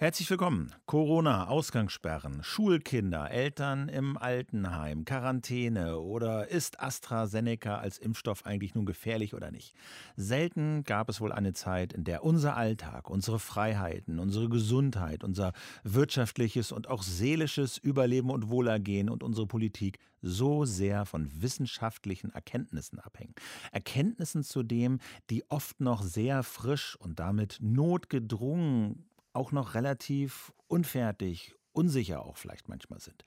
Herzlich 0.00 0.30
willkommen. 0.30 0.72
Corona, 0.86 1.48
Ausgangssperren, 1.48 2.44
Schulkinder, 2.44 3.32
Eltern 3.32 3.88
im 3.88 4.16
Altenheim, 4.16 5.04
Quarantäne 5.04 5.98
oder 5.98 6.46
ist 6.46 6.78
AstraZeneca 6.78 7.78
als 7.78 7.98
Impfstoff 7.98 8.46
eigentlich 8.46 8.76
nun 8.76 8.86
gefährlich 8.86 9.34
oder 9.34 9.50
nicht? 9.50 9.74
Selten 10.14 10.84
gab 10.84 11.08
es 11.08 11.20
wohl 11.20 11.32
eine 11.32 11.52
Zeit, 11.52 11.92
in 11.92 12.04
der 12.04 12.22
unser 12.22 12.56
Alltag, 12.56 13.10
unsere 13.10 13.40
Freiheiten, 13.40 14.20
unsere 14.20 14.48
Gesundheit, 14.48 15.24
unser 15.24 15.52
wirtschaftliches 15.82 16.70
und 16.70 16.86
auch 16.86 17.02
seelisches 17.02 17.76
Überleben 17.76 18.30
und 18.30 18.50
Wohlergehen 18.50 19.10
und 19.10 19.24
unsere 19.24 19.48
Politik 19.48 19.98
so 20.22 20.64
sehr 20.64 21.06
von 21.06 21.28
wissenschaftlichen 21.42 22.30
Erkenntnissen 22.30 23.00
abhängen. 23.00 23.34
Erkenntnissen 23.72 24.44
zudem, 24.44 25.00
die 25.28 25.42
oft 25.50 25.80
noch 25.80 26.04
sehr 26.04 26.44
frisch 26.44 26.94
und 26.94 27.18
damit 27.18 27.58
notgedrungen 27.60 29.04
auch 29.32 29.52
noch 29.52 29.74
relativ 29.74 30.52
unfertig, 30.66 31.54
unsicher 31.72 32.24
auch 32.24 32.36
vielleicht 32.36 32.68
manchmal 32.68 32.98
sind. 32.98 33.24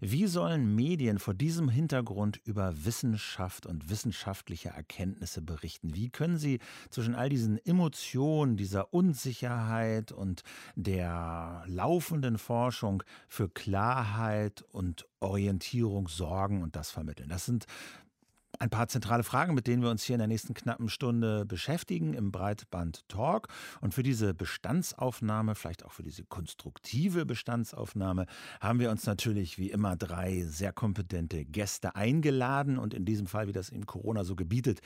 Wie 0.00 0.26
sollen 0.26 0.74
Medien 0.74 1.18
vor 1.18 1.34
diesem 1.34 1.68
Hintergrund 1.68 2.40
über 2.44 2.84
Wissenschaft 2.84 3.64
und 3.64 3.90
wissenschaftliche 3.90 4.70
Erkenntnisse 4.70 5.40
berichten? 5.40 5.94
Wie 5.94 6.10
können 6.10 6.36
sie 6.36 6.58
zwischen 6.90 7.14
all 7.14 7.28
diesen 7.28 7.64
Emotionen, 7.64 8.56
dieser 8.56 8.92
Unsicherheit 8.92 10.10
und 10.10 10.42
der 10.74 11.62
laufenden 11.66 12.38
Forschung 12.38 13.04
für 13.28 13.48
Klarheit 13.48 14.62
und 14.72 15.06
Orientierung 15.20 16.08
sorgen 16.08 16.62
und 16.62 16.74
das 16.74 16.90
vermitteln? 16.90 17.28
Das 17.28 17.46
sind 17.46 17.66
ein 18.62 18.70
paar 18.70 18.86
zentrale 18.86 19.24
Fragen, 19.24 19.54
mit 19.54 19.66
denen 19.66 19.82
wir 19.82 19.90
uns 19.90 20.04
hier 20.04 20.14
in 20.14 20.20
der 20.20 20.28
nächsten 20.28 20.54
knappen 20.54 20.88
Stunde 20.88 21.44
beschäftigen 21.44 22.14
im 22.14 22.30
Breitband 22.30 23.08
Talk. 23.08 23.48
Und 23.80 23.92
für 23.92 24.04
diese 24.04 24.34
Bestandsaufnahme, 24.34 25.56
vielleicht 25.56 25.84
auch 25.84 25.90
für 25.90 26.04
diese 26.04 26.22
konstruktive 26.22 27.26
Bestandsaufnahme, 27.26 28.26
haben 28.60 28.78
wir 28.78 28.92
uns 28.92 29.04
natürlich 29.04 29.58
wie 29.58 29.72
immer 29.72 29.96
drei 29.96 30.44
sehr 30.44 30.72
kompetente 30.72 31.44
Gäste 31.44 31.96
eingeladen 31.96 32.78
und 32.78 32.94
in 32.94 33.04
diesem 33.04 33.26
Fall, 33.26 33.48
wie 33.48 33.52
das 33.52 33.68
in 33.68 33.84
Corona 33.84 34.22
so 34.22 34.36
gebietet, 34.36 34.80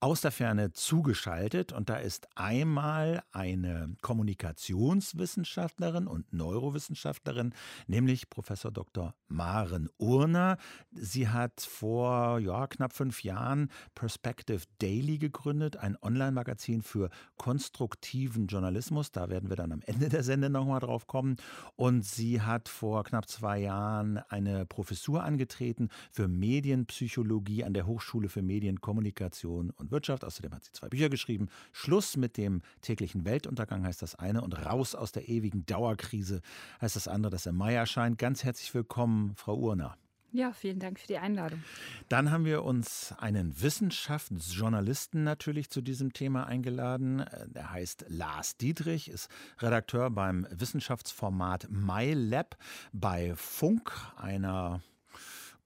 aus 0.00 0.20
der 0.20 0.30
Ferne 0.30 0.72
zugeschaltet. 0.72 1.72
Und 1.72 1.88
da 1.88 1.96
ist 1.96 2.28
einmal 2.34 3.22
eine 3.32 3.94
Kommunikationswissenschaftlerin 4.02 6.06
und 6.06 6.32
Neurowissenschaftlerin, 6.32 7.54
nämlich 7.86 8.28
Professor 8.28 8.70
Dr. 8.70 9.14
Maren 9.28 9.88
Urner. 9.96 10.58
Sie 10.92 11.28
hat 11.28 11.60
vor 11.60 12.38
ja, 12.40 12.66
knapp 12.66 12.92
fünf 12.92 13.24
Jahren 13.24 13.70
Perspective 13.94 14.62
Daily 14.78 15.18
gegründet, 15.18 15.78
ein 15.78 15.96
Online-Magazin 16.00 16.82
für 16.82 17.08
konstruktiven 17.36 18.48
Journalismus. 18.48 19.12
Da 19.12 19.30
werden 19.30 19.48
wir 19.48 19.56
dann 19.56 19.72
am 19.72 19.80
Ende 19.82 20.08
der 20.08 20.22
Sende 20.22 20.50
nochmal 20.50 20.80
drauf 20.80 21.06
kommen. 21.06 21.36
Und 21.74 22.04
sie 22.04 22.42
hat 22.42 22.68
vor 22.68 23.04
knapp 23.04 23.28
zwei 23.28 23.60
Jahren 23.60 24.18
eine 24.28 24.66
Professur 24.66 25.24
angetreten 25.24 25.88
für 26.12 26.28
Medienpsychologie 26.28 27.64
an 27.64 27.72
der 27.72 27.86
Hochschule 27.86 28.28
für 28.28 28.42
Medienkommunikation 28.42 29.70
und 29.70 29.85
und 29.86 29.90
Wirtschaft. 29.92 30.24
Außerdem 30.24 30.52
hat 30.52 30.64
sie 30.64 30.72
zwei 30.72 30.88
Bücher 30.88 31.08
geschrieben. 31.08 31.48
Schluss 31.72 32.16
mit 32.16 32.36
dem 32.36 32.62
täglichen 32.80 33.24
Weltuntergang 33.24 33.84
heißt 33.84 34.02
das 34.02 34.14
eine 34.14 34.42
und 34.42 34.52
raus 34.66 34.94
aus 34.94 35.12
der 35.12 35.28
ewigen 35.28 35.64
Dauerkrise 35.66 36.40
heißt 36.80 36.96
das 36.96 37.08
andere, 37.08 37.30
das 37.30 37.46
im 37.46 37.56
Mai 37.56 37.74
erscheint. 37.74 38.18
Ganz 38.18 38.44
herzlich 38.44 38.74
willkommen, 38.74 39.34
Frau 39.36 39.56
Urner. 39.56 39.96
Ja, 40.32 40.52
vielen 40.52 40.80
Dank 40.80 40.98
für 41.00 41.06
die 41.06 41.16
Einladung. 41.16 41.62
Dann 42.08 42.30
haben 42.30 42.44
wir 42.44 42.62
uns 42.62 43.14
einen 43.18 43.58
Wissenschaftsjournalisten 43.62 45.22
natürlich 45.22 45.70
zu 45.70 45.80
diesem 45.80 46.12
Thema 46.12 46.46
eingeladen. 46.46 47.24
Der 47.46 47.70
heißt 47.70 48.04
Lars 48.08 48.56
Dietrich, 48.56 49.08
ist 49.08 49.30
Redakteur 49.60 50.10
beim 50.10 50.46
Wissenschaftsformat 50.50 51.68
MyLab 51.70 52.58
bei 52.92 53.34
Funk, 53.36 53.92
einer 54.16 54.82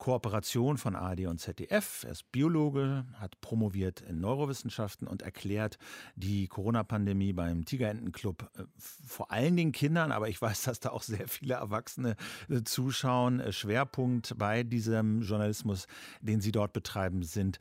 Kooperation 0.01 0.79
von 0.79 0.97
ARD 0.97 1.27
und 1.27 1.39
ZDF. 1.39 2.05
Er 2.05 2.13
ist 2.13 2.33
Biologe, 2.33 3.05
hat 3.19 3.39
promoviert 3.43 4.01
in 4.01 4.19
Neurowissenschaften 4.19 5.07
und 5.07 5.21
erklärt 5.23 5.79
die 6.17 6.49
Corona-Pandemie 6.49 7.35
beim 7.35 7.67
Tigerentenclub 7.67 8.51
äh, 8.57 8.65
vor 8.79 9.31
allen 9.31 9.57
Dingen 9.57 9.73
Kindern, 9.73 10.11
aber 10.11 10.29
ich 10.29 10.41
weiß, 10.41 10.63
dass 10.63 10.81
da 10.81 10.89
auch 10.89 11.03
sehr 11.03 11.29
viele 11.29 11.55
Erwachsene 11.55 12.17
äh, 12.49 12.63
zuschauen. 12.63 13.41
Äh, 13.41 13.53
Schwerpunkt 13.53 14.35
bei 14.39 14.63
diesem 14.63 15.21
Journalismus, 15.21 15.87
den 16.23 16.41
Sie 16.41 16.51
dort 16.51 16.73
betreiben, 16.73 17.23
sind 17.23 17.59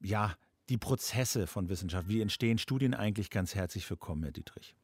ja 0.00 0.34
die 0.70 0.78
Prozesse 0.78 1.46
von 1.46 1.68
Wissenschaft. 1.68 2.08
Wie 2.08 2.22
entstehen 2.22 2.56
Studien 2.56 2.94
eigentlich? 2.94 3.28
Ganz 3.28 3.54
herzlich 3.54 3.88
willkommen, 3.88 4.22
Herr 4.22 4.32
Dietrich. 4.32 4.74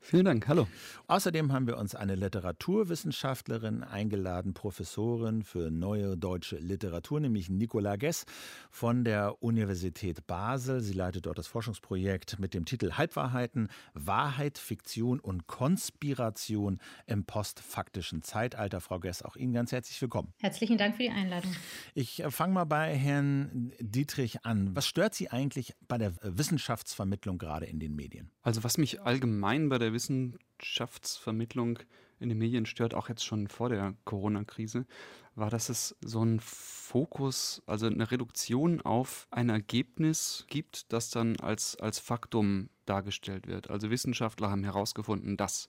Vielen 0.00 0.24
Dank, 0.24 0.46
hallo. 0.46 0.68
Außerdem 1.08 1.52
haben 1.52 1.66
wir 1.66 1.78
uns 1.78 1.96
eine 1.96 2.14
Literaturwissenschaftlerin 2.14 3.82
eingeladen, 3.82 4.54
Professorin 4.54 5.42
für 5.42 5.70
neue 5.72 6.16
deutsche 6.16 6.58
Literatur, 6.58 7.18
nämlich 7.18 7.48
Nicola 7.48 7.96
Gess 7.96 8.24
von 8.70 9.02
der 9.02 9.42
Universität 9.42 10.26
Basel. 10.28 10.80
Sie 10.80 10.92
leitet 10.92 11.26
dort 11.26 11.38
das 11.38 11.48
Forschungsprojekt 11.48 12.38
mit 12.38 12.54
dem 12.54 12.64
Titel 12.64 12.92
Halbwahrheiten, 12.92 13.68
Wahrheit, 13.94 14.58
Fiktion 14.58 15.18
und 15.18 15.48
Konspiration 15.48 16.78
im 17.06 17.24
postfaktischen 17.24 18.22
Zeitalter. 18.22 18.80
Frau 18.80 19.00
Gess, 19.00 19.22
auch 19.22 19.34
Ihnen 19.34 19.52
ganz 19.52 19.72
herzlich 19.72 20.00
willkommen. 20.00 20.32
Herzlichen 20.40 20.78
Dank 20.78 20.96
für 20.96 21.02
die 21.02 21.10
Einladung. 21.10 21.52
Ich 21.94 22.22
äh, 22.22 22.30
fange 22.30 22.54
mal 22.54 22.64
bei 22.64 22.94
Herrn 22.94 23.72
Dietrich 23.80 24.44
an. 24.44 24.74
Was 24.76 24.86
stört 24.86 25.14
Sie 25.14 25.30
eigentlich 25.30 25.74
bei 25.88 25.98
der 25.98 26.12
Wissenschaftsvermittlung 26.22 27.38
gerade 27.38 27.66
in 27.66 27.80
den 27.80 27.96
Medien? 27.96 28.30
Also 28.42 28.62
was 28.62 28.78
mich 28.78 29.02
allgemein 29.02 29.68
bei 29.68 29.78
der 29.78 29.85
Wissenschaftsvermittlung 29.92 31.78
in 32.18 32.28
den 32.28 32.38
Medien 32.38 32.66
stört, 32.66 32.94
auch 32.94 33.08
jetzt 33.08 33.24
schon 33.24 33.48
vor 33.48 33.68
der 33.68 33.94
Corona-Krise, 34.04 34.86
war, 35.34 35.50
dass 35.50 35.68
es 35.68 35.96
so 36.00 36.20
einen 36.20 36.40
Fokus, 36.40 37.62
also 37.66 37.86
eine 37.86 38.10
Reduktion 38.10 38.80
auf 38.80 39.26
ein 39.30 39.50
Ergebnis 39.50 40.46
gibt, 40.48 40.92
das 40.92 41.10
dann 41.10 41.36
als, 41.40 41.76
als 41.76 41.98
Faktum 41.98 42.70
dargestellt 42.86 43.46
wird. 43.46 43.68
Also 43.70 43.90
Wissenschaftler 43.90 44.50
haben 44.50 44.64
herausgefunden, 44.64 45.36
dass. 45.36 45.68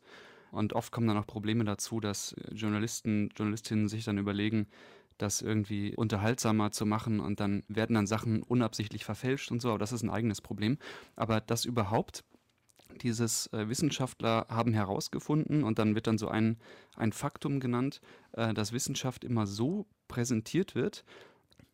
Und 0.51 0.71
oft 0.71 0.93
kommen 0.93 1.07
dann 1.07 1.17
auch 1.17 1.27
Probleme 1.27 1.65
dazu, 1.65 1.99
dass 1.99 2.33
Journalisten, 2.51 3.29
Journalistinnen 3.35 3.89
sich 3.89 4.05
dann 4.05 4.17
überlegen, 4.17 4.67
das 5.17 5.41
irgendwie 5.41 5.95
unterhaltsamer 5.95 6.71
zu 6.71 6.85
machen 6.85 7.19
und 7.19 7.39
dann 7.39 7.63
werden 7.67 7.95
dann 7.95 8.07
Sachen 8.07 8.43
unabsichtlich 8.43 9.03
verfälscht 9.03 9.51
und 9.51 9.61
so, 9.61 9.69
aber 9.69 9.79
das 9.79 9.91
ist 9.91 10.03
ein 10.03 10.09
eigenes 10.09 10.41
Problem. 10.41 10.77
Aber 11.15 11.41
das 11.41 11.65
überhaupt 11.65 12.23
dieses 12.97 13.47
äh, 13.53 13.69
Wissenschaftler 13.69 14.45
haben 14.49 14.73
herausgefunden 14.73 15.63
und 15.63 15.79
dann 15.79 15.95
wird 15.95 16.07
dann 16.07 16.17
so 16.17 16.27
ein, 16.27 16.57
ein 16.95 17.11
Faktum 17.11 17.59
genannt, 17.59 18.01
äh, 18.33 18.53
dass 18.53 18.71
Wissenschaft 18.71 19.23
immer 19.23 19.47
so 19.47 19.85
präsentiert 20.07 20.75
wird, 20.75 21.03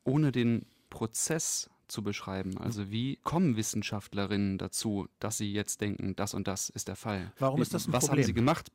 ohne 0.04 0.32
den 0.32 0.66
Prozess 0.90 1.70
zu 1.88 2.04
beschreiben. 2.04 2.58
Also 2.58 2.92
wie 2.92 3.18
kommen 3.18 3.56
Wissenschaftlerinnen 3.56 4.58
dazu, 4.58 5.08
dass 5.20 5.38
sie 5.38 5.52
jetzt 5.52 5.82
denken, 5.82 6.16
das 6.16 6.34
und 6.34 6.48
das 6.48 6.70
ist 6.70 6.88
der 6.88 6.96
Fall? 6.96 7.32
Warum 7.40 7.62
ist 7.62 7.74
das 7.74 7.88
ein 7.88 7.94
Was 7.94 8.06
Problem? 8.06 8.24
haben 8.24 8.28
sie 8.28 8.34
gemacht? 8.34 8.72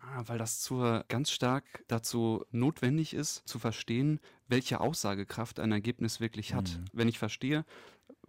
Ah, 0.00 0.22
weil 0.26 0.38
das 0.38 0.60
zur, 0.60 1.04
ganz 1.08 1.30
stark 1.30 1.64
dazu 1.86 2.44
notwendig 2.50 3.14
ist, 3.14 3.46
zu 3.46 3.58
verstehen, 3.58 4.18
welche 4.48 4.80
Aussagekraft 4.80 5.60
ein 5.60 5.72
Ergebnis 5.72 6.20
wirklich 6.20 6.54
hat. 6.54 6.70
Mhm. 6.70 6.84
Wenn 6.92 7.08
ich 7.08 7.18
verstehe, 7.18 7.64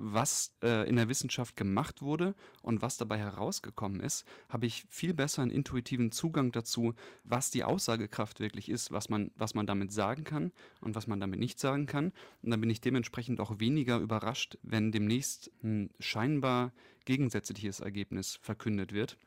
was 0.02 0.54
äh, 0.64 0.88
in 0.90 0.96
der 0.96 1.10
Wissenschaft 1.10 1.56
gemacht 1.56 2.02
wurde 2.02 2.36
und 2.62 2.82
was 2.82 2.98
dabei 2.98 3.18
herausgekommen 3.18 4.02
ist, 4.02 4.26
habe 4.50 4.66
ich 4.66 4.86
viel 4.90 5.14
besser 5.14 5.42
einen 5.44 5.52
intuitiven 5.52 6.12
Zugang 6.12 6.52
dazu, 6.52 6.94
was 7.24 7.52
die 7.52 7.64
Aussagekraft 7.64 8.40
wirklich 8.40 8.70
ist, 8.70 8.92
was 8.92 9.10
man, 9.10 9.32
was 9.36 9.54
man 9.54 9.68
damit 9.68 9.92
sagen 9.92 10.24
kann 10.24 10.52
und 10.82 10.96
was 10.96 11.08
man 11.08 11.20
damit 11.20 11.40
nicht 11.40 11.60
sagen 11.60 11.86
kann. 11.86 12.12
Und 12.42 12.52
dann 12.52 12.62
bin 12.62 12.70
ich 12.70 12.82
dementsprechend 12.82 13.40
auch 13.40 13.60
weniger 13.60 14.00
überrascht, 14.00 14.58
wenn 14.64 14.92
demnächst 14.92 15.52
ein 15.64 15.92
scheinbar 16.00 16.74
gegensätzliches 17.06 17.80
Ergebnis 17.80 18.40
verkündet 18.42 18.94
wird 18.94 19.18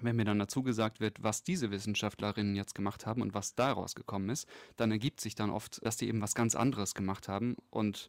wenn 0.00 0.16
mir 0.16 0.24
dann 0.24 0.38
dazu 0.38 0.62
gesagt 0.62 1.00
wird, 1.00 1.22
was 1.22 1.42
diese 1.42 1.72
Wissenschaftlerinnen 1.72 2.54
jetzt 2.54 2.74
gemacht 2.74 3.06
haben 3.06 3.22
und 3.22 3.34
was 3.34 3.54
daraus 3.54 3.94
gekommen 3.94 4.30
ist, 4.30 4.48
dann 4.76 4.90
ergibt 4.90 5.20
sich 5.20 5.34
dann 5.34 5.50
oft, 5.50 5.84
dass 5.84 5.96
die 5.96 6.06
eben 6.06 6.20
was 6.20 6.36
ganz 6.36 6.54
anderes 6.54 6.94
gemacht 6.94 7.28
haben 7.28 7.56
und 7.70 8.08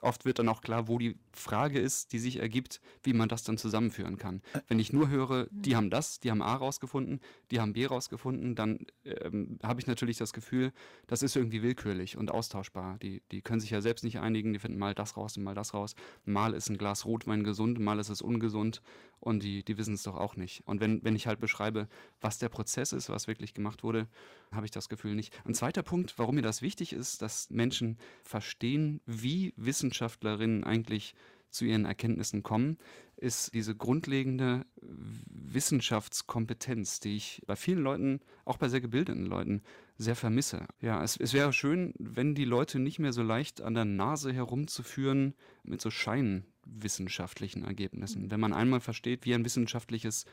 oft 0.00 0.24
wird 0.24 0.38
dann 0.38 0.48
auch 0.48 0.60
klar, 0.60 0.88
wo 0.88 0.98
die 0.98 1.16
Frage 1.32 1.78
ist, 1.78 2.12
die 2.12 2.18
sich 2.18 2.38
ergibt, 2.38 2.80
wie 3.02 3.12
man 3.12 3.28
das 3.28 3.42
dann 3.42 3.58
zusammenführen 3.58 4.16
kann. 4.16 4.42
Wenn 4.66 4.78
ich 4.78 4.92
nur 4.92 5.08
höre, 5.08 5.46
die 5.50 5.76
haben 5.76 5.90
das, 5.90 6.20
die 6.20 6.30
haben 6.30 6.42
A 6.42 6.54
rausgefunden, 6.54 7.20
die 7.50 7.60
haben 7.60 7.72
B 7.72 7.86
rausgefunden, 7.86 8.54
dann 8.54 8.86
ähm, 9.04 9.58
habe 9.62 9.80
ich 9.80 9.86
natürlich 9.86 10.16
das 10.16 10.32
Gefühl, 10.32 10.72
das 11.06 11.22
ist 11.22 11.36
irgendwie 11.36 11.62
willkürlich 11.62 12.16
und 12.16 12.30
austauschbar. 12.30 12.98
Die, 12.98 13.22
die 13.32 13.42
können 13.42 13.60
sich 13.60 13.70
ja 13.70 13.80
selbst 13.80 14.04
nicht 14.04 14.18
einigen, 14.20 14.52
die 14.52 14.58
finden 14.58 14.78
mal 14.78 14.94
das 14.94 15.16
raus 15.16 15.36
und 15.36 15.44
mal 15.44 15.54
das 15.54 15.74
raus. 15.74 15.94
Mal 16.24 16.54
ist 16.54 16.68
ein 16.68 16.78
Glas 16.78 17.04
Rotwein 17.04 17.44
gesund, 17.44 17.78
mal 17.78 17.98
ist 17.98 18.08
es 18.08 18.22
ungesund 18.22 18.82
und 19.20 19.42
die, 19.42 19.64
die 19.64 19.76
wissen 19.78 19.94
es 19.94 20.02
doch 20.02 20.16
auch 20.16 20.36
nicht. 20.36 20.62
Und 20.66 20.80
wenn, 20.80 21.02
wenn 21.04 21.16
ich 21.16 21.26
halt 21.26 21.40
beschreibe, 21.40 21.88
was 22.20 22.38
der 22.38 22.48
Prozess 22.48 22.92
ist, 22.92 23.08
was 23.08 23.26
wirklich 23.26 23.54
gemacht 23.54 23.82
wurde, 23.82 24.08
habe 24.52 24.66
ich 24.66 24.70
das 24.70 24.88
Gefühl 24.88 25.14
nicht. 25.14 25.38
Ein 25.44 25.54
zweiter 25.54 25.82
Punkt, 25.82 26.18
warum 26.18 26.36
mir 26.36 26.42
das 26.42 26.62
wichtig 26.62 26.92
ist, 26.92 27.22
dass 27.22 27.50
Menschen 27.50 27.98
verstehen, 28.22 29.00
wie 29.06 29.52
Wissenschaftlerinnen 29.88 30.64
eigentlich 30.64 31.14
zu 31.50 31.64
ihren 31.64 31.86
Erkenntnissen 31.86 32.42
kommen, 32.42 32.76
ist 33.16 33.54
diese 33.54 33.74
grundlegende 33.74 34.66
Wissenschaftskompetenz, 34.82 37.00
die 37.00 37.16
ich 37.16 37.42
bei 37.46 37.56
vielen 37.56 37.82
Leuten, 37.82 38.20
auch 38.44 38.58
bei 38.58 38.68
sehr 38.68 38.82
gebildeten 38.82 39.24
Leuten, 39.24 39.62
sehr 39.96 40.14
vermisse. 40.14 40.66
Ja, 40.80 41.02
es, 41.02 41.16
es 41.16 41.32
wäre 41.32 41.54
schön, 41.54 41.94
wenn 41.98 42.34
die 42.34 42.44
Leute 42.44 42.78
nicht 42.78 42.98
mehr 42.98 43.14
so 43.14 43.22
leicht 43.22 43.62
an 43.62 43.74
der 43.74 43.86
Nase 43.86 44.32
herumzuführen 44.32 45.34
mit 45.62 45.80
so 45.80 45.90
scheinwissenschaftlichen 45.90 47.64
Ergebnissen. 47.64 48.30
Wenn 48.30 48.40
man 48.40 48.52
einmal 48.52 48.80
versteht, 48.80 49.24
wie 49.24 49.34
ein 49.34 49.44
wissenschaftliches 49.44 50.26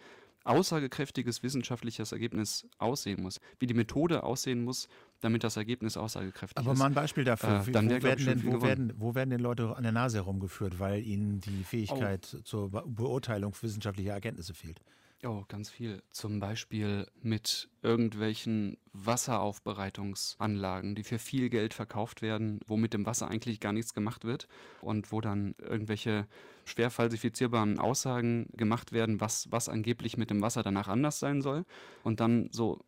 aussagekräftiges 0.43 1.41
wissenschaftliches 1.41 2.11
Ergebnis 2.11 2.67
aussehen 2.77 3.23
muss, 3.23 3.39
wie 3.59 3.65
die 3.65 3.73
Methode 3.73 4.23
aussehen 4.23 4.63
muss, 4.63 4.89
damit 5.25 5.43
das 5.43 5.57
Ergebnis 5.57 5.97
aussagekräftig 5.97 6.57
Aber 6.57 6.71
ist. 6.71 6.79
Aber 6.79 6.79
mal 6.79 6.91
ein 6.91 6.93
Beispiel 6.93 7.23
dafür. 7.23 7.65
Äh, 7.67 7.71
dann 7.71 7.89
wo, 7.89 8.03
werden 8.03 8.25
denn, 8.25 8.45
wo, 8.45 8.61
werden, 8.61 8.93
wo 8.97 9.15
werden 9.15 9.31
denn 9.31 9.41
Leute 9.41 9.75
an 9.75 9.83
der 9.83 9.91
Nase 9.91 10.17
herumgeführt, 10.17 10.79
weil 10.79 11.03
ihnen 11.03 11.41
die 11.41 11.63
Fähigkeit 11.63 12.35
oh. 12.37 12.41
zur 12.43 12.69
Beurteilung 12.69 13.53
wissenschaftlicher 13.59 14.13
Erkenntnisse 14.13 14.53
fehlt? 14.53 14.81
Oh, 15.23 15.43
ganz 15.47 15.71
viel. 15.71 16.03
Zum 16.11 16.39
Beispiel 16.39 17.07
mit 17.21 17.69
irgendwelchen 17.81 18.77
Wasseraufbereitungsanlagen, 18.93 20.93
die 20.93 21.03
für 21.03 21.17
viel 21.17 21.49
Geld 21.49 21.73
verkauft 21.73 22.21
werden, 22.21 22.59
wo 22.67 22.77
mit 22.77 22.93
dem 22.93 23.07
Wasser 23.07 23.27
eigentlich 23.27 23.59
gar 23.59 23.73
nichts 23.73 23.95
gemacht 23.95 24.23
wird 24.23 24.47
und 24.81 25.11
wo 25.11 25.21
dann 25.21 25.55
irgendwelche 25.57 26.27
schwer 26.65 26.91
falsifizierbaren 26.91 27.79
Aussagen 27.79 28.47
gemacht 28.55 28.91
werden, 28.91 29.19
was, 29.19 29.51
was 29.51 29.67
angeblich 29.67 30.17
mit 30.17 30.29
dem 30.29 30.41
Wasser 30.41 30.61
danach 30.61 30.87
anders 30.87 31.19
sein 31.19 31.41
soll. 31.41 31.65
Und 32.03 32.19
dann 32.19 32.49
so 32.51 32.85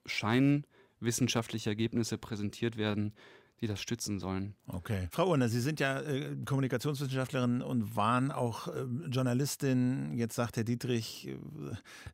scheinwissenschaftliche 0.99 1.69
Ergebnisse 1.69 2.17
präsentiert 2.17 2.77
werden, 2.77 3.13
die 3.59 3.65
das 3.65 3.79
stützen 3.79 4.19
sollen. 4.19 4.53
Okay. 4.67 5.07
Frau 5.11 5.29
Urner, 5.29 5.49
Sie 5.49 5.61
sind 5.61 5.79
ja 5.79 5.99
äh, 6.01 6.35
Kommunikationswissenschaftlerin 6.45 7.63
und 7.63 7.95
waren 7.95 8.31
auch 8.31 8.67
äh, 8.67 8.83
Journalistin. 9.09 10.13
Jetzt 10.13 10.35
sagt 10.35 10.57
Herr 10.57 10.63
Dietrich, 10.63 11.27
äh, 11.27 11.37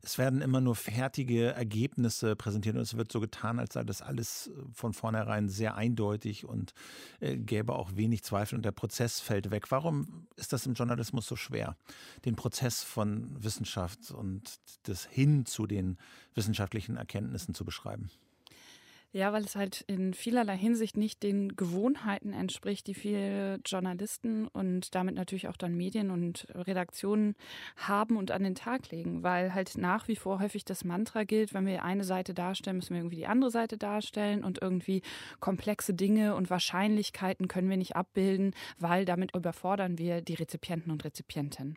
es 0.00 0.16
werden 0.16 0.40
immer 0.40 0.62
nur 0.62 0.74
fertige 0.74 1.52
Ergebnisse 1.52 2.34
präsentiert 2.34 2.76
und 2.76 2.80
es 2.80 2.96
wird 2.96 3.12
so 3.12 3.20
getan, 3.20 3.58
als 3.58 3.74
sei 3.74 3.84
das 3.84 4.00
alles 4.00 4.46
äh, 4.46 4.52
von 4.72 4.94
vornherein 4.94 5.50
sehr 5.50 5.74
eindeutig 5.74 6.46
und 6.46 6.72
gäbe 7.20 7.74
auch 7.74 7.94
wenig 7.94 8.22
Zweifel 8.22 8.56
und 8.56 8.64
der 8.64 8.72
Prozess 8.72 9.20
fällt 9.20 9.50
weg. 9.50 9.70
Warum 9.70 10.26
ist 10.36 10.52
das 10.52 10.66
im 10.66 10.74
Journalismus 10.74 11.26
so 11.26 11.36
schwer, 11.36 11.76
den 12.24 12.36
Prozess 12.36 12.82
von 12.82 13.42
Wissenschaft 13.42 14.10
und 14.10 14.58
das 14.84 15.04
hin 15.04 15.46
zu 15.46 15.66
den 15.66 15.98
wissenschaftlichen 16.34 16.96
Erkenntnissen 16.96 17.54
zu 17.54 17.64
beschreiben? 17.64 18.10
Ja, 19.14 19.32
weil 19.32 19.44
es 19.44 19.54
halt 19.54 19.82
in 19.86 20.12
vielerlei 20.12 20.56
Hinsicht 20.56 20.96
nicht 20.96 21.22
den 21.22 21.54
Gewohnheiten 21.54 22.32
entspricht, 22.32 22.88
die 22.88 22.94
viele 22.94 23.60
Journalisten 23.64 24.48
und 24.48 24.92
damit 24.96 25.14
natürlich 25.14 25.46
auch 25.46 25.56
dann 25.56 25.76
Medien 25.76 26.10
und 26.10 26.48
Redaktionen 26.52 27.36
haben 27.76 28.16
und 28.16 28.32
an 28.32 28.42
den 28.42 28.56
Tag 28.56 28.90
legen, 28.90 29.22
weil 29.22 29.54
halt 29.54 29.78
nach 29.78 30.08
wie 30.08 30.16
vor 30.16 30.40
häufig 30.40 30.64
das 30.64 30.82
Mantra 30.82 31.22
gilt, 31.22 31.54
wenn 31.54 31.64
wir 31.64 31.84
eine 31.84 32.02
Seite 32.02 32.34
darstellen, 32.34 32.78
müssen 32.78 32.90
wir 32.90 33.02
irgendwie 33.02 33.18
die 33.18 33.28
andere 33.28 33.52
Seite 33.52 33.78
darstellen 33.78 34.42
und 34.42 34.60
irgendwie 34.60 35.00
komplexe 35.38 35.94
Dinge 35.94 36.34
und 36.34 36.50
Wahrscheinlichkeiten 36.50 37.46
können 37.46 37.70
wir 37.70 37.76
nicht 37.76 37.94
abbilden, 37.94 38.52
weil 38.80 39.04
damit 39.04 39.32
überfordern 39.36 39.96
wir 39.96 40.22
die 40.22 40.34
Rezipienten 40.34 40.90
und 40.90 41.04
Rezipienten. 41.04 41.76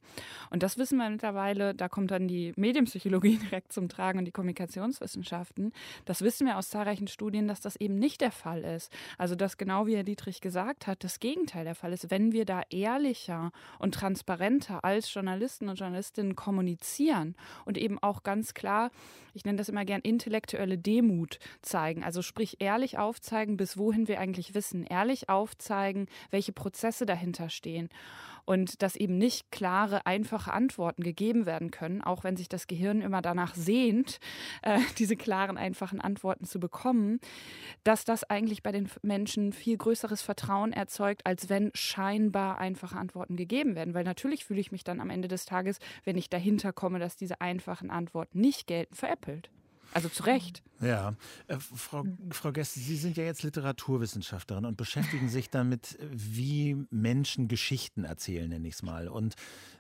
Und 0.50 0.63
das 0.63 0.80
wissen 0.80 0.98
wir 0.98 1.07
mittlerweile, 1.07 1.75
da 1.75 1.88
kommt 1.88 2.10
dann 2.10 2.28
die 2.28 2.54
Medienpsychologie 2.56 3.38
direkt 3.51 3.74
zum 3.74 3.89
Tragen 3.89 4.18
und 4.18 4.25
die 4.25 4.31
Kommunikationswissenschaften. 4.31 5.72
Das 6.06 6.24
wissen 6.24 6.48
wir 6.48 6.57
aus 6.57 6.69
zahlreichen 6.69 7.07
Studien 7.07 7.26
Studien, 7.27 7.50
dass 7.50 7.59
das 7.59 7.75
eben 7.75 8.00
nicht 8.00 8.21
der 8.21 8.31
Fall 8.31 8.63
ist. 8.63 8.89
Also 9.18 9.35
dass 9.35 9.57
genau 9.57 9.85
wie 9.85 9.97
Herr 9.97 10.06
Dietrich 10.06 10.39
gesagt 10.39 10.88
hat, 10.88 11.03
das 11.03 11.19
Gegenteil 11.19 11.65
der 11.65 11.75
Fall 11.75 11.91
ist. 11.91 12.09
Wenn 12.09 12.31
wir 12.31 12.45
da 12.45 12.62
ehrlicher 12.69 13.51
und 13.79 13.95
transparenter 13.95 14.85
als 14.85 15.13
Journalisten 15.13 15.68
und 15.68 15.77
Journalistinnen 15.77 16.38
kommunizieren 16.38 17.35
und 17.65 17.77
eben 17.77 18.00
auch 18.01 18.24
ganz 18.24 18.53
klar, 18.53 18.91
ich 19.33 19.44
nenne 19.44 19.57
das 19.57 19.68
immer 19.68 19.83
gern 19.83 20.00
intellektuelle 20.00 20.77
Demut 20.77 21.39
zeigen, 21.62 22.01
also 22.01 22.21
sprich 22.21 22.62
ehrlich 22.62 22.97
aufzeigen, 22.97 23.57
bis 23.57 23.77
wohin 23.77 24.07
wir 24.07 24.21
eigentlich 24.21 24.53
wissen, 24.53 24.85
ehrlich 24.85 25.27
aufzeigen, 25.27 26.07
welche 26.31 26.53
Prozesse 26.53 27.06
dahinter 27.06 27.50
stehen 27.50 27.89
und 28.48 28.82
dass 28.82 28.96
eben 28.96 29.18
nicht 29.18 29.52
klare, 29.52 30.06
einfache 30.06 30.54
Antworten 30.54 31.04
gegeben 31.04 31.46
werden 31.46 31.70
können, 31.70 32.02
auch 32.02 32.24
wenn 32.24 32.38
sich 32.38 32.48
das 32.48 32.66
Gehirn 32.68 33.02
immer 33.02 33.22
danach 33.22 33.54
sehnt, 33.54 34.20
äh, 34.62 34.80
diese 34.98 35.18
klaren, 35.18 35.58
einfachen 35.58 36.00
Antworten 36.00 36.46
zu 36.46 36.60
bekommen, 36.60 37.20
dass 37.84 38.06
das 38.06 38.24
eigentlich 38.24 38.64
bei 38.64 38.72
den 38.72 38.90
Menschen 39.02 39.52
viel 39.52 39.78
größeres 39.78 40.22
Vertrauen 40.22 40.72
erzeugt, 40.72 41.26
als 41.26 41.50
wenn 41.50 41.72
scheinbar 41.74 42.58
einfache 42.58 42.98
Antworten 42.98 43.36
gegeben 43.36 43.76
werden. 43.76 43.94
Weil 43.94 44.06
natürlich 44.06 44.46
fühle 44.46 44.62
ich 44.62 44.72
mich 44.72 44.86
dann 44.86 45.02
am 45.02 45.10
Ende 45.10 45.28
des 45.28 45.46
Tages, 45.46 45.80
wenn 46.06 46.18
ich 46.18 46.30
dahinter 46.30 46.72
komme, 46.72 47.00
dass 47.00 47.18
diese 47.18 47.42
einfachen 47.42 47.92
Antworten 47.92 48.40
nicht 48.40 48.66
gelten, 48.66 48.96
veräppelt. 48.96 49.50
Also 49.94 50.10
zu 50.10 50.24
Recht. 50.24 50.63
Ja, 50.81 51.16
äh, 51.48 51.57
Frau, 51.57 52.04
Frau 52.30 52.51
Gäste, 52.51 52.80
Sie 52.80 52.98
sind 52.98 53.18
ja 53.18 53.24
jetzt 53.24 53.44
Literaturwissenschaftlerin 53.44 54.66
und 54.66 54.78
beschäftigen 54.78 55.30
sich 55.30 55.50
damit, 55.50 55.98
wie 56.12 56.86
Menschen 56.92 57.48
Geschichten 57.48 58.04
erzählen, 58.04 58.50
nenne 58.50 58.68
ich 58.68 58.75
es 58.75 58.84
mal. 58.84 59.07
Und 59.07 59.36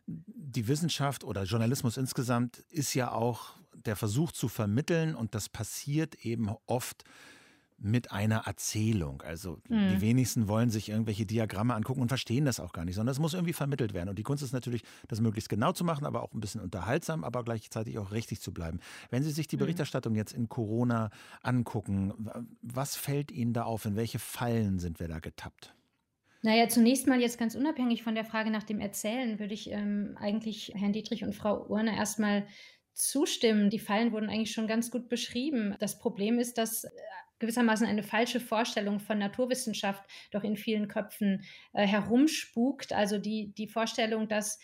die 0.07 0.67
Wissenschaft 0.67 1.23
oder 1.23 1.43
Journalismus 1.43 1.97
insgesamt 1.97 2.59
ist 2.69 2.93
ja 2.93 3.11
auch 3.11 3.53
der 3.73 3.95
Versuch 3.95 4.31
zu 4.31 4.47
vermitteln 4.47 5.15
und 5.15 5.35
das 5.35 5.49
passiert 5.49 6.15
eben 6.25 6.49
oft 6.65 7.03
mit 7.79 8.11
einer 8.11 8.47
Erzählung. 8.47 9.21
Also 9.21 9.59
mhm. 9.69 9.89
die 9.89 10.01
wenigsten 10.01 10.47
wollen 10.47 10.69
sich 10.69 10.89
irgendwelche 10.89 11.25
Diagramme 11.25 11.75
angucken 11.75 12.01
und 12.01 12.07
verstehen 12.07 12.45
das 12.45 12.59
auch 12.59 12.73
gar 12.73 12.85
nicht, 12.85 12.95
sondern 12.95 13.11
es 13.11 13.19
muss 13.19 13.33
irgendwie 13.33 13.53
vermittelt 13.53 13.93
werden. 13.93 14.09
Und 14.09 14.17
die 14.17 14.23
Kunst 14.23 14.43
ist 14.43 14.53
natürlich, 14.53 14.83
das 15.07 15.21
möglichst 15.21 15.49
genau 15.49 15.71
zu 15.71 15.83
machen, 15.83 16.05
aber 16.05 16.23
auch 16.23 16.33
ein 16.33 16.39
bisschen 16.39 16.61
unterhaltsam, 16.61 17.23
aber 17.23 17.43
gleichzeitig 17.43 17.97
auch 17.99 18.11
richtig 18.11 18.41
zu 18.41 18.51
bleiben. 18.53 18.79
Wenn 19.09 19.23
Sie 19.23 19.31
sich 19.31 19.47
die 19.47 19.57
mhm. 19.57 19.61
Berichterstattung 19.61 20.15
jetzt 20.15 20.33
in 20.33 20.49
Corona 20.49 21.11
angucken, 21.41 22.13
was 22.61 22.95
fällt 22.95 23.31
Ihnen 23.31 23.53
da 23.53 23.63
auf? 23.63 23.85
In 23.85 23.95
welche 23.95 24.19
Fallen 24.19 24.79
sind 24.79 24.99
wir 24.99 25.07
da 25.07 25.19
getappt? 25.19 25.73
Naja, 26.41 26.69
zunächst 26.69 27.07
mal 27.07 27.19
jetzt 27.19 27.37
ganz 27.37 27.55
unabhängig 27.55 28.03
von 28.03 28.15
der 28.15 28.25
Frage 28.25 28.51
nach 28.51 28.63
dem 28.63 28.79
Erzählen, 28.79 29.39
würde 29.39 29.53
ich 29.53 29.71
ähm, 29.71 30.15
eigentlich 30.19 30.71
Herrn 30.75 30.93
Dietrich 30.93 31.23
und 31.23 31.35
Frau 31.35 31.65
Urner 31.67 31.93
erstmal 31.93 32.47
zustimmen. 32.93 33.69
Die 33.69 33.79
Fallen 33.79 34.11
wurden 34.11 34.29
eigentlich 34.29 34.51
schon 34.51 34.67
ganz 34.67 34.91
gut 34.91 35.09
beschrieben. 35.09 35.75
Das 35.79 35.99
Problem 35.99 36.39
ist, 36.39 36.57
dass 36.57 36.83
äh, 36.83 36.89
gewissermaßen 37.39 37.87
eine 37.87 38.03
falsche 38.03 38.39
Vorstellung 38.39 38.99
von 38.99 39.17
Naturwissenschaft 39.17 40.03
doch 40.31 40.43
in 40.43 40.57
vielen 40.57 40.87
Köpfen 40.87 41.43
äh, 41.73 41.85
herumspukt. 41.85 42.93
Also 42.93 43.17
die, 43.17 43.53
die 43.53 43.67
Vorstellung, 43.67 44.27
dass 44.27 44.59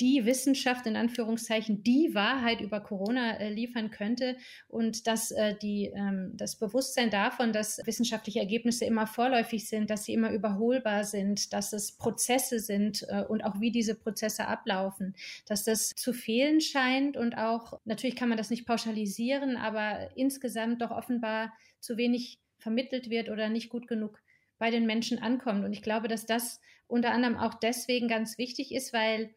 die 0.00 0.24
Wissenschaft 0.24 0.86
in 0.86 0.96
Anführungszeichen 0.96 1.82
die 1.82 2.14
Wahrheit 2.14 2.60
über 2.60 2.80
Corona 2.80 3.38
äh, 3.38 3.50
liefern 3.52 3.90
könnte 3.90 4.36
und 4.68 5.06
dass 5.06 5.30
äh, 5.30 5.54
die, 5.60 5.92
ähm, 5.94 6.32
das 6.34 6.56
Bewusstsein 6.56 7.10
davon, 7.10 7.52
dass 7.52 7.80
wissenschaftliche 7.84 8.40
Ergebnisse 8.40 8.84
immer 8.86 9.06
vorläufig 9.06 9.68
sind, 9.68 9.90
dass 9.90 10.04
sie 10.04 10.14
immer 10.14 10.32
überholbar 10.32 11.04
sind, 11.04 11.52
dass 11.52 11.72
es 11.72 11.92
Prozesse 11.92 12.60
sind 12.60 13.04
äh, 13.08 13.24
und 13.28 13.44
auch 13.44 13.60
wie 13.60 13.70
diese 13.70 13.94
Prozesse 13.94 14.46
ablaufen, 14.46 15.14
dass 15.46 15.64
das 15.64 15.90
zu 15.90 16.12
fehlen 16.12 16.60
scheint 16.60 17.16
und 17.16 17.36
auch, 17.36 17.78
natürlich 17.84 18.16
kann 18.16 18.28
man 18.28 18.38
das 18.38 18.50
nicht 18.50 18.66
pauschalisieren, 18.66 19.56
aber 19.56 20.10
insgesamt 20.16 20.80
doch 20.80 20.90
offenbar 20.90 21.52
zu 21.80 21.96
wenig 21.96 22.38
vermittelt 22.58 23.10
wird 23.10 23.28
oder 23.28 23.48
nicht 23.48 23.68
gut 23.68 23.86
genug 23.86 24.20
bei 24.58 24.70
den 24.70 24.86
Menschen 24.86 25.18
ankommt. 25.18 25.64
Und 25.64 25.72
ich 25.72 25.82
glaube, 25.82 26.08
dass 26.08 26.26
das 26.26 26.60
unter 26.86 27.12
anderem 27.12 27.36
auch 27.36 27.54
deswegen 27.54 28.08
ganz 28.08 28.36
wichtig 28.36 28.72
ist, 28.72 28.92
weil 28.92 29.34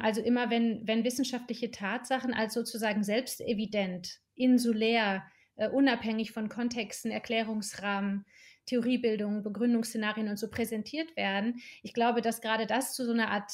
also 0.00 0.20
immer 0.20 0.50
wenn, 0.50 0.86
wenn 0.86 1.04
wissenschaftliche 1.04 1.70
Tatsachen 1.70 2.34
als 2.34 2.54
sozusagen 2.54 3.02
selbstevident, 3.04 4.20
insulär, 4.34 5.24
äh, 5.56 5.68
unabhängig 5.68 6.32
von 6.32 6.48
Kontexten, 6.48 7.10
Erklärungsrahmen, 7.10 8.24
Theoriebildung, 8.66 9.42
Begründungsszenarien 9.42 10.28
und 10.28 10.38
so 10.38 10.48
präsentiert 10.48 11.16
werden, 11.16 11.60
ich 11.82 11.92
glaube, 11.92 12.22
dass 12.22 12.40
gerade 12.40 12.66
das 12.66 12.94
zu 12.94 13.04
so 13.04 13.12
einer 13.12 13.30
Art, 13.30 13.52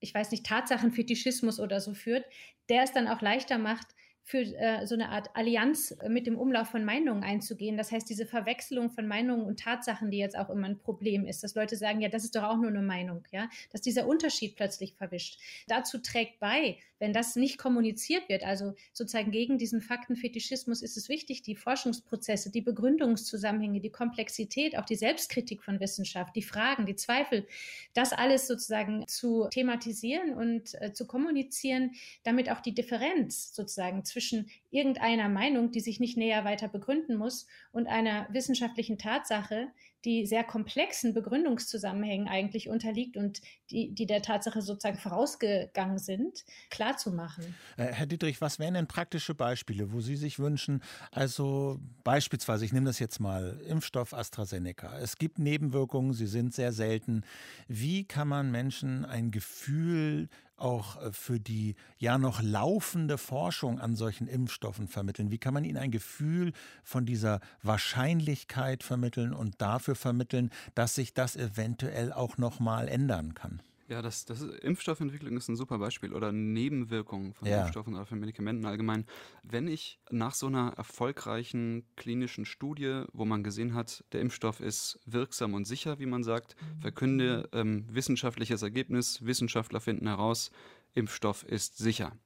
ich 0.00 0.14
weiß 0.14 0.30
nicht, 0.30 0.46
Tatsachenfetischismus 0.46 1.58
oder 1.58 1.80
so 1.80 1.94
führt, 1.94 2.24
der 2.68 2.84
es 2.84 2.92
dann 2.92 3.08
auch 3.08 3.20
leichter 3.20 3.58
macht, 3.58 3.88
für 4.26 4.38
äh, 4.38 4.86
so 4.86 4.94
eine 4.94 5.10
Art 5.10 5.28
Allianz 5.34 5.90
äh, 6.00 6.08
mit 6.08 6.26
dem 6.26 6.38
Umlauf 6.38 6.68
von 6.68 6.82
Meinungen 6.82 7.22
einzugehen. 7.22 7.76
Das 7.76 7.92
heißt, 7.92 8.08
diese 8.08 8.24
Verwechslung 8.24 8.90
von 8.90 9.06
Meinungen 9.06 9.44
und 9.44 9.60
Tatsachen, 9.60 10.10
die 10.10 10.16
jetzt 10.16 10.36
auch 10.36 10.48
immer 10.48 10.66
ein 10.66 10.78
Problem 10.78 11.26
ist, 11.26 11.44
dass 11.44 11.54
Leute 11.54 11.76
sagen, 11.76 12.00
ja, 12.00 12.08
das 12.08 12.24
ist 12.24 12.34
doch 12.34 12.44
auch 12.44 12.56
nur 12.56 12.68
eine 12.68 12.80
Meinung, 12.80 13.22
ja, 13.32 13.50
dass 13.70 13.82
dieser 13.82 14.06
Unterschied 14.06 14.56
plötzlich 14.56 14.94
verwischt. 14.94 15.38
Dazu 15.68 15.98
trägt 15.98 16.40
bei, 16.40 16.78
wenn 16.98 17.12
das 17.12 17.36
nicht 17.36 17.58
kommuniziert 17.58 18.30
wird, 18.30 18.44
also 18.44 18.72
sozusagen 18.94 19.30
gegen 19.30 19.58
diesen 19.58 19.82
Faktenfetischismus 19.82 20.80
ist 20.80 20.96
es 20.96 21.10
wichtig, 21.10 21.42
die 21.42 21.54
Forschungsprozesse, 21.54 22.50
die 22.50 22.62
Begründungszusammenhänge, 22.62 23.80
die 23.80 23.90
Komplexität, 23.90 24.78
auch 24.78 24.86
die 24.86 24.94
Selbstkritik 24.94 25.62
von 25.62 25.80
Wissenschaft, 25.80 26.34
die 26.34 26.42
Fragen, 26.42 26.86
die 26.86 26.96
Zweifel, 26.96 27.46
das 27.92 28.14
alles 28.14 28.46
sozusagen 28.46 29.06
zu 29.06 29.48
thematisieren 29.50 30.32
und 30.32 30.80
äh, 30.80 30.94
zu 30.94 31.06
kommunizieren, 31.06 31.90
damit 32.22 32.50
auch 32.50 32.60
die 32.60 32.74
Differenz 32.74 33.54
sozusagen 33.54 34.04
zwischen 34.14 34.48
irgendeiner 34.70 35.28
Meinung, 35.28 35.72
die 35.72 35.80
sich 35.80 35.98
nicht 35.98 36.16
näher 36.16 36.44
weiter 36.44 36.68
begründen 36.68 37.16
muss, 37.16 37.46
und 37.72 37.88
einer 37.88 38.28
wissenschaftlichen 38.30 38.96
Tatsache, 38.96 39.66
die 40.04 40.26
sehr 40.26 40.44
komplexen 40.44 41.14
Begründungszusammenhängen 41.14 42.28
eigentlich 42.28 42.68
unterliegt 42.68 43.16
und 43.16 43.40
die, 43.70 43.92
die 43.92 44.06
der 44.06 44.22
Tatsache 44.22 44.62
sozusagen 44.62 44.98
vorausgegangen 44.98 45.98
sind, 45.98 46.44
klarzumachen. 46.70 47.54
Äh, 47.76 47.86
Herr 47.86 48.06
Dietrich, 48.06 48.40
was 48.40 48.58
wären 48.58 48.74
denn 48.74 48.86
praktische 48.86 49.34
Beispiele, 49.34 49.92
wo 49.92 50.00
Sie 50.00 50.16
sich 50.16 50.38
wünschen, 50.38 50.82
also 51.10 51.80
beispielsweise, 52.04 52.64
ich 52.64 52.72
nehme 52.72 52.86
das 52.86 52.98
jetzt 52.98 53.18
mal, 53.18 53.60
Impfstoff 53.66 54.14
AstraZeneca. 54.14 54.98
Es 54.98 55.16
gibt 55.16 55.38
Nebenwirkungen, 55.38 56.12
sie 56.12 56.26
sind 56.26 56.54
sehr 56.54 56.72
selten. 56.72 57.22
Wie 57.66 58.04
kann 58.04 58.28
man 58.28 58.50
Menschen 58.50 59.04
ein 59.04 59.30
Gefühl 59.30 60.28
auch 60.64 61.00
äh, 61.00 61.12
für 61.12 61.38
die 61.38 61.76
ja 61.98 62.18
noch 62.18 62.42
laufende 62.42 63.18
Forschung 63.18 63.78
an 63.78 63.94
solchen 63.94 64.26
Impfstoffen 64.26 64.88
vermitteln? 64.88 65.30
Wie 65.30 65.38
kann 65.38 65.54
man 65.54 65.64
ihnen 65.64 65.78
ein 65.78 65.90
Gefühl 65.90 66.52
von 66.82 67.06
dieser 67.06 67.40
Wahrscheinlichkeit 67.62 68.82
vermitteln 68.82 69.32
und 69.32 69.60
dafür 69.60 69.94
vermitteln, 69.94 70.50
dass 70.74 70.94
sich 70.94 71.14
das 71.14 71.36
eventuell 71.36 72.12
auch 72.12 72.38
noch 72.38 72.58
mal 72.58 72.88
ändern 72.88 73.34
kann? 73.34 73.62
Ja, 73.88 74.00
das, 74.00 74.24
das 74.24 74.40
ist, 74.40 74.60
Impfstoffentwicklung 74.60 75.36
ist 75.36 75.48
ein 75.48 75.56
super 75.56 75.78
Beispiel 75.78 76.14
oder 76.14 76.32
Nebenwirkungen 76.32 77.34
von 77.34 77.46
ja. 77.46 77.60
Impfstoffen 77.60 77.94
oder 77.94 78.06
von 78.06 78.18
Medikamenten 78.18 78.64
allgemein. 78.64 79.04
Wenn 79.42 79.68
ich 79.68 79.98
nach 80.10 80.34
so 80.34 80.46
einer 80.46 80.72
erfolgreichen 80.76 81.84
klinischen 81.96 82.46
Studie, 82.46 83.04
wo 83.12 83.26
man 83.26 83.42
gesehen 83.42 83.74
hat, 83.74 84.04
der 84.12 84.22
Impfstoff 84.22 84.60
ist 84.60 85.00
wirksam 85.04 85.52
und 85.52 85.66
sicher, 85.66 85.98
wie 85.98 86.06
man 86.06 86.24
sagt, 86.24 86.56
verkünde 86.80 87.48
ähm, 87.52 87.84
wissenschaftliches 87.90 88.62
Ergebnis, 88.62 89.24
Wissenschaftler 89.24 89.80
finden 89.80 90.08
heraus, 90.08 90.50
Impfstoff 90.94 91.44
ist 91.44 91.76
sicher. 91.76 92.16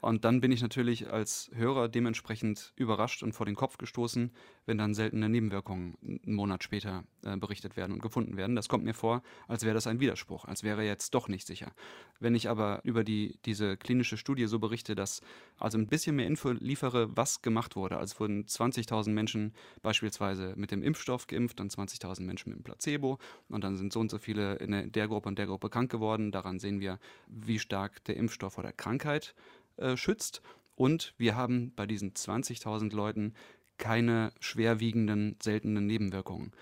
Und 0.00 0.24
dann 0.24 0.40
bin 0.40 0.52
ich 0.52 0.62
natürlich 0.62 1.10
als 1.10 1.50
Hörer 1.54 1.88
dementsprechend 1.88 2.72
überrascht 2.76 3.22
und 3.22 3.32
vor 3.32 3.46
den 3.46 3.54
Kopf 3.54 3.78
gestoßen, 3.78 4.30
wenn 4.66 4.78
dann 4.78 4.94
seltene 4.94 5.28
Nebenwirkungen 5.28 5.96
einen 6.02 6.34
Monat 6.34 6.64
später 6.64 7.04
äh, 7.24 7.36
berichtet 7.36 7.76
werden 7.76 7.92
und 7.92 8.02
gefunden 8.02 8.36
werden. 8.36 8.56
Das 8.56 8.68
kommt 8.68 8.84
mir 8.84 8.94
vor, 8.94 9.22
als 9.48 9.64
wäre 9.64 9.74
das 9.74 9.86
ein 9.86 10.00
Widerspruch, 10.00 10.44
als 10.44 10.62
wäre 10.62 10.84
jetzt 10.84 11.14
doch 11.14 11.28
nicht 11.28 11.46
sicher. 11.46 11.72
Wenn 12.20 12.34
ich 12.34 12.48
aber 12.48 12.80
über 12.84 13.04
die, 13.04 13.38
diese 13.44 13.76
klinische 13.76 14.16
Studie 14.16 14.46
so 14.46 14.58
berichte, 14.58 14.94
dass 14.94 15.20
also 15.58 15.78
ein 15.78 15.86
bisschen 15.86 16.16
mehr 16.16 16.26
Info 16.26 16.50
liefere, 16.50 17.16
was 17.16 17.42
gemacht 17.42 17.76
wurde. 17.76 17.96
Also 17.98 18.20
wurden 18.20 18.44
20.000 18.44 19.10
Menschen 19.10 19.54
beispielsweise 19.82 20.54
mit 20.56 20.70
dem 20.70 20.82
Impfstoff 20.82 21.26
geimpft 21.26 21.60
und 21.60 21.72
20.000 21.72 22.22
Menschen 22.22 22.50
mit 22.50 22.58
dem 22.58 22.64
Placebo 22.64 23.18
und 23.48 23.64
dann 23.64 23.76
sind 23.76 23.92
so 23.92 24.00
und 24.00 24.10
so 24.10 24.18
viele 24.18 24.56
in 24.56 24.92
der 24.92 25.08
Gruppe 25.08 25.28
und 25.28 25.38
der 25.38 25.46
Gruppe 25.46 25.70
krank 25.70 25.90
geworden. 25.90 26.32
Daran 26.32 26.58
sehen 26.58 26.80
wir, 26.80 26.98
wie 27.28 27.58
stark 27.58 28.04
der 28.04 28.16
Impfstoff 28.16 28.54
vor 28.54 28.62
der 28.62 28.72
Krankheit 28.72 29.34
äh, 29.76 29.96
schützt. 29.96 30.42
Und 30.74 31.14
wir 31.16 31.36
haben 31.36 31.72
bei 31.74 31.86
diesen 31.86 32.12
20.000 32.12 32.94
Leuten 32.94 33.34
keine 33.78 34.32
schwerwiegenden, 34.40 35.36
seltenen 35.42 35.86
Nebenwirkungen 35.86 36.52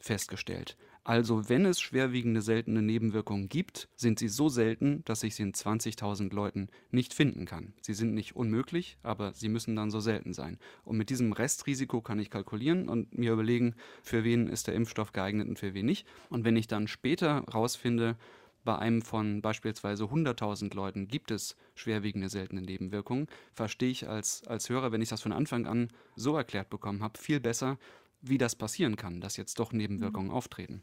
festgestellt. 0.00 0.76
Also 1.02 1.48
wenn 1.48 1.64
es 1.64 1.80
schwerwiegende, 1.80 2.42
seltene 2.42 2.82
Nebenwirkungen 2.82 3.48
gibt, 3.48 3.88
sind 3.96 4.18
sie 4.18 4.28
so 4.28 4.48
selten, 4.48 5.02
dass 5.06 5.22
ich 5.22 5.34
sie 5.34 5.44
in 5.44 5.54
20.000 5.54 6.32
Leuten 6.34 6.68
nicht 6.90 7.14
finden 7.14 7.46
kann. 7.46 7.72
Sie 7.80 7.94
sind 7.94 8.12
nicht 8.12 8.36
unmöglich, 8.36 8.98
aber 9.02 9.32
sie 9.32 9.48
müssen 9.48 9.76
dann 9.76 9.90
so 9.90 9.98
selten 10.00 10.34
sein. 10.34 10.58
Und 10.84 10.98
mit 10.98 11.08
diesem 11.08 11.32
Restrisiko 11.32 12.02
kann 12.02 12.18
ich 12.18 12.28
kalkulieren 12.28 12.88
und 12.88 13.16
mir 13.16 13.32
überlegen, 13.32 13.74
für 14.02 14.24
wen 14.24 14.46
ist 14.46 14.66
der 14.66 14.74
Impfstoff 14.74 15.12
geeignet 15.12 15.48
und 15.48 15.58
für 15.58 15.72
wen 15.72 15.86
nicht. 15.86 16.06
Und 16.28 16.44
wenn 16.44 16.56
ich 16.56 16.68
dann 16.68 16.86
später 16.86 17.44
herausfinde, 17.46 18.16
bei 18.64 18.78
einem 18.78 19.02
von 19.02 19.40
beispielsweise 19.42 20.04
100.000 20.04 20.74
Leuten 20.74 21.08
gibt 21.08 21.30
es 21.30 21.56
schwerwiegende 21.74 22.28
seltene 22.28 22.62
Nebenwirkungen, 22.62 23.26
verstehe 23.52 23.90
ich 23.90 24.08
als, 24.08 24.46
als 24.46 24.68
Hörer, 24.68 24.92
wenn 24.92 25.02
ich 25.02 25.08
das 25.08 25.22
von 25.22 25.32
Anfang 25.32 25.66
an 25.66 25.88
so 26.16 26.36
erklärt 26.36 26.70
bekommen 26.70 27.02
habe, 27.02 27.18
viel 27.18 27.40
besser, 27.40 27.78
wie 28.22 28.38
das 28.38 28.54
passieren 28.54 28.96
kann, 28.96 29.20
dass 29.20 29.36
jetzt 29.36 29.58
doch 29.58 29.72
Nebenwirkungen 29.72 30.28
mhm. 30.28 30.34
auftreten. 30.34 30.82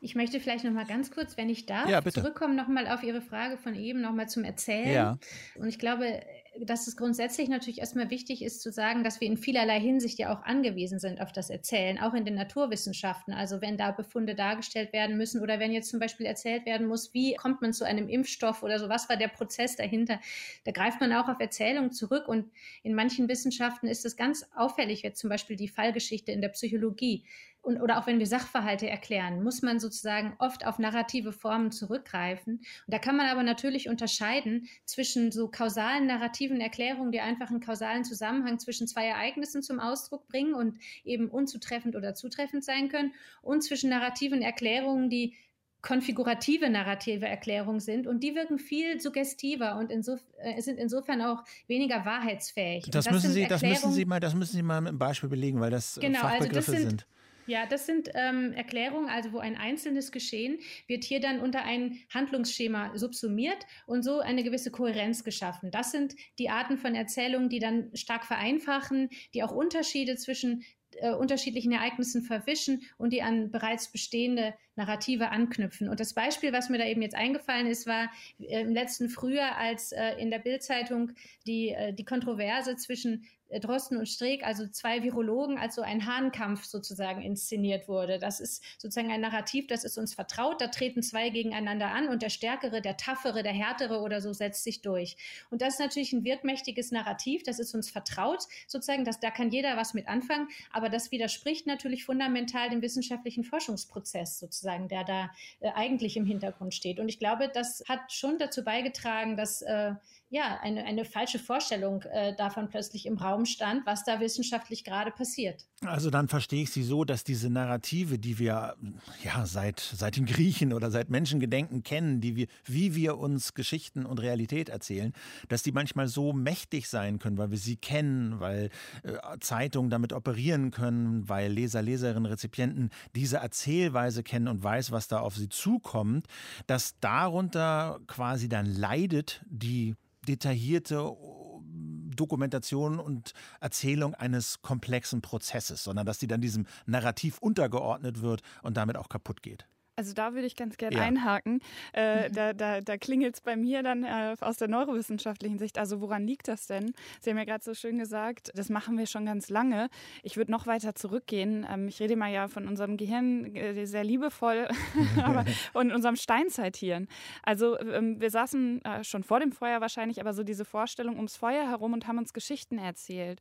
Ich 0.00 0.14
möchte 0.14 0.40
vielleicht 0.40 0.64
noch 0.64 0.72
mal 0.72 0.84
ganz 0.84 1.10
kurz, 1.10 1.38
wenn 1.38 1.48
ich 1.48 1.64
darf, 1.64 1.88
ja, 1.88 2.04
zurückkommen 2.04 2.54
noch 2.54 2.68
mal 2.68 2.86
auf 2.86 3.02
Ihre 3.02 3.22
Frage 3.22 3.56
von 3.56 3.74
eben 3.74 4.02
noch 4.02 4.12
mal 4.12 4.28
zum 4.28 4.44
Erzählen. 4.44 4.92
Ja. 4.92 5.18
Und 5.54 5.68
ich 5.68 5.78
glaube, 5.78 6.20
dass 6.64 6.86
es 6.86 6.96
grundsätzlich 6.96 7.48
natürlich 7.48 7.80
erstmal 7.80 8.10
wichtig 8.10 8.42
ist 8.42 8.62
zu 8.62 8.72
sagen, 8.72 9.04
dass 9.04 9.20
wir 9.20 9.28
in 9.28 9.36
vielerlei 9.36 9.80
Hinsicht 9.80 10.18
ja 10.18 10.34
auch 10.34 10.42
angewiesen 10.44 10.98
sind 10.98 11.20
auf 11.20 11.32
das 11.32 11.50
Erzählen, 11.50 11.98
auch 11.98 12.14
in 12.14 12.24
den 12.24 12.34
Naturwissenschaften. 12.34 13.34
Also 13.34 13.60
wenn 13.60 13.76
da 13.76 13.90
Befunde 13.90 14.34
dargestellt 14.34 14.92
werden 14.92 15.16
müssen 15.16 15.42
oder 15.42 15.58
wenn 15.58 15.72
jetzt 15.72 15.90
zum 15.90 16.00
Beispiel 16.00 16.26
erzählt 16.26 16.64
werden 16.66 16.86
muss, 16.86 17.12
wie 17.14 17.34
kommt 17.34 17.62
man 17.62 17.72
zu 17.72 17.84
einem 17.84 18.08
Impfstoff 18.08 18.62
oder 18.62 18.78
so, 18.78 18.88
was 18.88 19.08
war 19.08 19.16
der 19.16 19.28
Prozess 19.28 19.76
dahinter, 19.76 20.20
da 20.64 20.72
greift 20.72 21.00
man 21.00 21.12
auch 21.12 21.28
auf 21.28 21.40
Erzählung 21.40 21.92
zurück. 21.92 22.28
Und 22.28 22.50
in 22.82 22.94
manchen 22.94 23.28
Wissenschaften 23.28 23.86
ist 23.86 24.04
es 24.04 24.16
ganz 24.16 24.46
auffällig, 24.54 25.02
wie 25.02 25.12
zum 25.12 25.30
Beispiel 25.30 25.56
die 25.56 25.68
Fallgeschichte 25.68 26.32
in 26.32 26.40
der 26.40 26.48
Psychologie 26.48 27.24
und, 27.66 27.80
oder 27.80 27.98
auch 27.98 28.06
wenn 28.06 28.20
wir 28.20 28.28
Sachverhalte 28.28 28.88
erklären, 28.88 29.42
muss 29.42 29.60
man 29.60 29.80
sozusagen 29.80 30.34
oft 30.38 30.64
auf 30.64 30.78
narrative 30.78 31.32
Formen 31.32 31.72
zurückgreifen. 31.72 32.58
Und 32.58 32.94
da 32.94 33.00
kann 33.00 33.16
man 33.16 33.26
aber 33.26 33.42
natürlich 33.42 33.88
unterscheiden 33.88 34.68
zwischen 34.84 35.32
so 35.32 35.48
kausalen 35.48 36.06
narrativen 36.06 36.60
Erklärungen, 36.60 37.10
die 37.10 37.20
einfach 37.20 37.50
einen 37.50 37.58
kausalen 37.58 38.04
Zusammenhang 38.04 38.60
zwischen 38.60 38.86
zwei 38.86 39.06
Ereignissen 39.06 39.64
zum 39.64 39.80
Ausdruck 39.80 40.28
bringen 40.28 40.54
und 40.54 40.78
eben 41.04 41.28
unzutreffend 41.28 41.96
oder 41.96 42.14
zutreffend 42.14 42.64
sein 42.64 42.88
können, 42.88 43.12
und 43.42 43.64
zwischen 43.64 43.90
narrativen 43.90 44.42
Erklärungen, 44.42 45.10
die 45.10 45.34
konfigurative 45.82 46.70
narrative 46.70 47.26
Erklärungen 47.26 47.80
sind 47.80 48.06
und 48.06 48.22
die 48.22 48.34
wirken 48.34 48.58
viel 48.58 49.00
suggestiver 49.00 49.76
und 49.76 49.90
insof 49.90 50.20
äh, 50.38 50.60
sind 50.60 50.78
insofern 50.78 51.20
auch 51.22 51.44
weniger 51.66 52.04
wahrheitsfähig. 52.04 52.90
Das, 52.90 53.04
das 53.04 53.14
müssen 53.14 53.32
Sie, 53.32 53.46
das 53.46 53.62
müssen 53.62 53.92
Sie 53.92 54.04
mal, 54.04 54.20
das 54.20 54.34
müssen 54.34 54.56
Sie 54.56 54.62
mal 54.62 54.80
mit 54.80 54.90
einem 54.90 54.98
Beispiel 54.98 55.28
belegen, 55.28 55.60
weil 55.60 55.70
das 55.70 55.98
genau, 56.00 56.20
Fachbegriffe 56.20 56.56
also 56.56 56.72
das 56.72 56.80
sind, 56.80 56.90
sind. 56.90 57.06
Ja, 57.46 57.66
das 57.66 57.86
sind 57.86 58.10
ähm, 58.14 58.52
Erklärungen, 58.52 59.08
also 59.08 59.32
wo 59.32 59.38
ein 59.38 59.56
einzelnes 59.56 60.10
Geschehen 60.10 60.58
wird 60.86 61.04
hier 61.04 61.20
dann 61.20 61.40
unter 61.40 61.62
ein 61.64 62.00
Handlungsschema 62.12 62.96
subsumiert 62.96 63.66
und 63.86 64.02
so 64.02 64.20
eine 64.20 64.42
gewisse 64.42 64.70
Kohärenz 64.70 65.22
geschaffen. 65.24 65.70
Das 65.70 65.92
sind 65.92 66.14
die 66.38 66.50
Arten 66.50 66.76
von 66.76 66.94
Erzählungen, 66.94 67.48
die 67.48 67.60
dann 67.60 67.90
stark 67.94 68.24
vereinfachen, 68.24 69.10
die 69.34 69.42
auch 69.42 69.52
Unterschiede 69.52 70.16
zwischen 70.16 70.64
äh, 71.00 71.12
unterschiedlichen 71.12 71.72
Ereignissen 71.72 72.22
verwischen 72.22 72.82
und 72.96 73.12
die 73.12 73.22
an 73.22 73.50
bereits 73.50 73.90
bestehende 73.90 74.54
Narrative 74.76 75.30
anknüpfen. 75.30 75.88
Und 75.88 76.00
das 76.00 76.14
Beispiel, 76.14 76.52
was 76.52 76.68
mir 76.68 76.78
da 76.78 76.84
eben 76.84 77.02
jetzt 77.02 77.14
eingefallen 77.14 77.66
ist, 77.66 77.86
war 77.86 78.10
äh, 78.38 78.60
im 78.60 78.72
letzten 78.72 79.08
Frühjahr, 79.08 79.56
als 79.56 79.92
äh, 79.92 80.14
in 80.18 80.30
der 80.30 80.38
Bildzeitung 80.38 81.12
die, 81.46 81.70
äh, 81.70 81.92
die 81.92 82.04
Kontroverse 82.04 82.76
zwischen 82.76 83.24
Drosten 83.60 83.96
und 83.96 84.06
Streeck, 84.06 84.44
also 84.44 84.66
zwei 84.66 85.02
Virologen, 85.02 85.58
als 85.58 85.76
so 85.76 85.82
ein 85.82 86.06
Hahnkampf 86.06 86.64
sozusagen 86.64 87.22
inszeniert 87.22 87.88
wurde. 87.88 88.18
Das 88.18 88.40
ist 88.40 88.62
sozusagen 88.78 89.12
ein 89.12 89.20
Narrativ, 89.20 89.66
das 89.68 89.84
ist 89.84 89.98
uns 89.98 90.14
vertraut. 90.14 90.60
Da 90.60 90.68
treten 90.68 91.02
zwei 91.02 91.30
gegeneinander 91.30 91.92
an 91.92 92.08
und 92.08 92.22
der 92.22 92.28
Stärkere, 92.28 92.82
der 92.82 92.96
Taffere, 92.96 93.42
der 93.42 93.52
Härtere 93.52 94.00
oder 94.00 94.20
so 94.20 94.32
setzt 94.32 94.64
sich 94.64 94.82
durch. 94.82 95.16
Und 95.50 95.62
das 95.62 95.74
ist 95.74 95.80
natürlich 95.80 96.12
ein 96.12 96.24
wirkmächtiges 96.24 96.90
Narrativ, 96.90 97.44
das 97.44 97.58
ist 97.58 97.74
uns 97.74 97.88
vertraut, 97.90 98.40
sozusagen, 98.66 99.04
dass 99.04 99.20
da 99.20 99.30
kann 99.30 99.50
jeder 99.50 99.76
was 99.76 99.94
mit 99.94 100.08
anfangen. 100.08 100.48
Aber 100.72 100.88
das 100.88 101.12
widerspricht 101.12 101.66
natürlich 101.66 102.04
fundamental 102.04 102.68
dem 102.70 102.82
wissenschaftlichen 102.82 103.44
Forschungsprozess 103.44 104.40
sozusagen, 104.40 104.88
der 104.88 105.04
da 105.04 105.30
äh, 105.60 105.70
eigentlich 105.74 106.16
im 106.16 106.26
Hintergrund 106.26 106.74
steht. 106.74 106.98
Und 106.98 107.08
ich 107.08 107.18
glaube, 107.18 107.48
das 107.52 107.84
hat 107.88 108.12
schon 108.12 108.38
dazu 108.38 108.64
beigetragen, 108.64 109.36
dass 109.36 109.62
äh, 109.62 109.92
ja, 110.28 110.58
eine, 110.60 110.84
eine 110.84 111.04
falsche 111.04 111.38
Vorstellung 111.38 112.02
äh, 112.02 112.34
davon 112.34 112.68
plötzlich 112.68 113.06
im 113.06 113.16
Raum 113.16 113.46
stand, 113.46 113.86
was 113.86 114.04
da 114.04 114.18
wissenschaftlich 114.18 114.82
gerade 114.82 115.12
passiert. 115.12 115.66
Also 115.84 116.10
dann 116.10 116.26
verstehe 116.26 116.64
ich 116.64 116.70
Sie 116.70 116.82
so, 116.82 117.04
dass 117.04 117.22
diese 117.22 117.48
Narrative, 117.48 118.18
die 118.18 118.40
wir 118.40 118.76
ja 119.22 119.46
seit, 119.46 119.78
seit 119.78 120.16
den 120.16 120.26
Griechen 120.26 120.72
oder 120.72 120.90
seit 120.90 121.10
Menschengedenken 121.10 121.84
kennen, 121.84 122.20
die 122.20 122.34
wir, 122.34 122.48
wie 122.64 122.96
wir 122.96 123.18
uns 123.18 123.54
Geschichten 123.54 124.04
und 124.04 124.20
Realität 124.20 124.68
erzählen, 124.68 125.12
dass 125.48 125.62
die 125.62 125.70
manchmal 125.70 126.08
so 126.08 126.32
mächtig 126.32 126.88
sein 126.88 127.20
können, 127.20 127.38
weil 127.38 127.52
wir 127.52 127.58
sie 127.58 127.76
kennen, 127.76 128.40
weil 128.40 128.70
äh, 129.04 129.38
Zeitungen 129.38 129.90
damit 129.90 130.12
operieren 130.12 130.72
können, 130.72 131.28
weil 131.28 131.52
Leser, 131.52 131.82
Leserinnen, 131.82 132.26
Rezipienten 132.26 132.90
diese 133.14 133.36
Erzählweise 133.36 134.24
kennen 134.24 134.48
und 134.48 134.64
weiß, 134.64 134.90
was 134.90 135.06
da 135.06 135.20
auf 135.20 135.36
sie 135.36 135.48
zukommt, 135.48 136.26
dass 136.66 136.98
darunter 136.98 138.00
quasi 138.08 138.48
dann 138.48 138.66
leidet 138.66 139.44
die 139.46 139.94
detaillierte 140.28 140.96
äh, 140.96 142.14
Dokumentation 142.14 142.98
und 142.98 143.32
Erzählung 143.60 144.14
eines 144.14 144.62
komplexen 144.62 145.20
Prozesses, 145.20 145.84
sondern 145.84 146.06
dass 146.06 146.18
die 146.18 146.26
dann 146.26 146.40
diesem 146.40 146.66
Narrativ 146.86 147.38
untergeordnet 147.38 148.22
wird 148.22 148.42
und 148.62 148.76
damit 148.76 148.96
auch 148.96 149.08
kaputt 149.08 149.42
geht. 149.42 149.66
Also 149.96 150.12
da 150.12 150.34
würde 150.34 150.46
ich 150.46 150.56
ganz 150.56 150.76
gerne 150.76 150.96
ja. 150.96 151.02
einhaken. 151.02 151.60
Äh, 151.94 152.28
mhm. 152.28 152.34
Da, 152.34 152.52
da, 152.52 152.80
da 152.82 152.98
klingelt 152.98 153.36
es 153.36 153.40
bei 153.40 153.56
mir 153.56 153.82
dann 153.82 154.04
äh, 154.04 154.36
aus 154.40 154.58
der 154.58 154.68
neurowissenschaftlichen 154.68 155.58
Sicht. 155.58 155.78
Also 155.78 156.02
woran 156.02 156.26
liegt 156.26 156.48
das 156.48 156.66
denn? 156.66 156.92
Sie 157.20 157.30
haben 157.30 157.38
ja 157.38 157.44
gerade 157.44 157.64
so 157.64 157.72
schön 157.72 157.96
gesagt, 157.98 158.50
das 158.54 158.68
machen 158.68 158.98
wir 158.98 159.06
schon 159.06 159.24
ganz 159.24 159.48
lange. 159.48 159.88
Ich 160.22 160.36
würde 160.36 160.52
noch 160.52 160.66
weiter 160.66 160.94
zurückgehen. 160.94 161.66
Ähm, 161.70 161.88
ich 161.88 161.98
rede 161.98 162.14
mal 162.14 162.30
ja 162.30 162.48
von 162.48 162.68
unserem 162.68 162.98
Gehirn 162.98 163.56
äh, 163.56 163.86
sehr 163.86 164.04
liebevoll 164.04 164.68
aber, 165.24 165.46
und 165.72 165.92
unserem 165.92 166.16
Steinzeithirn. 166.16 167.08
Also 167.42 167.78
ähm, 167.80 168.20
wir 168.20 168.30
saßen 168.30 168.84
äh, 168.84 169.02
schon 169.02 169.22
vor 169.22 169.40
dem 169.40 169.52
Feuer 169.52 169.80
wahrscheinlich, 169.80 170.20
aber 170.20 170.34
so 170.34 170.42
diese 170.42 170.66
Vorstellung 170.66 171.16
ums 171.16 171.36
Feuer 171.36 171.70
herum 171.70 171.94
und 171.94 172.06
haben 172.06 172.18
uns 172.18 172.34
Geschichten 172.34 172.76
erzählt. 172.76 173.40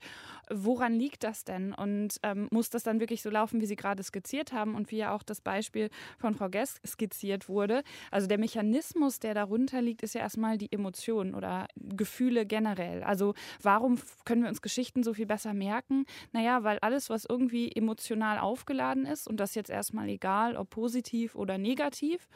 Woran 0.49 0.93
liegt 0.93 1.25
das 1.25 1.43
denn? 1.43 1.73
Und 1.73 2.17
ähm, 2.23 2.47
muss 2.49 2.69
das 2.69 2.83
dann 2.83 3.01
wirklich 3.01 3.21
so 3.21 3.29
laufen, 3.29 3.59
wie 3.59 3.65
Sie 3.65 3.75
gerade 3.75 4.01
skizziert 4.03 4.53
haben 4.53 4.73
und 4.75 4.89
wie 4.91 4.97
ja 4.97 5.13
auch 5.13 5.23
das 5.23 5.41
Beispiel 5.41 5.89
von 6.17 6.33
Frau 6.33 6.44
Guess 6.49 6.79
skizziert 6.85 7.49
wurde. 7.49 7.83
Also 8.11 8.27
der 8.27 8.37
Mechanismus, 8.37 9.19
der 9.19 9.33
darunter 9.33 9.81
liegt, 9.81 10.03
ist 10.03 10.15
ja 10.15 10.21
erstmal 10.21 10.57
die 10.57 10.71
Emotionen 10.71 11.35
oder 11.35 11.67
Gefühle 11.75 12.45
generell. 12.45 13.03
Also 13.03 13.33
warum 13.61 13.99
können 14.25 14.43
wir 14.43 14.49
uns 14.49 14.61
Geschichten 14.61 15.03
so 15.03 15.13
viel 15.13 15.25
besser 15.25 15.53
merken? 15.53 16.05
Naja, 16.31 16.63
weil 16.63 16.79
alles, 16.79 17.09
was 17.09 17.25
irgendwie 17.25 17.71
emotional 17.71 18.39
aufgeladen 18.39 19.05
ist, 19.05 19.27
und 19.27 19.39
das 19.39 19.55
jetzt 19.55 19.69
erstmal 19.69 20.09
egal, 20.09 20.55
ob 20.55 20.69
positiv 20.69 21.35
oder 21.35 21.57
negativ, 21.57 22.27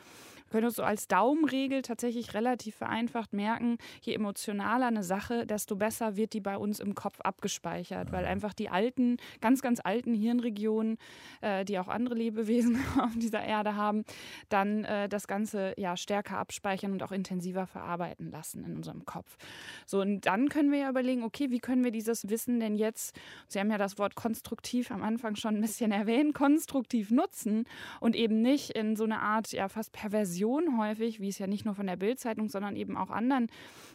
können 0.49 0.65
uns 0.65 0.75
so 0.75 0.83
als 0.83 1.07
Daumenregel 1.07 1.81
tatsächlich 1.81 2.33
relativ 2.33 2.75
vereinfacht 2.75 3.33
merken, 3.33 3.77
je 4.01 4.13
emotionaler 4.13 4.87
eine 4.87 5.03
Sache, 5.03 5.45
desto 5.45 5.75
besser 5.75 6.15
wird 6.15 6.33
die 6.33 6.39
bei 6.39 6.57
uns 6.57 6.79
im 6.79 6.95
Kopf 6.95 7.19
abgespeichert, 7.21 8.11
weil 8.11 8.25
einfach 8.25 8.53
die 8.53 8.69
alten, 8.69 9.17
ganz, 9.41 9.61
ganz 9.61 9.79
alten 9.83 10.13
Hirnregionen, 10.13 10.97
äh, 11.41 11.65
die 11.65 11.79
auch 11.79 11.87
andere 11.87 12.15
Lebewesen 12.15 12.79
auf 12.99 13.11
dieser 13.15 13.43
Erde 13.43 13.75
haben, 13.75 14.03
dann 14.49 14.83
äh, 14.85 15.09
das 15.09 15.27
Ganze 15.27 15.73
ja 15.77 15.95
stärker 15.97 16.37
abspeichern 16.37 16.91
und 16.91 17.03
auch 17.03 17.11
intensiver 17.11 17.67
verarbeiten 17.67 18.31
lassen 18.31 18.63
in 18.63 18.75
unserem 18.75 19.05
Kopf. 19.05 19.37
So, 19.85 20.01
und 20.01 20.21
dann 20.21 20.49
können 20.49 20.71
wir 20.71 20.79
ja 20.79 20.89
überlegen, 20.89 21.23
okay, 21.23 21.51
wie 21.51 21.59
können 21.59 21.83
wir 21.83 21.91
dieses 21.91 22.29
Wissen 22.29 22.59
denn 22.59 22.75
jetzt, 22.75 23.15
Sie 23.47 23.59
haben 23.59 23.71
ja 23.71 23.77
das 23.77 23.97
Wort 23.97 24.15
konstruktiv 24.15 24.91
am 24.91 25.03
Anfang 25.03 25.35
schon 25.35 25.55
ein 25.55 25.61
bisschen 25.61 25.91
erwähnt, 25.91 26.33
konstruktiv 26.33 27.11
nutzen 27.11 27.65
und 27.99 28.15
eben 28.15 28.41
nicht 28.41 28.71
in 28.71 28.95
so 28.95 29.03
eine 29.03 29.19
Art, 29.19 29.51
ja, 29.51 29.67
fast 29.67 29.91
Perversion 29.91 30.38
Revision 30.39 30.77
häufig, 30.77 31.19
wie 31.19 31.29
es 31.29 31.39
ja 31.39 31.47
nicht 31.47 31.65
nur 31.65 31.75
von 31.75 31.87
der 31.87 31.97
Bildzeitung, 31.97 32.49
sondern 32.49 32.75
eben 32.75 32.97
auch 32.97 33.09
anderen 33.09 33.47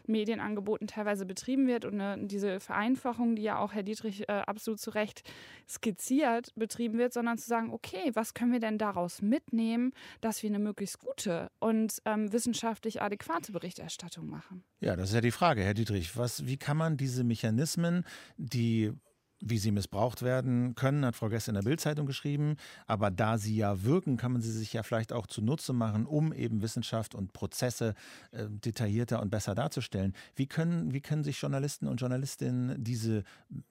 Medienangeboten 0.06 0.86
teilweise 0.86 1.26
betrieben 1.26 1.66
wird 1.66 1.84
und 1.84 2.00
eine, 2.00 2.26
diese 2.26 2.60
Vereinfachung, 2.60 3.36
die 3.36 3.42
ja 3.42 3.58
auch 3.58 3.72
Herr 3.72 3.82
Dietrich 3.82 4.28
äh, 4.28 4.32
absolut 4.32 4.80
zu 4.80 4.90
Recht 4.90 5.22
skizziert, 5.68 6.52
betrieben 6.56 6.98
wird, 6.98 7.12
sondern 7.12 7.38
zu 7.38 7.48
sagen, 7.48 7.70
okay, 7.72 8.10
was 8.14 8.34
können 8.34 8.52
wir 8.52 8.60
denn 8.60 8.78
daraus 8.78 9.22
mitnehmen, 9.22 9.92
dass 10.20 10.42
wir 10.42 10.50
eine 10.50 10.58
möglichst 10.58 10.98
gute 10.98 11.50
und 11.58 12.00
ähm, 12.04 12.32
wissenschaftlich 12.32 13.00
adäquate 13.00 13.52
Berichterstattung 13.52 14.28
machen? 14.28 14.62
Ja, 14.80 14.96
das 14.96 15.10
ist 15.10 15.14
ja 15.14 15.20
die 15.20 15.30
Frage, 15.30 15.62
Herr 15.62 15.74
Dietrich. 15.74 16.16
Was, 16.16 16.46
wie 16.46 16.56
kann 16.56 16.76
man 16.76 16.96
diese 16.96 17.24
Mechanismen, 17.24 18.04
die 18.36 18.92
wie 19.40 19.58
sie 19.58 19.72
missbraucht 19.72 20.22
werden 20.22 20.74
können, 20.74 21.04
hat 21.04 21.16
Frau 21.16 21.28
Gess 21.28 21.48
in 21.48 21.54
der 21.54 21.62
Bildzeitung 21.62 22.06
geschrieben. 22.06 22.56
Aber 22.86 23.10
da 23.10 23.36
sie 23.38 23.56
ja 23.56 23.82
wirken, 23.84 24.16
kann 24.16 24.32
man 24.32 24.42
sie 24.42 24.52
sich 24.52 24.72
ja 24.72 24.82
vielleicht 24.82 25.12
auch 25.12 25.26
zunutze 25.26 25.72
machen, 25.72 26.06
um 26.06 26.32
eben 26.32 26.62
Wissenschaft 26.62 27.14
und 27.14 27.32
Prozesse 27.32 27.94
äh, 28.32 28.46
detaillierter 28.48 29.20
und 29.20 29.30
besser 29.30 29.54
darzustellen. 29.54 30.14
Wie 30.34 30.46
können, 30.46 30.92
wie 30.92 31.00
können 31.00 31.24
sich 31.24 31.40
Journalisten 31.40 31.88
und 31.88 32.00
Journalistinnen 32.00 32.82
diese 32.82 33.24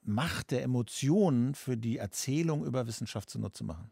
Macht 0.04 0.52
der 0.52 0.64
Emotionen 0.64 1.56
für 1.56 1.78
die 1.78 1.98
Erzählung 1.98 2.66
über 2.66 2.88
Wissenschaft 2.88 3.30
zunutze 3.30 3.64
machen? 3.64 3.90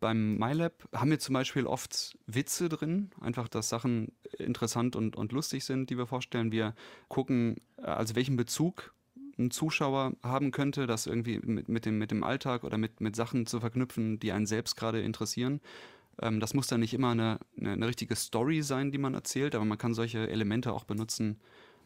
beim 0.00 0.36
MyLab 0.36 0.88
haben 0.94 1.10
wir 1.10 1.18
zum 1.18 1.32
Beispiel 1.32 1.66
oft 1.66 2.18
Witze 2.26 2.68
drin, 2.68 3.10
einfach, 3.20 3.48
dass 3.48 3.68
Sachen 3.68 4.12
interessant 4.38 4.96
und, 4.96 5.16
und 5.16 5.32
lustig 5.32 5.64
sind, 5.64 5.90
die 5.90 5.98
wir 5.98 6.06
vorstellen. 6.06 6.52
Wir 6.52 6.74
gucken, 7.08 7.56
äh, 7.78 7.82
also 7.82 8.14
welchen 8.14 8.36
Bezug 8.36 8.94
ein 9.38 9.50
Zuschauer 9.50 10.14
haben 10.22 10.50
könnte, 10.50 10.86
das 10.86 11.06
irgendwie 11.06 11.38
mit, 11.38 11.68
mit, 11.68 11.84
dem, 11.84 11.98
mit 11.98 12.10
dem 12.10 12.24
Alltag 12.24 12.64
oder 12.64 12.78
mit, 12.78 13.00
mit 13.00 13.16
Sachen 13.16 13.46
zu 13.46 13.60
verknüpfen, 13.60 14.18
die 14.18 14.32
einen 14.32 14.46
selbst 14.46 14.76
gerade 14.76 15.00
interessieren. 15.00 15.60
Ähm, 16.20 16.40
das 16.40 16.54
muss 16.54 16.66
dann 16.66 16.80
nicht 16.80 16.94
immer 16.94 17.10
eine, 17.10 17.38
eine, 17.58 17.72
eine 17.72 17.86
richtige 17.86 18.16
Story 18.16 18.62
sein, 18.62 18.92
die 18.92 18.98
man 18.98 19.14
erzählt, 19.14 19.54
aber 19.54 19.64
man 19.64 19.78
kann 19.78 19.94
solche 19.94 20.28
Elemente 20.28 20.72
auch 20.72 20.84
benutzen, 20.84 21.38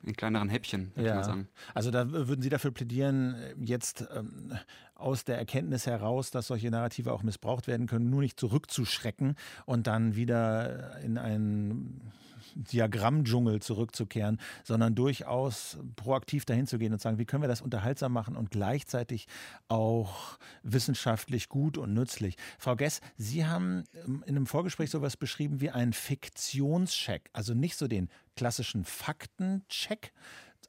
in 0.02 0.14
kleineren 0.14 0.48
Häppchen, 0.48 0.92
würde 0.94 1.08
ja. 1.08 1.14
man 1.16 1.24
sagen. 1.24 1.48
Also 1.74 1.90
da 1.90 2.10
würden 2.10 2.42
Sie 2.42 2.48
dafür 2.48 2.70
plädieren, 2.70 3.36
jetzt 3.60 4.06
ähm, 4.14 4.56
aus 4.94 5.24
der 5.24 5.38
Erkenntnis 5.38 5.86
heraus, 5.86 6.30
dass 6.30 6.46
solche 6.46 6.70
Narrative 6.70 7.12
auch 7.12 7.22
missbraucht 7.22 7.66
werden 7.66 7.86
können, 7.86 8.10
nur 8.10 8.20
nicht 8.20 8.38
zurückzuschrecken 8.38 9.36
und 9.66 9.86
dann 9.86 10.16
wieder 10.16 10.98
in 11.00 11.18
einen 11.18 12.12
Diagrammdschungel 12.54 13.60
zurückzukehren, 13.60 14.40
sondern 14.64 14.94
durchaus 14.94 15.78
proaktiv 15.96 16.44
dahin 16.44 16.66
zu 16.66 16.78
gehen 16.78 16.92
und 16.92 17.00
sagen, 17.00 17.18
wie 17.18 17.24
können 17.24 17.42
wir 17.42 17.48
das 17.48 17.60
unterhaltsam 17.60 18.12
machen 18.12 18.36
und 18.36 18.50
gleichzeitig 18.50 19.26
auch 19.68 20.38
wissenschaftlich 20.62 21.48
gut 21.48 21.78
und 21.78 21.94
nützlich. 21.94 22.36
Frau 22.58 22.76
Gess, 22.76 23.00
Sie 23.16 23.46
haben 23.46 23.84
ähm, 24.06 24.22
in 24.26 24.36
einem 24.36 24.46
Vorgespräch 24.46 24.90
sowas 24.90 25.16
beschrieben 25.16 25.60
wie 25.60 25.70
einen 25.70 25.92
Fiktionscheck, 25.92 27.30
also 27.32 27.54
nicht 27.54 27.76
so 27.76 27.88
den 27.88 28.08
klassischen 28.36 28.84
Faktencheck, 28.84 30.12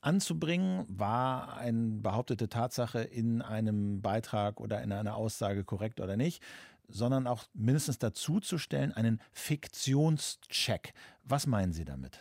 anzubringen, 0.01 0.85
war 0.89 1.57
eine 1.57 2.01
behauptete 2.01 2.49
Tatsache 2.49 3.01
in 3.01 3.41
einem 3.41 4.01
Beitrag 4.01 4.59
oder 4.59 4.81
in 4.81 4.91
einer 4.91 5.15
Aussage 5.15 5.63
korrekt 5.63 6.01
oder 6.01 6.17
nicht, 6.17 6.41
sondern 6.93 7.27
auch 7.27 7.45
mindestens 7.53 7.99
dazuzustellen 7.99 8.91
einen 8.91 9.21
Fiktionscheck. 9.31 10.93
Was 11.23 11.47
meinen 11.47 11.73
Sie 11.73 11.85
damit? 11.85 12.19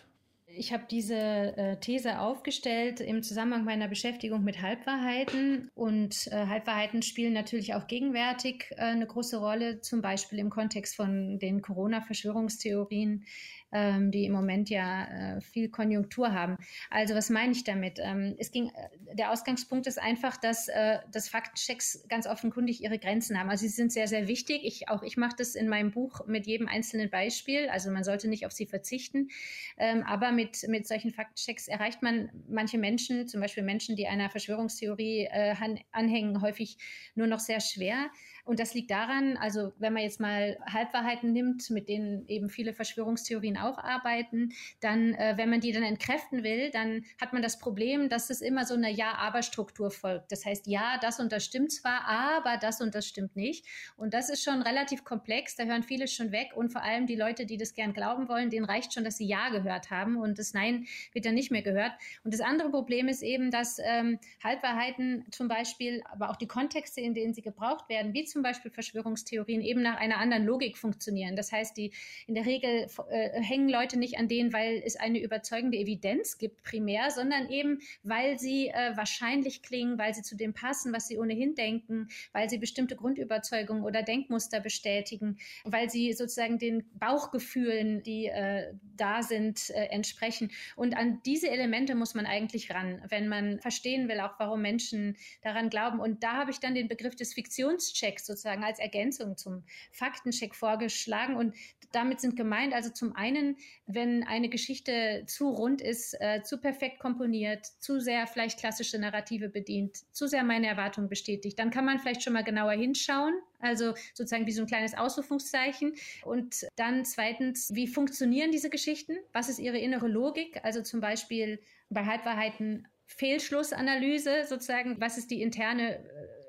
Ich 0.53 0.73
habe 0.73 0.85
diese 0.91 1.15
äh, 1.15 1.77
These 1.79 2.19
aufgestellt 2.19 3.01
im 3.01 3.23
Zusammenhang 3.23 3.65
meiner 3.65 3.87
Beschäftigung 3.87 4.43
mit 4.43 4.61
Halbwahrheiten. 4.61 5.71
Und 5.75 6.27
äh, 6.27 6.47
Halbwahrheiten 6.47 7.03
spielen 7.03 7.33
natürlich 7.33 7.75
auch 7.75 7.87
gegenwärtig 7.87 8.67
äh, 8.73 8.81
eine 8.81 9.07
große 9.07 9.37
Rolle, 9.37 9.81
zum 9.81 10.03
Beispiel 10.03 10.41
im 10.41 10.51
Kontext 10.51 10.97
von 10.97 11.39
den 11.39 11.63
Corona-Verschwörungstheorien, 11.63 13.25
ähm, 13.73 14.11
die 14.11 14.25
im 14.25 14.33
Moment 14.33 14.71
ja 14.71 15.37
äh, 15.37 15.41
viel 15.41 15.69
Konjunktur 15.69 16.33
haben. 16.33 16.57
Also 16.91 17.15
was 17.15 17.31
meine 17.31 17.53
ich 17.53 17.65
damit? 17.65 17.99
Ähm, 18.03 18.35
es 18.39 18.51
ging, 18.51 18.69
äh, 18.69 19.15
der 19.15 19.31
Ausgangspunkt 19.31 19.87
ist 19.87 20.01
einfach, 20.01 20.37
dass, 20.37 20.69
äh, 20.69 20.99
dass 21.13 21.29
Faktenchecks 21.29 22.05
ganz 22.09 22.27
offenkundig 22.27 22.83
ihre 22.83 22.99
Grenzen 22.99 23.39
haben. 23.39 23.51
Also 23.51 23.63
sie 23.63 23.69
sind 23.69 23.93
sehr, 23.93 24.09
sehr 24.09 24.29
wichtig. 24.29 24.61
Ich, 24.65 24.89
auch 24.89 25.03
ich 25.03 25.17
mache 25.17 25.37
das 25.37 25.55
in 25.55 25.69
meinem 25.69 25.91
Buch 25.91 26.27
mit 26.27 26.47
jedem 26.47 26.69
einzelnen 26.69 27.11
Beispiel. 27.11 27.69
Also 27.69 27.91
man 27.91 28.05
sollte 28.05 28.29
nicht 28.29 28.47
auf 28.47 28.53
sie 28.53 28.67
verzichten. 28.67 29.29
Ähm, 29.77 30.03
aber 30.03 30.33
mit, 30.33 30.67
mit 30.69 30.87
solchen 30.87 31.11
Faktenchecks 31.11 31.69
erreicht 31.69 32.03
man 32.03 32.31
manche 32.49 32.79
Menschen, 32.79 33.29
zum 33.29 33.41
Beispiel 33.41 33.63
Menschen, 33.63 33.97
die 33.97 34.07
einer 34.07 34.31
Verschwörungstheorie 34.31 35.29
äh, 35.31 35.55
anhängen, 35.93 36.41
häufig 36.43 36.79
nur 37.15 37.27
noch 37.27 37.41
sehr 37.41 37.61
schwer. 37.61 38.11
Und 38.44 38.59
das 38.59 38.74
liegt 38.74 38.90
daran, 38.90 39.37
also 39.37 39.72
wenn 39.79 39.92
man 39.92 40.03
jetzt 40.03 40.20
mal 40.20 40.59
Halbwahrheiten 40.66 41.33
nimmt, 41.33 41.70
mit 41.70 41.88
denen 41.88 42.26
eben 42.29 42.50
viele 42.50 42.72
Verschwörungstheorien 42.72 43.57
auch 43.57 43.79
arbeiten, 43.79 44.53
dann, 44.81 45.14
äh, 45.14 45.35
wenn 45.37 45.50
man 45.50 45.61
die 45.61 45.72
dann 45.72 45.83
entkräften 45.83 46.42
will, 46.42 46.70
dann 46.70 47.05
hat 47.20 47.33
man 47.33 47.42
das 47.42 47.59
Problem, 47.59 48.09
dass 48.09 48.31
es 48.31 48.40
immer 48.40 48.64
so 48.64 48.74
eine 48.74 48.90
Ja-Aber-Struktur 48.90 49.90
folgt. 49.90 50.33
Das 50.33 50.44
heißt, 50.44 50.66
ja, 50.66 50.98
das 51.00 51.20
und 51.20 51.33
das 51.33 51.44
stimmt 51.44 51.72
zwar, 51.72 52.07
aber 52.07 52.57
das 52.57 52.81
und 52.81 52.94
das 52.94 53.07
stimmt 53.07 53.37
nicht. 53.37 53.66
Und 53.96 54.14
das 54.14 54.29
ist 54.29 54.42
schon 54.42 54.62
relativ 54.62 55.05
komplex, 55.05 55.57
da 55.57 55.64
hören 55.64 55.83
viele 55.83 56.09
schon 56.09 56.33
weg 56.33 56.53
und 56.55 56.70
vor 56.70 56.83
allem 56.83 57.07
die 57.07 57.16
Leute, 57.16 57.46
die 57.46 57.57
das 57.57 57.74
gern 57.74 57.92
glauben 57.92 58.29
wollen, 58.29 58.50
denen 58.50 58.64
reicht 58.64 58.94
schon, 58.94 59.05
dass 59.05 59.16
sie 59.16 59.26
Ja 59.26 59.50
gehört 59.50 59.90
haben 59.90 60.16
und 60.16 60.38
das 60.38 60.55
Nein 60.55 60.87
wird 61.12 61.24
dann 61.24 61.35
nicht 61.35 61.50
mehr 61.50 61.62
gehört. 61.62 61.92
Und 62.24 62.33
das 62.33 62.40
andere 62.40 62.70
Problem 62.70 63.09
ist 63.09 63.22
eben, 63.22 63.50
dass 63.50 63.79
ähm, 63.83 64.18
Halbwahrheiten 64.42 65.26
zum 65.31 65.48
Beispiel, 65.48 66.03
aber 66.11 66.31
auch 66.31 66.37
die 66.37 66.46
Kontexte, 66.46 67.00
in 67.00 67.14
denen 67.14 67.35
sie 67.35 67.42
gebraucht 67.42 67.88
werden, 67.88 68.14
wie 68.14 68.24
zum 68.31 68.43
Beispiel 68.43 68.71
Verschwörungstheorien, 68.71 69.61
eben 69.61 69.83
nach 69.83 69.97
einer 69.97 70.19
anderen 70.19 70.45
Logik 70.45 70.79
funktionieren. 70.79 71.37
Das 71.37 71.53
heißt, 71.53 71.77
die 71.77 71.93
in 72.27 72.35
der 72.35 72.47
Regel 72.47 72.87
äh, 73.11 73.43
hängen 73.43 73.69
Leute 73.69 73.99
nicht 73.99 74.19
an 74.19 74.29
denen, 74.29 74.53
weil 74.53 74.83
es 74.85 74.97
eine 74.97 75.21
überzeugende 75.21 75.79
Evidenz 75.79 76.38
gibt, 76.38 76.62
primär, 76.62 77.11
sondern 77.11 77.49
eben, 77.51 77.81
weil 78.03 78.38
sie 78.38 78.69
äh, 78.69 78.97
wahrscheinlich 78.97 79.62
klingen, 79.62 79.99
weil 79.99 80.14
sie 80.14 80.23
zu 80.23 80.37
dem 80.37 80.55
passen, 80.55 80.93
was 80.93 81.09
sie 81.09 81.19
ohnehin 81.19 81.55
denken, 81.55 82.09
weil 82.33 82.49
sie 82.49 82.59
bestimmte 82.59 82.97
Grundüberzeugungen 82.97 83.85
oder 83.85 84.03
Denkmuster 84.03 84.61
bestätigen, 84.61 85.38
weil 85.64 85.90
sie 85.90 86.12
sozusagen 86.12 86.59
den 86.59 86.85
Bauchgefühlen, 86.99 88.03
die 88.03 88.27
äh, 88.27 88.73
da 88.97 89.23
sind, 89.23 89.71
äh, 89.71 89.87
entsprechen. 89.87 90.51
Und 90.77 90.97
an 90.97 91.21
diese 91.25 91.51
Elemente 91.51 91.95
muss 91.95 92.14
man 92.14 92.27
eigentlich 92.27 92.71
ran, 92.71 93.03
wenn 93.09 93.29
man 93.29 93.61
verstehen 93.61 94.09
will, 94.09 94.21
auch 94.21 94.38
warum 94.38 94.62
Menschen 94.62 95.16
daran 95.43 95.71
glauben. 95.71 96.01
Und 96.01 96.23
da 96.23 96.35
habe 96.35 96.51
ich 96.51 96.61
dann 96.61 96.75
den 96.75 96.88
Begriff 96.88 97.16
des 97.16 97.35
Fiktionschecks 97.35 98.20
sozusagen 98.27 98.65
als 98.65 98.79
Ergänzung 98.79 99.37
zum 99.37 99.65
Faktencheck 99.93 100.55
vorgeschlagen. 100.55 101.37
Und 101.37 101.55
damit 101.93 102.21
sind 102.21 102.37
gemeint, 102.37 102.73
also 102.73 102.91
zum 102.91 103.17
einen, 103.17 103.57
wenn 103.87 104.23
eine 104.25 104.49
Geschichte 104.49 105.25
zu 105.27 105.51
rund 105.51 105.81
ist, 105.81 106.15
äh, 106.21 106.43
zu 106.43 106.59
perfekt 106.59 107.01
komponiert, 107.01 107.67
zu 107.81 108.01
sehr 108.01 108.27
vielleicht 108.27 108.59
klassische 108.59 108.99
Narrative 108.99 109.49
bedient, 109.49 109.99
zu 110.13 110.27
sehr 110.27 110.45
meine 110.45 110.69
Erwartungen 110.69 111.09
bestätigt, 111.09 111.59
dann 111.59 111.71
kann 111.71 111.85
man 111.85 111.99
vielleicht 111.99 112.23
schon 112.23 112.33
mal 112.33 112.45
genauer 112.45 112.73
hinschauen. 112.73 113.35
Also 113.59 113.95
sozusagen 114.15 114.47
wie 114.47 114.53
so 114.53 114.63
ein 114.63 114.69
kleines 114.69 114.97
Ausrufungszeichen. 114.97 115.95
Und 116.25 116.67
dann 116.77 117.05
zweitens, 117.05 117.71
wie 117.75 117.87
funktionieren 117.87 118.53
diese 118.53 118.71
Geschichten? 118.71 119.17
Was 119.33 119.49
ist 119.49 119.59
ihre 119.59 119.79
innere 119.79 120.09
Logik? 120.09 120.61
Also 120.65 120.83
zum 120.83 121.01
Beispiel 121.01 121.61
bei 121.91 122.07
Halbwahrheiten 122.07 122.87
Fehlschlussanalyse 123.07 124.45
sozusagen, 124.47 125.01
was 125.01 125.19
ist 125.19 125.31
die 125.31 125.43
interne 125.43 125.99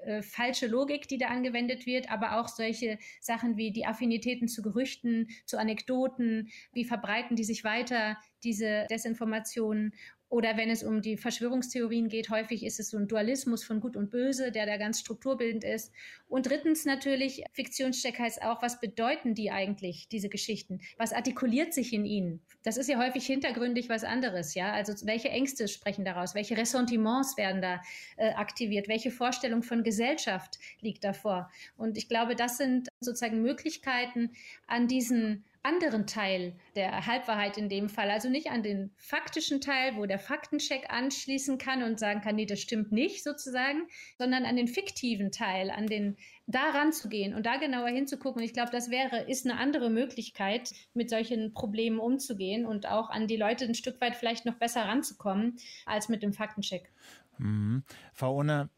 äh, 0.03 0.21
falsche 0.21 0.67
Logik, 0.67 1.07
die 1.07 1.17
da 1.17 1.27
angewendet 1.27 1.85
wird, 1.85 2.11
aber 2.11 2.39
auch 2.39 2.47
solche 2.47 2.97
Sachen 3.19 3.57
wie 3.57 3.71
die 3.71 3.85
Affinitäten 3.85 4.47
zu 4.47 4.61
Gerüchten, 4.61 5.29
zu 5.45 5.57
Anekdoten, 5.57 6.49
wie 6.73 6.85
verbreiten 6.85 7.35
die 7.35 7.43
sich 7.43 7.63
weiter, 7.63 8.17
diese 8.43 8.87
Desinformationen 8.89 9.93
oder 10.31 10.55
wenn 10.55 10.69
es 10.69 10.81
um 10.81 11.01
die 11.01 11.17
Verschwörungstheorien 11.17 12.07
geht, 12.07 12.29
häufig 12.29 12.65
ist 12.65 12.79
es 12.79 12.89
so 12.89 12.97
ein 12.97 13.09
Dualismus 13.09 13.65
von 13.65 13.81
Gut 13.81 13.97
und 13.97 14.09
Böse, 14.11 14.53
der 14.53 14.65
da 14.65 14.77
ganz 14.77 15.01
strukturbildend 15.01 15.65
ist. 15.65 15.91
Und 16.29 16.49
drittens 16.49 16.85
natürlich, 16.85 17.43
Fiktionscheck 17.51 18.17
heißt 18.17 18.41
auch, 18.41 18.61
was 18.61 18.79
bedeuten 18.79 19.35
die 19.35 19.51
eigentlich, 19.51 20.07
diese 20.07 20.29
Geschichten? 20.29 20.79
Was 20.97 21.11
artikuliert 21.11 21.73
sich 21.73 21.91
in 21.91 22.05
ihnen? 22.05 22.39
Das 22.63 22.77
ist 22.77 22.87
ja 22.87 22.97
häufig 22.97 23.25
hintergründig 23.25 23.89
was 23.89 24.05
anderes, 24.05 24.55
ja? 24.55 24.71
Also 24.71 24.93
welche 25.05 25.27
Ängste 25.27 25.67
sprechen 25.67 26.05
daraus? 26.05 26.33
Welche 26.33 26.55
Ressentiments 26.55 27.35
werden 27.35 27.61
da 27.61 27.81
äh, 28.15 28.31
aktiviert? 28.31 28.87
Welche 28.87 29.11
Vorstellung 29.11 29.63
von 29.63 29.83
Gesellschaft 29.83 30.59
liegt 30.79 31.03
davor? 31.03 31.51
Und 31.75 31.97
ich 31.97 32.07
glaube, 32.07 32.37
das 32.37 32.55
sind 32.55 32.87
sozusagen 33.01 33.41
Möglichkeiten, 33.41 34.31
an 34.65 34.87
diesen 34.87 35.43
anderen 35.63 36.07
Teil 36.07 36.55
der 36.75 37.05
Halbwahrheit 37.05 37.57
in 37.57 37.69
dem 37.69 37.87
Fall, 37.87 38.09
also 38.09 38.29
nicht 38.29 38.49
an 38.49 38.63
den 38.63 38.91
faktischen 38.97 39.61
Teil, 39.61 39.95
wo 39.95 40.05
der 40.05 40.17
Faktencheck 40.17 40.91
anschließen 40.91 41.57
kann 41.57 41.83
und 41.83 41.99
sagen 41.99 42.21
kann, 42.21 42.35
nee, 42.35 42.45
das 42.45 42.59
stimmt 42.59 42.91
nicht 42.91 43.23
sozusagen, 43.23 43.87
sondern 44.17 44.45
an 44.45 44.55
den 44.55 44.67
fiktiven 44.67 45.31
Teil, 45.31 45.69
an 45.69 45.87
den 45.87 46.17
da 46.47 46.71
ranzugehen 46.71 47.35
und 47.35 47.45
da 47.45 47.57
genauer 47.57 47.89
hinzugucken. 47.89 48.41
Ich 48.41 48.53
glaube, 48.53 48.71
das 48.71 48.89
wäre, 48.89 49.21
ist 49.29 49.45
eine 49.45 49.59
andere 49.59 49.89
Möglichkeit, 49.89 50.71
mit 50.93 51.09
solchen 51.09 51.53
Problemen 51.53 51.99
umzugehen 51.99 52.65
und 52.65 52.87
auch 52.87 53.09
an 53.09 53.27
die 53.27 53.37
Leute 53.37 53.65
ein 53.65 53.75
Stück 53.75 54.01
weit 54.01 54.15
vielleicht 54.15 54.45
noch 54.45 54.55
besser 54.55 54.81
ranzukommen 54.81 55.57
als 55.85 56.09
mit 56.09 56.23
dem 56.23 56.33
Faktencheck. 56.33 56.91
Mhm. 57.37 57.83
Frau 58.13 58.35
Unner, 58.35 58.69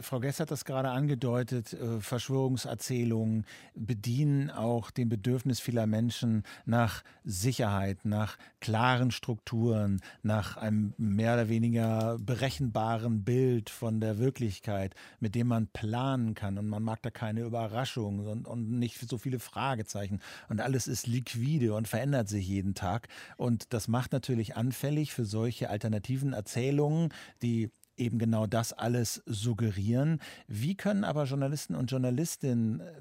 Frau 0.00 0.20
Gess 0.20 0.38
hat 0.38 0.50
das 0.50 0.66
gerade 0.66 0.90
angedeutet, 0.90 1.72
äh, 1.72 2.00
Verschwörungserzählungen 2.00 3.46
bedienen 3.74 4.50
auch 4.50 4.90
dem 4.90 5.08
Bedürfnis 5.08 5.60
vieler 5.60 5.86
Menschen 5.86 6.42
nach 6.66 7.02
Sicherheit, 7.24 8.04
nach 8.04 8.36
klaren 8.60 9.10
Strukturen, 9.10 10.02
nach 10.22 10.58
einem 10.58 10.92
mehr 10.98 11.32
oder 11.34 11.48
weniger 11.48 12.18
berechenbaren 12.20 13.24
Bild 13.24 13.70
von 13.70 13.98
der 13.98 14.18
Wirklichkeit, 14.18 14.94
mit 15.20 15.34
dem 15.34 15.46
man 15.46 15.68
planen 15.68 16.34
kann. 16.34 16.58
Und 16.58 16.68
man 16.68 16.82
mag 16.82 17.00
da 17.00 17.10
keine 17.10 17.40
Überraschungen 17.40 18.26
und, 18.26 18.46
und 18.46 18.78
nicht 18.78 18.98
so 19.08 19.16
viele 19.16 19.38
Fragezeichen. 19.38 20.20
Und 20.50 20.60
alles 20.60 20.86
ist 20.86 21.06
liquide 21.06 21.72
und 21.72 21.88
verändert 21.88 22.28
sich 22.28 22.46
jeden 22.46 22.74
Tag. 22.74 23.08
Und 23.38 23.72
das 23.72 23.88
macht 23.88 24.12
natürlich 24.12 24.54
anfällig 24.54 25.14
für 25.14 25.24
solche 25.24 25.70
alternativen 25.70 26.34
Erzählungen, 26.34 27.08
die 27.40 27.70
eben 27.96 28.18
genau 28.18 28.46
das 28.46 28.72
alles 28.72 29.22
suggerieren. 29.26 30.20
Wie 30.48 30.74
können 30.74 31.04
aber 31.04 31.24
Journalisten 31.24 31.74
und 31.74 31.90
Journalistinnen 31.90 32.80
äh, 32.80 32.92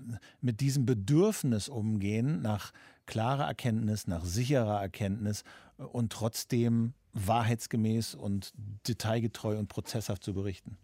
mit 0.41 0.61
diesem 0.61 0.85
Bedürfnis 0.85 1.69
umgehen, 1.69 2.41
nach 2.41 2.71
klarer 3.05 3.45
Erkenntnis, 3.45 4.07
nach 4.07 4.25
sicherer 4.25 4.81
Erkenntnis 4.81 5.43
äh, 5.77 5.83
und 5.83 6.11
trotzdem 6.11 6.93
wahrheitsgemäß 7.13 8.15
und 8.15 8.53
detailgetreu 8.87 9.57
und 9.57 9.67
prozesshaft 9.67 10.23
zu 10.23 10.33
berichten? 10.33 10.77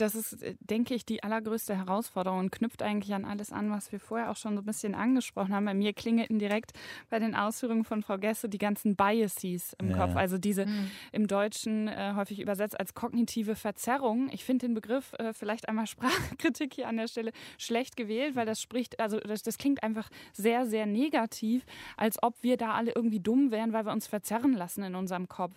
Das 0.00 0.14
ist, 0.14 0.42
äh, 0.42 0.54
denke 0.60 0.94
ich, 0.94 1.04
die 1.04 1.22
allergrößte 1.22 1.76
Herausforderung 1.76 2.38
und 2.40 2.52
knüpft 2.52 2.82
eigentlich 2.82 3.14
an 3.14 3.24
alles 3.24 3.52
an, 3.52 3.70
was 3.70 3.92
wir 3.92 4.00
vorher 4.00 4.30
auch 4.30 4.36
schon 4.36 4.54
so 4.54 4.62
ein 4.62 4.66
bisschen 4.66 4.94
angesprochen 4.94 5.54
haben. 5.54 5.64
Bei 5.64 5.74
mir 5.74 5.92
klingelten 5.92 6.38
direkt 6.38 6.72
bei 7.08 7.18
den 7.18 7.34
Ausführungen 7.34 7.84
von 7.84 8.02
Frau 8.02 8.18
Gesse 8.18 8.48
die 8.48 8.58
ganzen 8.58 8.96
Biases 8.96 9.74
im 9.78 9.90
ja. 9.90 9.96
Kopf. 9.96 10.16
Also 10.16 10.38
diese 10.38 10.66
mhm. 10.66 10.90
im 11.12 11.26
Deutschen 11.26 11.88
äh, 11.88 12.14
häufig 12.16 12.40
übersetzt 12.40 12.78
als 12.78 12.94
kognitive 12.94 13.54
Verzerrung. 13.56 14.30
Ich 14.32 14.44
finde 14.44 14.66
den 14.66 14.74
Begriff 14.74 15.12
äh, 15.14 15.32
vielleicht 15.32 15.68
einmal 15.68 15.86
Sprachkritik 15.90 16.74
hier 16.74 16.88
an 16.88 16.96
der 16.96 17.08
Stelle 17.08 17.32
schlecht 17.58 17.96
gewählt, 17.96 18.36
weil 18.36 18.46
das 18.46 18.60
spricht, 18.60 19.00
also 19.00 19.18
das, 19.18 19.42
das 19.42 19.58
klingt 19.58 19.82
einfach 19.82 20.08
sehr, 20.32 20.66
sehr 20.66 20.86
negativ, 20.86 21.64
als 21.96 22.22
ob 22.22 22.42
wir 22.42 22.56
da 22.56 22.72
alle 22.72 22.92
irgendwie 22.94 23.20
dumm 23.20 23.50
wären, 23.50 23.72
weil 23.72 23.84
wir 23.84 23.92
uns 23.92 24.06
verzerren 24.06 24.54
lassen 24.54 24.82
in 24.82 24.94
unserem 24.94 25.28
Kopf. 25.28 25.54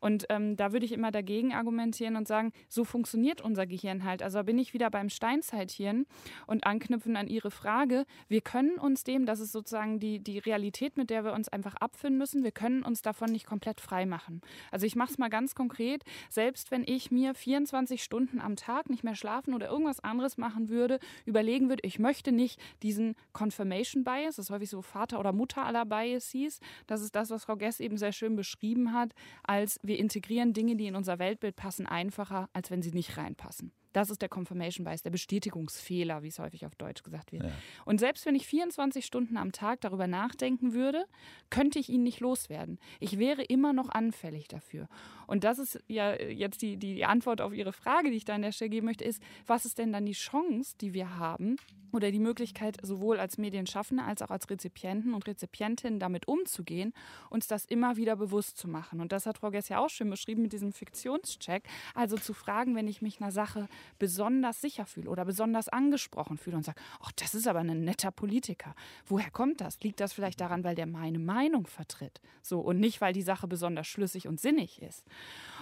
Und 0.00 0.26
ähm, 0.28 0.56
da 0.56 0.72
würde 0.72 0.86
ich 0.86 0.92
immer 0.92 1.10
dagegen 1.10 1.54
argumentieren 1.54 2.16
und 2.16 2.26
sagen, 2.26 2.52
so 2.68 2.84
funktioniert 2.84 3.40
unser 3.40 3.66
Gehirn 3.66 3.83
Steinzeithirn 3.84 4.04
halt. 4.04 4.22
Also 4.22 4.42
bin 4.42 4.58
ich 4.58 4.74
wieder 4.74 4.90
beim 4.90 5.08
Steinzeithirn 5.08 6.06
und 6.46 6.64
anknüpfen 6.64 7.16
an 7.16 7.28
Ihre 7.28 7.50
Frage. 7.50 8.04
Wir 8.28 8.40
können 8.40 8.78
uns 8.78 9.04
dem, 9.04 9.26
das 9.26 9.40
ist 9.40 9.52
sozusagen 9.52 9.98
die, 9.98 10.20
die 10.20 10.38
Realität, 10.38 10.96
mit 10.96 11.10
der 11.10 11.24
wir 11.24 11.32
uns 11.32 11.48
einfach 11.48 11.74
abfinden 11.76 12.18
müssen, 12.18 12.44
wir 12.44 12.52
können 12.52 12.82
uns 12.82 13.02
davon 13.02 13.30
nicht 13.30 13.46
komplett 13.46 13.80
frei 13.80 14.06
machen. 14.06 14.40
Also 14.70 14.86
ich 14.86 14.96
mache 14.96 15.12
es 15.12 15.18
mal 15.18 15.28
ganz 15.28 15.54
konkret. 15.54 16.02
Selbst 16.30 16.70
wenn 16.70 16.84
ich 16.86 17.10
mir 17.10 17.34
24 17.34 18.02
Stunden 18.02 18.40
am 18.40 18.56
Tag 18.56 18.88
nicht 18.88 19.04
mehr 19.04 19.14
schlafen 19.14 19.54
oder 19.54 19.68
irgendwas 19.68 20.00
anderes 20.00 20.38
machen 20.38 20.68
würde, 20.68 20.98
überlegen 21.26 21.68
würde, 21.68 21.82
ich 21.84 21.98
möchte 21.98 22.32
nicht 22.32 22.60
diesen 22.82 23.14
Confirmation 23.32 24.04
Bias, 24.04 24.36
das 24.36 24.50
häufig 24.50 24.70
so 24.70 24.82
Vater 24.82 25.20
oder 25.20 25.32
Mutter 25.32 25.64
aller 25.64 25.84
Biases, 25.84 26.60
das 26.86 27.02
ist 27.02 27.14
das, 27.14 27.30
was 27.30 27.44
Frau 27.44 27.56
Gess 27.56 27.80
eben 27.80 27.98
sehr 27.98 28.12
schön 28.12 28.36
beschrieben 28.36 28.92
hat, 28.92 29.14
als 29.42 29.78
wir 29.82 29.98
integrieren 29.98 30.52
Dinge, 30.52 30.76
die 30.76 30.86
in 30.86 30.96
unser 30.96 31.18
Weltbild 31.18 31.56
passen, 31.56 31.86
einfacher, 31.86 32.48
als 32.52 32.70
wenn 32.70 32.82
sie 32.82 32.92
nicht 32.92 33.16
reinpassen. 33.16 33.73
Das 33.94 34.10
ist 34.10 34.20
der 34.20 34.28
Confirmation 34.28 34.84
Bias, 34.84 35.02
der 35.02 35.10
Bestätigungsfehler, 35.10 36.22
wie 36.22 36.28
es 36.28 36.38
häufig 36.38 36.66
auf 36.66 36.74
Deutsch 36.74 37.02
gesagt 37.04 37.32
wird. 37.32 37.44
Ja. 37.44 37.52
Und 37.84 38.00
selbst 38.00 38.26
wenn 38.26 38.34
ich 38.34 38.46
24 38.46 39.06
Stunden 39.06 39.36
am 39.36 39.52
Tag 39.52 39.80
darüber 39.80 40.08
nachdenken 40.08 40.74
würde, 40.74 41.06
könnte 41.48 41.78
ich 41.78 41.88
ihn 41.88 42.02
nicht 42.02 42.18
loswerden. 42.20 42.78
Ich 42.98 43.18
wäre 43.18 43.42
immer 43.42 43.72
noch 43.72 43.88
anfällig 43.88 44.48
dafür. 44.48 44.88
Und 45.26 45.44
das 45.44 45.58
ist 45.58 45.82
ja 45.88 46.14
jetzt 46.14 46.62
die, 46.62 46.76
die 46.76 47.04
Antwort 47.04 47.40
auf 47.40 47.52
Ihre 47.52 47.72
Frage, 47.72 48.10
die 48.10 48.16
ich 48.16 48.24
da 48.24 48.34
an 48.34 48.42
der 48.42 48.52
Stelle 48.52 48.70
geben 48.70 48.86
möchte, 48.86 49.04
ist, 49.04 49.22
was 49.46 49.64
ist 49.64 49.78
denn 49.78 49.92
dann 49.92 50.06
die 50.06 50.12
Chance, 50.12 50.74
die 50.80 50.94
wir 50.94 51.18
haben, 51.18 51.56
oder 51.94 52.10
die 52.10 52.18
Möglichkeit, 52.18 52.76
sowohl 52.82 53.18
als 53.18 53.38
Medienschaffende 53.38 54.02
als 54.02 54.20
auch 54.20 54.30
als 54.30 54.50
Rezipienten 54.50 55.14
und 55.14 55.26
Rezipientinnen 55.26 56.00
damit 56.00 56.28
umzugehen, 56.28 56.92
uns 57.30 57.46
das 57.46 57.64
immer 57.64 57.96
wieder 57.96 58.16
bewusst 58.16 58.58
zu 58.58 58.68
machen. 58.68 59.00
Und 59.00 59.12
das 59.12 59.26
hat 59.26 59.38
Frau 59.38 59.50
Gess 59.50 59.68
ja 59.68 59.78
auch 59.78 59.88
schön 59.88 60.10
beschrieben 60.10 60.42
mit 60.42 60.52
diesem 60.52 60.72
Fiktionscheck. 60.72 61.64
Also 61.94 62.16
zu 62.16 62.34
fragen, 62.34 62.74
wenn 62.74 62.88
ich 62.88 63.00
mich 63.00 63.20
einer 63.20 63.30
Sache 63.30 63.68
besonders 63.98 64.60
sicher 64.60 64.86
fühle 64.86 65.08
oder 65.08 65.24
besonders 65.24 65.68
angesprochen 65.68 66.36
fühle 66.36 66.56
und 66.56 66.64
sage, 66.64 66.80
ach, 67.00 67.12
das 67.12 67.34
ist 67.34 67.46
aber 67.46 67.60
ein 67.60 67.84
netter 67.84 68.10
Politiker. 68.10 68.74
Woher 69.06 69.30
kommt 69.30 69.60
das? 69.60 69.80
Liegt 69.80 70.00
das 70.00 70.12
vielleicht 70.12 70.40
daran, 70.40 70.64
weil 70.64 70.74
der 70.74 70.86
meine 70.86 71.20
Meinung 71.20 71.66
vertritt? 71.66 72.20
So, 72.42 72.60
und 72.60 72.80
nicht, 72.80 73.00
weil 73.00 73.12
die 73.12 73.22
Sache 73.22 73.46
besonders 73.46 73.86
schlüssig 73.86 74.26
und 74.26 74.40
sinnig 74.40 74.82
ist. 74.82 75.04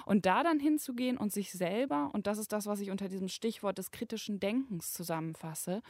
Und 0.04 0.26
da 0.26 0.42
dann 0.42 0.58
hinzugehen 0.58 1.16
und 1.16 1.32
sich 1.32 1.52
selber, 1.52 2.10
und 2.12 2.26
das 2.26 2.38
ist 2.38 2.52
das, 2.52 2.66
was 2.66 2.80
ich 2.80 2.90
unter 2.90 3.08
diesem 3.08 3.28
Stichwort 3.28 3.78
des 3.78 3.90
kritischen 3.92 4.40
Denkens 4.40 4.92
zusammenfasse, 4.92 5.82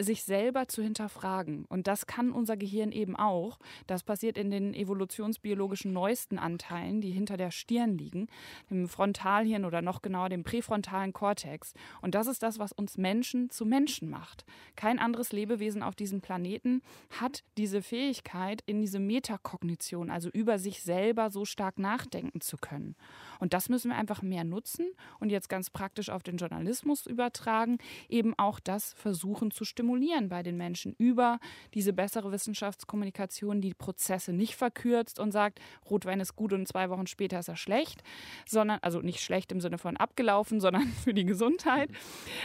sich 0.00 0.24
selber 0.24 0.68
zu 0.68 0.82
hinterfragen. 0.82 1.66
Und 1.66 1.86
das 1.86 2.06
kann 2.06 2.32
unser 2.32 2.56
Gehirn 2.56 2.92
eben 2.92 3.16
auch. 3.16 3.58
Das 3.86 4.02
passiert 4.02 4.38
in 4.38 4.50
den 4.50 4.74
evolutionsbiologischen 4.74 5.92
neuesten 5.92 6.38
Anteilen, 6.38 7.00
die 7.00 7.10
hinter 7.10 7.36
der 7.36 7.50
Stirn 7.50 7.96
liegen, 7.96 8.28
dem 8.70 8.88
Frontalhirn 8.88 9.64
oder 9.64 9.82
noch 9.82 10.02
genauer 10.02 10.28
dem 10.28 10.42
präfrontalen 10.42 11.12
Kortex. 11.12 11.74
Und 12.00 12.14
das 12.14 12.26
ist 12.26 12.42
das, 12.42 12.58
was 12.58 12.72
uns 12.72 12.96
Menschen 12.96 13.50
zu 13.50 13.66
Menschen 13.66 14.08
macht. 14.08 14.44
Kein 14.76 14.98
anderes 14.98 15.32
Lebewesen 15.32 15.82
auf 15.82 15.94
diesem 15.94 16.20
Planeten 16.20 16.82
hat 17.20 17.44
diese 17.58 17.82
Fähigkeit, 17.82 18.62
in 18.66 18.80
diese 18.80 18.98
Metakognition, 18.98 20.10
also 20.10 20.30
über 20.30 20.58
sich 20.58 20.82
selber 20.82 21.30
so 21.30 21.44
stark 21.44 21.78
nachdenken 21.78 22.40
zu 22.40 22.56
können. 22.56 22.96
Und 23.40 23.54
das 23.54 23.68
müssen 23.68 23.90
wir 23.90 23.96
einfach 23.96 24.22
mehr 24.22 24.44
nutzen 24.44 24.86
und 25.18 25.30
jetzt 25.30 25.48
ganz 25.48 25.70
praktisch 25.70 26.10
auf 26.10 26.22
den 26.22 26.36
Journalismus 26.36 27.06
übertragen, 27.06 27.78
eben 28.08 28.38
auch 28.38 28.60
das 28.60 28.92
versuchen 28.92 29.50
zu 29.50 29.64
stimulieren 29.64 30.28
bei 30.28 30.42
den 30.42 30.56
Menschen 30.56 30.94
über 30.98 31.40
diese 31.74 31.92
bessere 31.92 32.30
Wissenschaftskommunikation, 32.30 33.60
die 33.60 33.74
Prozesse 33.74 34.32
nicht 34.32 34.54
verkürzt 34.54 35.18
und 35.18 35.32
sagt, 35.32 35.60
Rotwein 35.88 36.20
ist 36.20 36.36
gut 36.36 36.52
und 36.52 36.68
zwei 36.68 36.90
Wochen 36.90 37.06
später 37.06 37.40
ist 37.40 37.48
er 37.48 37.56
schlecht, 37.56 38.02
sondern, 38.46 38.78
also 38.82 39.00
nicht 39.00 39.20
schlecht 39.20 39.50
im 39.52 39.60
Sinne 39.60 39.78
von 39.78 39.96
abgelaufen, 39.96 40.60
sondern 40.60 40.88
für 40.88 41.14
die 41.14 41.24
Gesundheit, 41.24 41.90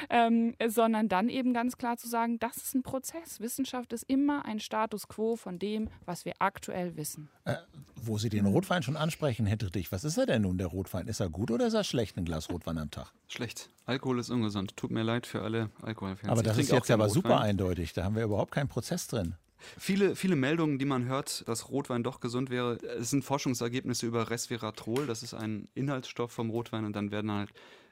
ähm, 0.10 0.56
sondern 0.66 1.10
dann 1.10 1.30
eben 1.30 1.54
ganz 1.54 1.78
klar 1.78 1.98
zu 1.98 2.08
sagen, 2.08 2.40
das 2.40 2.58
ist 2.58 2.76
ein 2.76 2.84
Prozess. 2.84 3.40
Wissenschaft 3.40 3.92
ist 3.94 4.04
immer 4.04 4.46
ein 4.46 4.60
Status 4.60 5.08
quo 5.08 5.36
von 5.36 5.60
dem, 5.60 5.90
was 6.06 6.26
wir 6.26 6.34
aktuell 6.40 6.96
wissen. 6.96 7.30
Äh, 7.44 7.56
wo 7.96 8.18
Sie 8.18 8.30
den 8.30 8.46
Rotwein 8.46 8.84
schon 8.84 8.96
ansprechen, 8.96 9.46
hätte 9.46 9.70
dich, 9.70 9.92
was 9.92 10.04
ist 10.04 10.18
er 10.18 10.26
denn 10.26 10.44
nun, 10.44 10.58
der 10.58 10.68
Rotwein? 10.68 10.85
Ist 10.94 11.20
er 11.20 11.30
gut 11.30 11.52
oder 11.52 11.68
ist 11.68 11.74
er 11.74 11.84
schlecht, 11.84 12.18
ein 12.18 12.26
Glas 12.26 12.50
Rotwein 12.50 12.78
am 12.78 12.92
Tag? 12.92 13.12
Schlecht. 13.28 13.70
Alkohol 13.86 14.20
ist 14.20 14.30
ungesund. 14.30 14.76
Tut 14.78 14.92
mir 14.92 15.04
leid 15.04 15.26
für 15.28 15.42
alle 15.42 15.70
Alkoholfans. 15.82 16.30
Aber 16.32 16.44
das 16.44 16.58
ist 16.58 16.72
jetzt 16.72 16.92
aber 16.92 17.10
super 17.10 17.40
eindeutig. 17.40 17.94
Da 17.94 18.04
haben 18.04 18.16
wir 18.16 18.24
überhaupt 18.24 18.52
keinen 18.52 18.68
Prozess 18.68 19.08
drin. 19.08 19.36
Viele, 19.78 20.16
viele 20.16 20.36
Meldungen, 20.36 20.78
die 20.80 20.86
man 20.86 21.06
hört, 21.06 21.48
dass 21.48 21.70
Rotwein 21.70 22.04
doch 22.04 22.20
gesund 22.20 22.50
wäre, 22.50 22.76
es 23.00 23.10
sind 23.10 23.24
Forschungsergebnisse 23.24 24.06
über 24.06 24.30
Resveratrol. 24.30 25.08
Das 25.08 25.24
ist 25.24 25.34
ein 25.34 25.68
Inhaltsstoff 25.74 26.32
vom 26.32 26.50
Rotwein 26.50 26.86
und 26.86 26.96
dann 26.96 27.12
werden 27.12 27.32
halt 27.32 27.52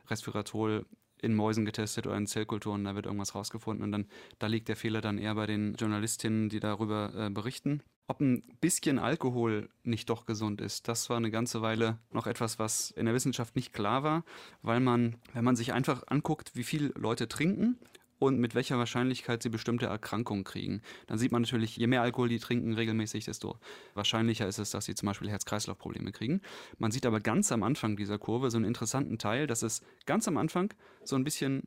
Resveratrol 0.09 0.85
in 1.23 1.33
Mäusen 1.33 1.65
getestet 1.65 2.05
oder 2.05 2.17
in 2.17 2.27
Zellkulturen, 2.27 2.83
da 2.83 2.95
wird 2.95 3.05
irgendwas 3.05 3.33
rausgefunden 3.33 3.83
und 3.83 3.91
dann 3.93 4.07
da 4.39 4.47
liegt 4.47 4.67
der 4.67 4.75
Fehler 4.75 4.99
dann 4.99 5.17
eher 5.17 5.35
bei 5.35 5.47
den 5.47 5.73
Journalistinnen, 5.75 6.49
die 6.49 6.59
darüber 6.59 7.13
äh, 7.15 7.29
berichten. 7.29 7.81
Ob 8.07 8.19
ein 8.19 8.43
bisschen 8.59 8.99
Alkohol 8.99 9.69
nicht 9.83 10.09
doch 10.09 10.25
gesund 10.25 10.59
ist, 10.59 10.87
das 10.89 11.09
war 11.09 11.17
eine 11.17 11.31
ganze 11.31 11.61
Weile 11.61 11.99
noch 12.11 12.27
etwas, 12.27 12.59
was 12.59 12.91
in 12.91 13.05
der 13.05 13.15
Wissenschaft 13.15 13.55
nicht 13.55 13.71
klar 13.71 14.03
war, 14.03 14.25
weil 14.61 14.81
man, 14.81 15.15
wenn 15.33 15.45
man 15.45 15.55
sich 15.55 15.71
einfach 15.71 16.03
anguckt, 16.07 16.51
wie 16.55 16.63
viel 16.63 16.91
Leute 16.97 17.29
trinken 17.29 17.77
und 18.19 18.39
mit 18.39 18.55
welcher 18.55 18.77
Wahrscheinlichkeit 18.77 19.43
sie 19.43 19.49
bestimmte 19.49 19.85
Erkrankungen 19.85 20.43
kriegen. 20.43 20.81
Dann 21.07 21.17
sieht 21.17 21.31
man 21.31 21.41
natürlich, 21.43 21.77
je 21.77 21.87
mehr 21.87 22.01
Alkohol 22.01 22.29
die 22.29 22.39
trinken 22.39 22.73
regelmäßig, 22.73 23.25
desto 23.25 23.57
wahrscheinlicher 23.93 24.47
ist 24.47 24.59
es, 24.59 24.71
dass 24.71 24.85
sie 24.85 24.95
zum 24.95 25.07
Beispiel 25.07 25.29
Herz-Kreislauf-Probleme 25.29 26.11
kriegen. 26.11 26.41
Man 26.77 26.91
sieht 26.91 27.05
aber 27.05 27.19
ganz 27.19 27.51
am 27.51 27.63
Anfang 27.63 27.95
dieser 27.95 28.17
Kurve 28.17 28.49
so 28.51 28.57
einen 28.57 28.65
interessanten 28.65 29.17
Teil, 29.17 29.47
dass 29.47 29.61
es 29.61 29.81
ganz 30.05 30.27
am 30.27 30.37
Anfang 30.37 30.73
so 31.03 31.15
ein 31.15 31.23
bisschen 31.23 31.63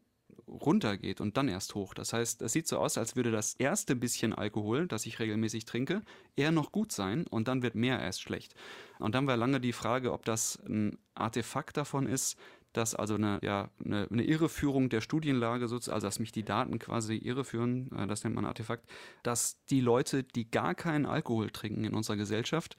runtergeht 0.49 1.21
und 1.21 1.37
dann 1.37 1.49
erst 1.49 1.75
hoch. 1.75 1.95
Das 1.95 2.13
heißt, 2.13 2.43
es 2.43 2.53
sieht 2.53 2.69
so 2.69 2.79
aus, 2.79 2.99
als 2.99 3.17
würde 3.17 3.31
das 3.31 3.55
erste 3.55 3.97
bisschen 3.97 4.33
Alkohol, 4.33 4.87
das 4.87 5.07
ich 5.07 5.19
regelmäßig 5.19 5.65
trinke, 5.65 6.03
eher 6.37 6.53
noch 6.53 6.73
gut 6.73 6.93
sein 6.93 7.27
und 7.27 7.49
dann 7.49 7.63
wird 7.63 7.75
mehr 7.75 8.01
erst 8.01 8.23
schlecht. 8.23 8.55
Und 8.99 9.15
dann 9.15 9.27
war 9.27 9.37
lange 9.37 9.61
die 9.61 9.73
Frage, 9.73 10.13
ob 10.13 10.25
das 10.25 10.59
ein 10.67 10.99
Artefakt 11.15 11.77
davon 11.77 12.07
ist, 12.07 12.39
dass 12.77 12.95
also 12.95 13.15
eine, 13.15 13.39
ja, 13.43 13.71
eine, 13.85 14.07
eine 14.11 14.25
Irreführung 14.25 14.91
der 14.91 15.01
Studienlage, 15.01 15.65
also 15.65 15.79
dass 15.79 16.19
mich 16.19 16.33
die 16.33 16.45
Daten 16.45 16.79
quasi 16.79 17.17
irreführen, 17.17 17.91
äh, 17.97 18.07
das 18.07 18.23
nennt 18.23 18.37
man 18.37 18.45
Artefakt, 18.45 18.87
dass 19.23 19.65
die 19.71 19.81
Leute, 19.81 20.23
die 20.23 20.51
gar 20.51 20.75
keinen 20.75 21.07
Alkohol 21.07 21.51
trinken 21.51 21.85
in 21.85 21.95
unserer 21.95 22.17
Gesellschaft, 22.17 22.77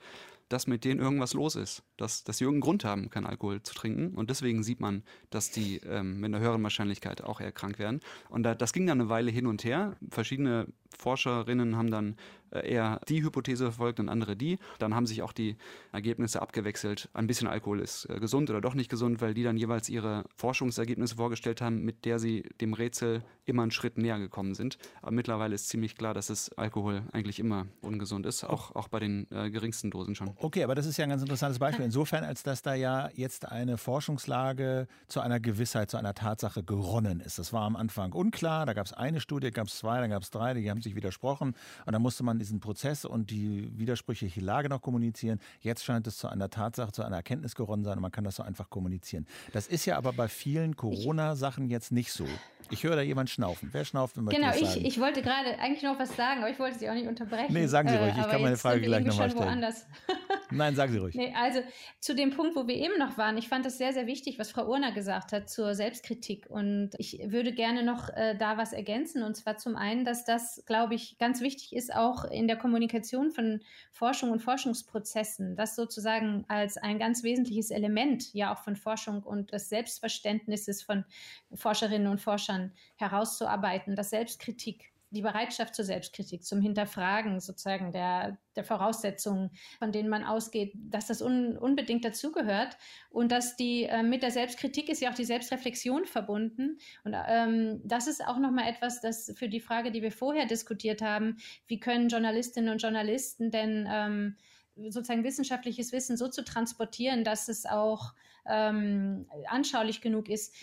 dass 0.50 0.68
mit 0.68 0.86
denen 0.86 1.00
irgendwas 1.00 1.34
los 1.34 1.56
ist, 1.56 1.84
dass, 1.98 2.24
dass 2.24 2.38
sie 2.38 2.46
irgendeinen 2.46 2.62
Grund 2.62 2.86
haben, 2.86 3.10
keinen 3.10 3.26
Alkohol 3.26 3.62
zu 3.64 3.74
trinken. 3.74 4.16
Und 4.16 4.30
deswegen 4.30 4.64
sieht 4.64 4.80
man, 4.80 5.04
dass 5.30 5.52
die 5.52 5.78
ähm, 5.86 6.20
mit 6.20 6.34
einer 6.34 6.40
höheren 6.44 6.64
Wahrscheinlichkeit 6.64 7.24
auch 7.24 7.42
eher 7.42 7.52
krank 7.52 7.80
werden. 7.80 8.00
Und 8.30 8.44
da, 8.44 8.56
das 8.56 8.74
ging 8.74 8.88
dann 8.88 9.02
eine 9.02 9.10
Weile 9.10 9.32
hin 9.32 9.46
und 9.46 9.64
her. 9.64 9.98
Verschiedene 10.10 10.68
Forscherinnen 10.98 11.76
haben 11.76 11.92
dann 11.92 12.16
eher 12.52 13.00
die 13.08 13.24
Hypothese 13.24 13.66
verfolgt 13.66 14.00
und 14.00 14.10
andere 14.10 14.36
die. 14.36 14.60
Dann 14.80 14.96
haben 14.96 15.06
sich 15.06 15.22
auch 15.22 15.34
die 15.34 15.58
Ergebnisse 15.92 16.42
abgewechselt. 16.42 17.10
Ein 17.14 17.28
bisschen 17.28 17.48
Alkohol 17.48 17.80
ist 17.80 18.06
äh, 18.10 18.20
gesund 18.20 18.50
oder 18.50 18.62
doch 18.62 18.74
nicht 18.74 18.90
gesund, 18.90 19.22
weil 19.22 19.34
die 19.34 19.44
dann 19.44 19.58
jeweils 19.58 19.90
ihre 19.90 20.26
Forschungsergebnisse 20.36 21.16
vorgestellt 21.16 21.62
haben, 21.62 21.84
mit 21.84 22.06
der 22.06 22.20
sie 22.20 22.44
dem 22.62 22.74
Rätsel 22.74 23.24
immer 23.46 23.62
einen 23.62 23.72
Schritt 23.72 23.98
näher 23.98 24.20
gekommen 24.20 24.56
sind. 24.56 24.78
Aber 25.02 25.12
mittlerweile 25.12 25.56
ist 25.56 25.70
ziemlich 25.70 25.96
klar, 25.96 26.14
dass 26.14 26.30
es 26.30 26.52
Alkohol 26.58 27.04
eigentlich 27.14 27.40
immer 27.40 27.68
ungesund 27.82 28.26
ist, 28.26 28.44
auch, 28.44 28.76
auch 28.76 28.88
bei 28.88 29.00
den 29.00 29.28
äh, 29.32 29.50
geringsten 29.50 29.92
Dosen 29.92 30.16
schon. 30.16 30.32
Okay, 30.38 30.64
aber 30.64 30.76
das 30.76 30.86
ist 30.86 30.98
ja 30.98 31.04
ein 31.04 31.10
ganz 31.10 31.22
interessantes 31.22 31.60
Beispiel. 31.60 31.86
Insofern, 31.86 32.24
als 32.24 32.44
dass 32.44 32.62
da 32.62 32.74
ja 32.74 33.10
jetzt 33.14 33.48
eine 33.48 33.78
Forschungslage 33.78 34.88
zu 35.08 35.22
einer 35.22 35.40
Gewissheit, 35.40 35.90
zu 35.90 35.98
einer 35.98 36.14
Tatsache 36.14 36.64
geronnen 36.64 37.20
ist. 37.20 37.40
Das 37.40 37.54
war 37.54 37.64
am 37.64 37.76
Anfang 37.76 38.12
unklar. 38.12 38.66
Da 38.66 38.74
gab 38.74 38.86
es 38.86 38.94
eine 38.94 39.20
Studie, 39.20 39.52
gab 39.52 39.68
es 39.68 39.78
zwei, 39.78 40.00
dann 40.00 40.10
gab 40.10 40.24
es 40.24 40.30
drei, 40.30 40.54
die 40.54 40.70
haben 40.70 40.82
sich 40.82 40.96
widersprochen. 40.96 41.56
Und 41.86 41.94
dann 41.94 42.02
musste 42.02 42.24
man 42.24 42.37
diesen 42.40 42.60
Prozess 42.60 43.06
und 43.06 43.32
die 43.32 43.70
widersprüchliche 43.78 44.42
Lage 44.42 44.70
noch 44.70 44.82
kommunizieren. 44.82 45.40
Jetzt 45.62 45.84
scheint 45.84 46.08
es 46.08 46.18
zu 46.18 46.28
einer 46.28 46.50
Tatsache, 46.50 46.92
zu 46.92 47.04
einer 47.04 47.18
Erkenntnis 47.18 47.56
geronnen 47.56 47.84
sein 47.84 47.98
und 47.98 48.02
man 48.02 48.12
kann 48.12 48.24
das 48.24 48.36
so 48.36 48.44
einfach 48.44 48.70
kommunizieren. 48.70 49.26
Das 49.54 49.68
ist 49.68 49.86
ja 49.86 49.98
aber 49.98 50.14
bei 50.14 50.28
vielen 50.28 50.76
Corona-Sachen 50.76 51.70
jetzt 51.70 51.92
nicht 51.92 52.12
so. 52.12 52.28
Ich 52.70 52.84
höre 52.84 52.96
da 52.96 53.02
jemand 53.02 53.30
schnaufen. 53.30 53.70
Wer 53.72 53.86
schnauft, 53.86 54.18
wenn 54.18 54.26
man 54.26 54.36
Genau, 54.36 54.54
ich, 54.54 54.84
ich 54.84 55.00
wollte 55.00 55.22
gerade 55.22 55.58
eigentlich 55.60 55.84
noch 55.84 55.98
was 56.00 56.16
sagen, 56.16 56.42
aber 56.42 56.50
ich 56.50 56.60
wollte 56.60 56.78
Sie 56.78 56.90
auch 56.90 56.94
nicht 56.94 57.08
unterbrechen. 57.08 57.54
Nee, 57.54 57.68
sagen 57.68 57.88
Sie 57.88 57.96
ruhig. 57.96 58.14
Ich 58.18 58.26
äh, 58.26 58.30
kann 58.30 58.42
meine 58.42 58.58
Frage 58.58 58.82
gleich 58.82 59.06
nochmal 59.06 59.30
stellen. 59.30 59.46
Woanders. 59.46 59.86
Nein, 60.52 60.76
sagen 60.76 60.92
Sie 60.92 60.98
ruhig. 60.98 61.16
Nee, 61.16 61.34
also 61.36 61.62
zu 62.00 62.16
dem 62.16 62.32
Punkt, 62.32 62.56
wo 62.56 62.68
wir 62.68 62.76
eben 62.76 62.98
noch 62.98 63.18
waren, 63.18 63.38
ich 63.38 63.48
fand 63.48 63.66
das 63.66 63.78
sehr, 63.78 63.94
sehr 63.94 64.08
wichtig, 64.08 64.40
was 64.40 64.52
Frau 64.52 64.66
Urner 64.68 64.92
gesagt 64.92 65.32
hat 65.32 65.50
zur 65.50 65.76
Selbstkritik. 65.76 66.46
Und 66.50 66.92
ich 66.98 67.20
würde 67.26 67.54
gerne 67.54 67.84
noch 67.84 68.10
äh, 68.10 68.36
da 68.38 68.58
was 68.58 68.74
ergänzen. 68.74 69.24
Und 69.24 69.36
zwar 69.36 69.58
zum 69.58 69.76
einen, 69.76 70.06
dass 70.06 70.26
das, 70.26 70.64
glaube 70.66 70.96
ich, 70.96 71.18
ganz 71.18 71.42
wichtig 71.42 71.76
ist, 71.76 71.94
auch 71.94 72.27
in 72.32 72.48
der 72.48 72.58
Kommunikation 72.58 73.32
von 73.32 73.62
Forschung 73.92 74.32
und 74.32 74.42
Forschungsprozessen, 74.42 75.56
das 75.56 75.76
sozusagen 75.76 76.46
als 76.48 76.78
ein 76.78 77.00
ganz 77.00 77.24
wesentliches 77.24 77.72
Element 77.72 78.34
ja 78.34 78.54
auch 78.54 78.60
von 78.60 78.76
Forschung 78.76 79.24
und 79.24 79.52
des 79.52 79.70
Selbstverständnisses 79.70 80.84
von 80.84 81.06
Forscherinnen 81.54 82.08
und 82.08 82.22
Forschern 82.22 82.74
herauszuarbeiten, 82.96 83.96
dass 83.96 84.12
Selbstkritik 84.12 84.92
die 85.18 85.24
Bereitschaft 85.24 85.74
zur 85.74 85.84
Selbstkritik, 85.84 86.46
zum 86.46 86.62
Hinterfragen 86.62 87.40
sozusagen 87.40 87.92
der, 87.92 88.38
der 88.56 88.64
Voraussetzungen, 88.64 89.50
von 89.80 89.92
denen 89.92 90.10
man 90.10 90.24
ausgeht, 90.24 90.74
dass 90.76 91.08
das 91.08 91.24
un, 91.24 91.58
unbedingt 91.58 92.06
dazugehört. 92.06 92.78
Und 93.10 93.32
dass 93.32 93.56
die 93.56 93.84
äh, 93.86 94.04
mit 94.04 94.22
der 94.22 94.30
Selbstkritik 94.30 94.90
ist 94.90 95.02
ja 95.02 95.10
auch 95.10 95.16
die 95.16 95.26
Selbstreflexion 95.26 96.06
verbunden. 96.06 96.78
Und 97.04 97.16
ähm, 97.28 97.82
das 97.84 98.06
ist 98.06 98.24
auch 98.26 98.38
nochmal 98.38 98.70
etwas, 98.70 99.02
das 99.02 99.34
für 99.36 99.50
die 99.50 99.60
Frage, 99.60 99.92
die 99.92 100.04
wir 100.04 100.12
vorher 100.12 100.46
diskutiert 100.46 101.02
haben, 101.02 101.38
wie 101.66 101.80
können 101.80 102.10
Journalistinnen 102.10 102.72
und 102.72 102.82
Journalisten 102.82 103.50
denn 103.50 103.88
ähm, 103.90 104.36
sozusagen 104.76 105.24
wissenschaftliches 105.24 105.92
Wissen 105.92 106.16
so 106.16 106.28
zu 106.28 106.44
transportieren, 106.44 107.24
dass 107.24 107.50
es 107.50 107.66
auch 107.66 108.14
ähm, 108.46 109.26
anschaulich 109.48 110.02
genug 110.02 110.30
ist 110.30 110.54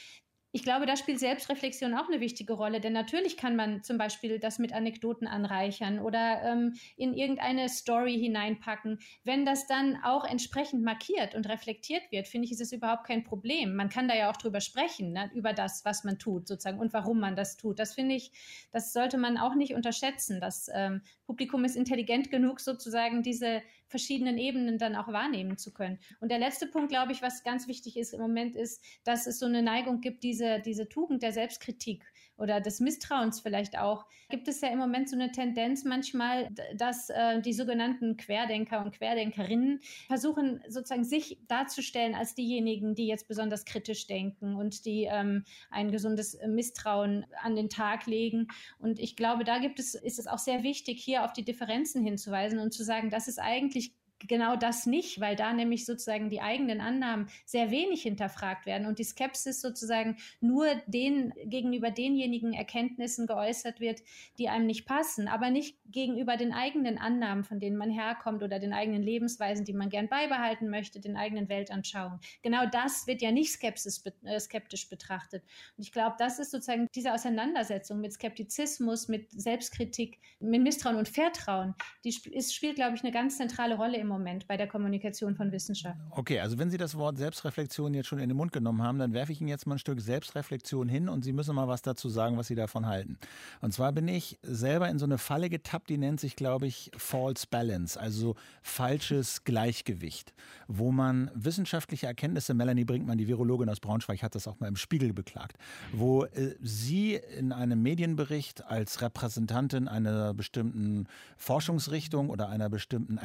ich 0.55 0.63
glaube, 0.63 0.87
da 0.87 0.97
spielt 0.97 1.19
Selbstreflexion 1.19 1.95
auch 1.95 2.07
eine 2.07 2.21
wichtige 2.21 2.53
Rolle, 2.53 2.81
denn 2.81 2.93
natürlich 2.93 3.37
kann 3.37 3.57
man 3.57 3.83
zum 3.83 3.99
Beispiel 3.99 4.39
das 4.39 4.61
mit 4.61 4.73
Anekdoten 4.73 5.27
anreichern 5.27 5.99
oder 5.99 6.43
ähm, 6.45 6.75
in 6.97 7.13
irgendeine 7.13 7.69
Story 7.69 8.17
hineinpacken. 8.17 9.01
Wenn 9.25 9.45
das 9.45 9.67
dann 9.67 9.99
auch 10.05 10.25
entsprechend 10.25 10.85
markiert 10.85 11.35
und 11.35 11.49
reflektiert 11.49 12.03
wird, 12.13 12.29
finde 12.29 12.47
ich, 12.47 12.53
ist 12.53 12.61
es 12.61 12.71
überhaupt 12.71 13.05
kein 13.05 13.25
Problem. 13.25 13.75
Man 13.75 13.89
kann 13.89 14.07
da 14.07 14.15
ja 14.15 14.31
auch 14.31 14.37
drüber 14.37 14.61
sprechen, 14.61 15.11
ne, 15.11 15.29
über 15.35 15.53
das, 15.55 15.85
was 15.85 16.05
man 16.05 16.21
tut, 16.21 16.47
sozusagen, 16.47 16.79
und 16.79 16.93
warum 16.93 17.19
man 17.19 17.35
das 17.35 17.57
tut. 17.57 17.81
Das 17.81 17.95
finde 17.95 18.15
ich, 18.15 18.31
das 18.71 18.93
sollte 18.93 19.19
man 19.19 19.39
auch 19.39 19.57
nicht 19.57 19.75
unterschätzen. 19.75 20.41
Das 20.41 20.71
ähm, 20.73 21.03
Publikum 21.27 21.65
ist 21.65 21.75
intelligent 21.75 22.31
genug, 22.31 22.61
sozusagen 22.61 23.25
diese 23.25 23.61
verschiedenen 23.95 24.39
Ebenen 24.39 24.77
dann 24.77 24.97
auch 24.97 25.07
wahrnehmen 25.07 25.57
zu 25.57 25.73
können. 25.73 26.01
Und 26.19 26.33
der 26.33 26.41
letzte 26.41 26.67
Punkt, 26.67 26.89
glaube 26.89 27.13
ich, 27.13 27.23
was 27.23 27.45
ganz 27.45 27.69
wichtig 27.69 27.97
ist 27.97 28.13
im 28.13 28.21
Moment, 28.21 28.57
ist, 28.57 28.83
dass 29.05 29.29
es 29.29 29.39
so 29.39 29.47
eine 29.47 29.63
Neigung 29.63 30.01
gibt, 30.01 30.25
diese, 30.25 30.59
diese 30.59 30.89
Tugend 30.89 31.23
der 31.23 31.33
Selbstkritik 31.33 32.05
oder 32.37 32.61
des 32.61 32.81
Misstrauens 32.81 33.41
vielleicht 33.41 33.79
auch, 33.79 34.07
gibt 34.29 34.49
es 34.49 34.61
ja 34.61 34.69
im 34.69 34.79
Moment 34.79 35.09
so 35.09 35.17
eine 35.17 35.31
Tendenz 35.31 35.85
manchmal, 35.85 36.51
dass 36.77 37.11
äh, 37.11 37.41
die 37.41 37.53
sogenannten 37.53 38.17
Querdenker 38.17 38.85
und 38.85 38.93
Querdenkerinnen 38.93 39.81
versuchen 40.07 40.61
sozusagen 40.69 41.05
sich 41.05 41.39
darzustellen 41.47 42.15
als 42.15 42.35
diejenigen, 42.35 42.95
die 42.95 43.07
jetzt 43.07 43.29
besonders 43.29 43.65
kritisch 43.65 44.07
denken 44.07 44.57
und 44.57 44.85
die 44.85 45.05
ähm, 45.05 45.45
ein 45.71 45.91
gesundes 45.91 46.39
Misstrauen 46.47 47.27
an 47.43 47.55
den 47.55 47.69
Tag 47.69 48.07
legen. 48.07 48.49
Und 48.79 48.99
ich 48.99 49.17
glaube, 49.17 49.45
da 49.45 49.59
gibt 49.59 49.79
es, 49.79 49.95
ist 49.95 50.19
es 50.19 50.27
auch 50.27 50.39
sehr 50.39 50.63
wichtig, 50.63 51.03
hier 51.03 51.25
auf 51.25 51.33
die 51.33 51.45
Differenzen 51.45 52.03
hinzuweisen 52.03 52.59
und 52.59 52.73
zu 52.73 52.83
sagen, 52.83 53.11
das 53.11 53.29
ist 53.29 53.39
eigentlich 53.39 53.93
genau 54.27 54.57
das 54.57 54.87
nicht, 54.87 55.21
weil 55.21 55.37
da 55.37 55.53
nämlich 55.53 55.85
sozusagen 55.85 56.31
die 56.31 56.41
eigenen 56.41 56.81
Annahmen 56.81 57.29
sehr 57.45 57.71
wenig 57.71 58.03
hinterfragt 58.03 58.67
werden 58.67 58.87
und 58.87 58.99
die 58.99 59.05
Skepsis 59.05 59.61
sozusagen 59.61 60.17
nur 60.41 60.67
den 60.87 61.33
gegenüber 61.45 61.91
denjenigen 61.91 62.53
Erkenntnissen 62.53 63.27
geäußert 63.27 63.81
wird, 63.81 64.03
die 64.39 64.49
einem 64.49 64.67
nicht 64.67 64.87
passen, 64.87 65.29
aber 65.29 65.51
nicht 65.51 65.77
gegenüber 65.87 66.37
den 66.37 66.53
eigenen 66.53 66.99
Annahmen, 66.99 67.45
von 67.45 67.61
denen 67.61 67.77
man 67.77 67.91
herkommt 67.91 68.43
oder 68.43 68.59
den 68.59 68.73
eigenen 68.73 69.03
Lebensweisen, 69.03 69.65
die 69.65 69.73
man 69.73 69.91
gern 69.91 70.09
beibehalten 70.09 70.69
möchte, 70.69 71.01
den 71.01 71.17
eigenen 71.17 71.49
Weltanschauungen. 71.49 72.21
Genau 72.43 72.67
das 72.67 73.07
wird 73.07 73.23
ja 73.23 73.33
nicht 73.33 73.53
Skepsis, 73.53 74.05
äh, 74.25 74.41
skeptisch 74.41 74.89
betrachtet. 74.89 75.43
Und 75.77 75.85
ich 75.85 75.93
glaube, 75.93 76.17
das 76.19 76.39
ist 76.39 76.51
sozusagen 76.51 76.89
diese 76.95 77.13
Auseinandersetzung 77.13 78.01
mit 78.01 78.13
Skeptizismus, 78.13 79.09
mit 79.09 79.31
Selbstkritik, 79.31 80.19
mit 80.41 80.63
Misstrauen 80.63 80.97
und 80.97 81.09
Vertrauen, 81.09 81.75
die 82.05 82.15
ist, 82.33 82.55
spielt, 82.55 82.77
glaube 82.77 82.97
ich, 82.97 83.03
eine 83.03 83.13
ganz 83.13 83.37
zentrale 83.37 83.77
Rolle 83.77 83.99
im 83.99 84.09
Moment 84.15 84.47
bei 84.47 84.57
der 84.57 84.69
Kommunikation 84.69 85.35
von 85.35 85.51
Wissenschaft. 85.51 85.99
Okay, 86.11 86.39
also 86.41 86.59
wenn 86.59 86.71
Sie 86.71 86.79
das 86.79 86.97
Wort 86.97 87.19
Selbstreflexion 87.19 87.95
jetzt 87.95 88.07
schon 88.07 88.21
in 88.21 88.29
den 88.29 88.37
Mund 88.37 88.53
genommen 88.53 88.83
haben, 88.83 88.99
dann 88.99 89.13
werfe 89.13 89.33
ich 89.33 89.41
Ihnen 89.41 89.49
jetzt 89.49 89.67
mal 89.67 89.75
ein 89.75 89.79
Stück 89.79 90.01
Selbstreflexion 90.01 90.89
hin 90.89 91.09
und 91.09 91.25
Sie 91.25 91.33
müssen 91.33 91.55
mal 91.55 91.67
was 91.67 91.83
dazu 91.83 92.09
sagen, 92.09 92.37
was 92.37 92.47
Sie 92.47 92.55
davon 92.55 92.87
halten. 92.87 93.19
Und 93.61 93.73
zwar 93.73 93.93
bin 93.93 94.07
ich 94.07 94.39
selber 94.43 94.89
in 94.89 94.99
so 94.99 95.05
eine 95.05 95.19
Falle 95.19 95.51
getappt, 95.51 95.91
die 95.91 95.99
nennt 95.99 96.21
sich, 96.21 96.37
glaube 96.37 96.67
ich, 96.67 96.91
False 96.97 97.47
Balance, 97.51 98.01
also 98.01 98.37
falsches 98.63 99.45
Gleichgewicht, 99.45 100.33
wo 100.69 100.93
man 100.93 101.31
wissenschaftliche 101.35 102.07
Erkenntnisse, 102.07 102.55
Melanie 102.55 102.85
Brinkmann, 102.85 103.19
die 103.19 103.27
Virologin 103.27 103.69
aus 103.69 103.81
Braunschweig, 103.81 104.23
hat 104.23 104.35
das 104.35 104.47
auch 104.47 104.61
mal 104.61 104.69
im 104.69 104.77
Spiegel 104.77 105.13
beklagt, 105.13 105.59
wo 105.93 106.25
äh, 106.25 106.55
sie 106.63 107.21
in 107.37 107.53
einem 107.53 107.83
Medienbericht 107.83 108.65
als 108.65 109.03
Repräsentantin 109.03 109.89
einer 109.89 110.35
bestimmten 110.35 111.09
Forschungsrichtung 111.37 112.31
oder 112.31 112.49
einer 112.49 112.69
bestimmten 112.69 113.19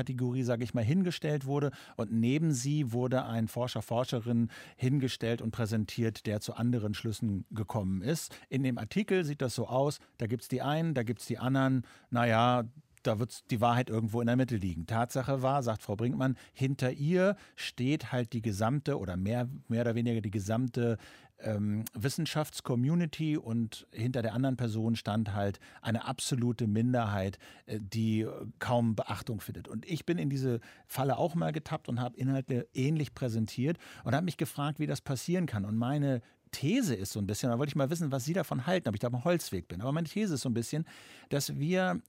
Ergebniskategorie, 0.00 0.42
sage 0.42 0.64
ich 0.64 0.74
mal, 0.74 0.84
hingestellt 0.84 1.46
wurde 1.46 1.70
und 1.96 2.12
neben 2.12 2.52
sie 2.52 2.92
wurde 2.92 3.24
ein 3.24 3.48
Forscher, 3.48 3.82
Forscherin 3.82 4.50
hingestellt 4.76 5.42
und 5.42 5.50
präsentiert, 5.50 6.26
der 6.26 6.40
zu 6.40 6.54
anderen 6.54 6.94
Schlüssen 6.94 7.44
gekommen 7.50 8.02
ist. 8.02 8.34
In 8.48 8.62
dem 8.62 8.78
Artikel 8.78 9.24
sieht 9.24 9.42
das 9.42 9.54
so 9.54 9.66
aus, 9.66 9.98
da 10.18 10.26
gibt 10.26 10.42
es 10.42 10.48
die 10.48 10.62
einen, 10.62 10.94
da 10.94 11.02
gibt 11.02 11.20
es 11.20 11.26
die 11.26 11.38
anderen, 11.38 11.84
naja, 12.10 12.64
da 13.02 13.18
wird 13.18 13.50
die 13.50 13.62
Wahrheit 13.62 13.88
irgendwo 13.88 14.20
in 14.20 14.26
der 14.26 14.36
Mitte 14.36 14.56
liegen. 14.56 14.86
Tatsache 14.86 15.40
war, 15.40 15.62
sagt 15.62 15.82
Frau 15.82 15.96
Brinkmann, 15.96 16.36
hinter 16.52 16.92
ihr 16.92 17.36
steht 17.56 18.12
halt 18.12 18.34
die 18.34 18.42
gesamte 18.42 18.98
oder 18.98 19.16
mehr, 19.16 19.48
mehr 19.68 19.82
oder 19.82 19.94
weniger 19.94 20.20
die 20.20 20.30
gesamte 20.30 20.98
ähm, 21.42 21.84
Wissenschaftscommunity 21.94 23.36
und 23.36 23.86
hinter 23.92 24.22
der 24.22 24.34
anderen 24.34 24.56
Person 24.56 24.96
stand 24.96 25.34
halt 25.34 25.60
eine 25.82 26.04
absolute 26.04 26.66
Minderheit, 26.66 27.38
äh, 27.66 27.78
die 27.80 28.26
kaum 28.58 28.94
Beachtung 28.94 29.40
findet. 29.40 29.68
Und 29.68 29.86
ich 29.86 30.06
bin 30.06 30.18
in 30.18 30.30
diese 30.30 30.60
Falle 30.86 31.18
auch 31.18 31.34
mal 31.34 31.52
getappt 31.52 31.88
und 31.88 32.00
habe 32.00 32.16
Inhalte 32.16 32.68
ähnlich 32.74 33.14
präsentiert 33.14 33.78
und 34.04 34.14
habe 34.14 34.24
mich 34.24 34.36
gefragt, 34.36 34.78
wie 34.78 34.86
das 34.86 35.00
passieren 35.00 35.46
kann. 35.46 35.64
Und 35.64 35.76
meine 35.76 36.22
These 36.52 36.94
ist 36.94 37.12
so 37.12 37.20
ein 37.20 37.26
bisschen, 37.26 37.50
da 37.50 37.58
wollte 37.58 37.70
ich 37.70 37.76
mal 37.76 37.90
wissen, 37.90 38.10
was 38.12 38.24
Sie 38.24 38.32
davon 38.32 38.66
halten, 38.66 38.88
ob 38.88 38.94
ich 38.94 39.00
da 39.00 39.06
am 39.06 39.24
Holzweg 39.24 39.68
bin. 39.68 39.80
Aber 39.80 39.92
meine 39.92 40.08
These 40.08 40.34
ist 40.34 40.42
so 40.42 40.48
ein 40.48 40.54
bisschen, 40.54 40.84
dass 41.28 41.58
wir 41.58 42.00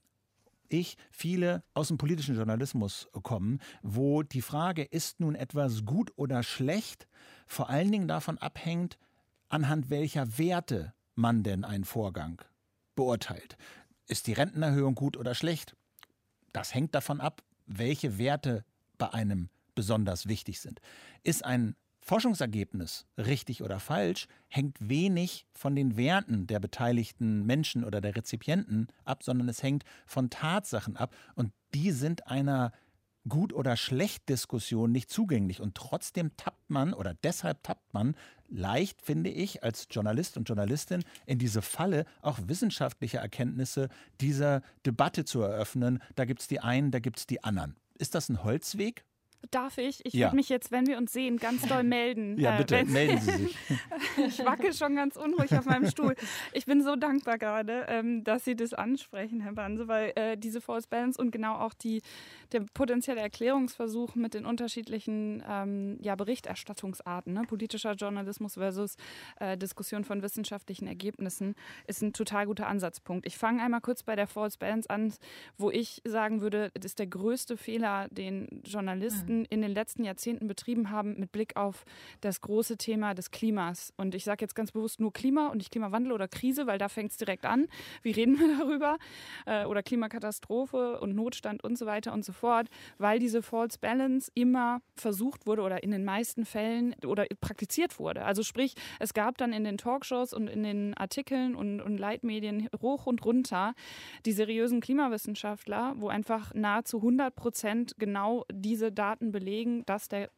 ich 0.72 0.96
viele 1.10 1.62
aus 1.74 1.88
dem 1.88 1.98
politischen 1.98 2.34
Journalismus 2.34 3.08
kommen, 3.22 3.60
wo 3.82 4.22
die 4.22 4.40
Frage, 4.40 4.82
ist 4.82 5.20
nun 5.20 5.34
etwas 5.34 5.84
gut 5.84 6.12
oder 6.16 6.42
schlecht, 6.42 7.06
vor 7.46 7.68
allen 7.68 7.92
Dingen 7.92 8.08
davon 8.08 8.38
abhängt, 8.38 8.98
anhand 9.52 9.90
welcher 9.90 10.38
Werte 10.38 10.94
man 11.14 11.42
denn 11.42 11.64
einen 11.64 11.84
Vorgang 11.84 12.40
beurteilt. 12.94 13.56
Ist 14.06 14.26
die 14.26 14.32
Rentenerhöhung 14.32 14.94
gut 14.94 15.16
oder 15.16 15.34
schlecht? 15.34 15.76
Das 16.52 16.74
hängt 16.74 16.94
davon 16.94 17.20
ab, 17.20 17.42
welche 17.66 18.18
Werte 18.18 18.64
bei 18.98 19.12
einem 19.12 19.50
besonders 19.74 20.26
wichtig 20.26 20.60
sind. 20.60 20.80
Ist 21.22 21.44
ein 21.44 21.76
Forschungsergebnis, 22.00 23.06
richtig 23.16 23.62
oder 23.62 23.78
falsch, 23.78 24.26
hängt 24.48 24.76
wenig 24.80 25.46
von 25.52 25.76
den 25.76 25.96
Werten 25.96 26.46
der 26.46 26.58
beteiligten 26.58 27.46
Menschen 27.46 27.84
oder 27.84 28.00
der 28.00 28.16
Rezipienten 28.16 28.88
ab, 29.04 29.22
sondern 29.22 29.48
es 29.48 29.62
hängt 29.62 29.84
von 30.06 30.30
Tatsachen 30.30 30.96
ab 30.96 31.14
und 31.36 31.52
die 31.74 31.92
sind 31.92 32.26
einer 32.26 32.72
Gut- 33.28 33.52
oder 33.52 33.76
Schlecht-Diskussion 33.76 34.90
nicht 34.90 35.10
zugänglich. 35.10 35.60
Und 35.60 35.74
trotzdem 35.74 36.36
tappt 36.36 36.70
man 36.70 36.92
oder 36.92 37.14
deshalb 37.22 37.62
tappt 37.62 37.94
man 37.94 38.16
leicht, 38.48 39.00
finde 39.00 39.30
ich, 39.30 39.62
als 39.62 39.86
Journalist 39.90 40.36
und 40.36 40.48
Journalistin 40.48 41.04
in 41.26 41.38
diese 41.38 41.62
Falle, 41.62 42.04
auch 42.20 42.38
wissenschaftliche 42.46 43.18
Erkenntnisse 43.18 43.88
dieser 44.20 44.62
Debatte 44.84 45.24
zu 45.24 45.40
eröffnen. 45.42 46.02
Da 46.14 46.24
gibt 46.24 46.40
es 46.40 46.48
die 46.48 46.60
einen, 46.60 46.90
da 46.90 46.98
gibt 46.98 47.18
es 47.18 47.26
die 47.26 47.42
anderen. 47.44 47.76
Ist 47.98 48.14
das 48.14 48.28
ein 48.28 48.42
Holzweg 48.44 49.04
Darf 49.50 49.78
ich? 49.78 50.04
Ich 50.06 50.14
ja. 50.14 50.26
würde 50.26 50.36
mich 50.36 50.48
jetzt, 50.48 50.70
wenn 50.70 50.86
wir 50.86 50.96
uns 50.98 51.12
sehen, 51.12 51.36
ganz 51.36 51.66
doll 51.66 51.82
melden. 51.82 52.38
Ja, 52.38 52.54
äh, 52.54 52.58
bitte, 52.58 52.76
äh, 52.78 52.84
melden 52.84 53.20
Sie 53.20 53.30
sich. 53.32 53.56
ich 54.26 54.44
wacke 54.44 54.72
schon 54.72 54.94
ganz 54.94 55.16
unruhig 55.16 55.52
auf 55.56 55.66
meinem 55.66 55.90
Stuhl. 55.90 56.14
Ich 56.52 56.64
bin 56.64 56.82
so 56.82 56.96
dankbar 56.96 57.38
gerade, 57.38 57.86
ähm, 57.88 58.22
dass 58.24 58.44
Sie 58.44 58.54
das 58.54 58.72
ansprechen, 58.72 59.40
Herr 59.40 59.52
Banse, 59.52 59.88
weil 59.88 60.12
äh, 60.14 60.36
diese 60.36 60.60
False 60.60 60.86
Balance 60.88 61.20
und 61.20 61.32
genau 61.32 61.56
auch 61.56 61.74
die, 61.74 62.02
der 62.52 62.60
potenzielle 62.72 63.20
Erklärungsversuch 63.20 64.14
mit 64.14 64.34
den 64.34 64.46
unterschiedlichen 64.46 65.42
ähm, 65.48 65.98
ja, 66.00 66.14
Berichterstattungsarten, 66.14 67.32
ne? 67.32 67.42
politischer 67.48 67.92
Journalismus 67.92 68.54
versus 68.54 68.96
äh, 69.40 69.58
Diskussion 69.58 70.04
von 70.04 70.22
wissenschaftlichen 70.22 70.86
Ergebnissen, 70.86 71.56
ist 71.86 72.02
ein 72.02 72.12
total 72.12 72.46
guter 72.46 72.68
Ansatzpunkt. 72.68 73.26
Ich 73.26 73.36
fange 73.36 73.62
einmal 73.62 73.80
kurz 73.80 74.02
bei 74.02 74.14
der 74.14 74.28
False 74.28 74.56
Balance 74.58 74.88
an, 74.88 75.12
wo 75.58 75.70
ich 75.70 76.00
sagen 76.04 76.40
würde, 76.40 76.70
das 76.74 76.92
ist 76.92 76.98
der 77.00 77.06
größte 77.08 77.56
Fehler, 77.56 78.08
den 78.10 78.62
Journalisten 78.64 79.31
Wissenschaften 79.32 79.44
in 79.46 79.62
den 79.62 79.70
letzten 79.72 80.04
Jahrzehnten 80.04 80.46
betrieben 80.46 80.90
haben 80.90 81.18
mit 81.18 81.32
Blick 81.32 81.56
auf 81.56 81.84
das 82.20 82.40
große 82.40 82.76
Thema 82.76 83.14
des 83.14 83.30
Klimas. 83.30 83.92
Und 83.96 84.14
ich 84.14 84.24
sage 84.24 84.44
jetzt 84.44 84.54
ganz 84.54 84.72
bewusst 84.72 85.00
nur 85.00 85.12
Klima 85.12 85.48
und 85.48 85.58
nicht 85.58 85.70
Klimawandel 85.70 86.12
oder 86.12 86.28
Krise, 86.28 86.66
weil 86.66 86.78
da 86.78 86.88
fängt 86.88 87.10
es 87.12 87.16
direkt 87.16 87.44
an. 87.44 87.66
Wie 88.02 88.10
reden 88.10 88.38
wir 88.38 88.56
darüber? 88.58 88.98
Äh, 89.46 89.64
oder 89.64 89.82
Klimakatastrophe 89.82 91.00
und 91.00 91.14
Notstand 91.14 91.64
und 91.64 91.76
so 91.76 91.86
weiter 91.86 92.12
und 92.12 92.24
so 92.24 92.32
fort, 92.32 92.68
weil 92.98 93.18
diese 93.18 93.42
False 93.42 93.78
Balance 93.78 94.30
immer 94.34 94.80
versucht 94.96 95.46
wurde 95.46 95.62
oder 95.62 95.82
in 95.82 95.90
den 95.90 96.04
meisten 96.04 96.44
Fällen 96.44 96.94
oder 97.06 97.26
praktiziert 97.40 97.98
wurde. 97.98 98.24
Also 98.24 98.42
sprich, 98.42 98.74
es 98.98 99.14
gab 99.14 99.38
dann 99.38 99.52
in 99.52 99.64
den 99.64 99.78
Talkshows 99.78 100.32
und 100.32 100.48
in 100.48 100.62
den 100.62 100.94
Artikeln 100.94 101.54
und, 101.54 101.80
und 101.80 101.98
Leitmedien 101.98 102.68
hoch 102.80 103.06
und 103.06 103.24
runter 103.24 103.74
die 104.26 104.32
seriösen 104.32 104.80
Klimawissenschaftler, 104.80 105.94
wo 105.96 106.08
einfach 106.08 106.52
nahezu 106.54 106.98
100 106.98 107.34
Prozent 107.34 107.94
genau 107.98 108.44
diese 108.52 108.92
Daten 108.92 109.21
Daten 109.22 109.32
belegen, 109.32 109.86
dass 109.86 110.08
der 110.08 110.30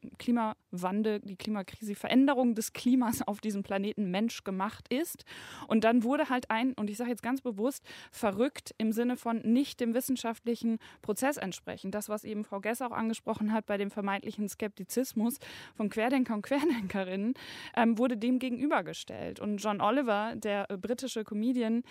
Klimawandel, 0.74 1.20
die 1.20 1.36
Klimakrise, 1.36 1.94
Veränderung 1.94 2.54
des 2.54 2.72
Klimas 2.72 3.22
auf 3.22 3.40
diesem 3.40 3.62
Planeten 3.62 4.10
menschgemacht 4.10 4.92
ist. 4.92 5.24
Und 5.68 5.84
dann 5.84 6.02
wurde 6.02 6.28
halt 6.28 6.50
ein, 6.50 6.72
und 6.74 6.90
ich 6.90 6.96
sage 6.96 7.10
jetzt 7.10 7.22
ganz 7.22 7.40
bewusst, 7.40 7.84
verrückt 8.10 8.74
im 8.78 8.92
Sinne 8.92 9.16
von 9.16 9.38
nicht 9.38 9.80
dem 9.80 9.94
wissenschaftlichen 9.94 10.78
Prozess 11.02 11.36
entsprechen. 11.36 11.90
Das, 11.90 12.08
was 12.08 12.24
eben 12.24 12.44
Frau 12.44 12.60
Gess 12.60 12.82
auch 12.82 12.92
angesprochen 12.92 13.52
hat 13.52 13.66
bei 13.66 13.76
dem 13.76 13.90
vermeintlichen 13.90 14.48
Skeptizismus 14.48 15.38
von 15.76 15.88
Querdenker 15.88 16.34
und 16.34 16.42
Querdenkerinnen, 16.42 17.34
ähm, 17.76 17.98
wurde 17.98 18.16
dem 18.16 18.38
gegenübergestellt. 18.38 19.40
Und 19.40 19.58
John 19.58 19.80
Oliver, 19.80 20.34
der 20.36 20.70
äh, 20.70 20.76
britische 20.76 21.24
Comedian, 21.24 21.82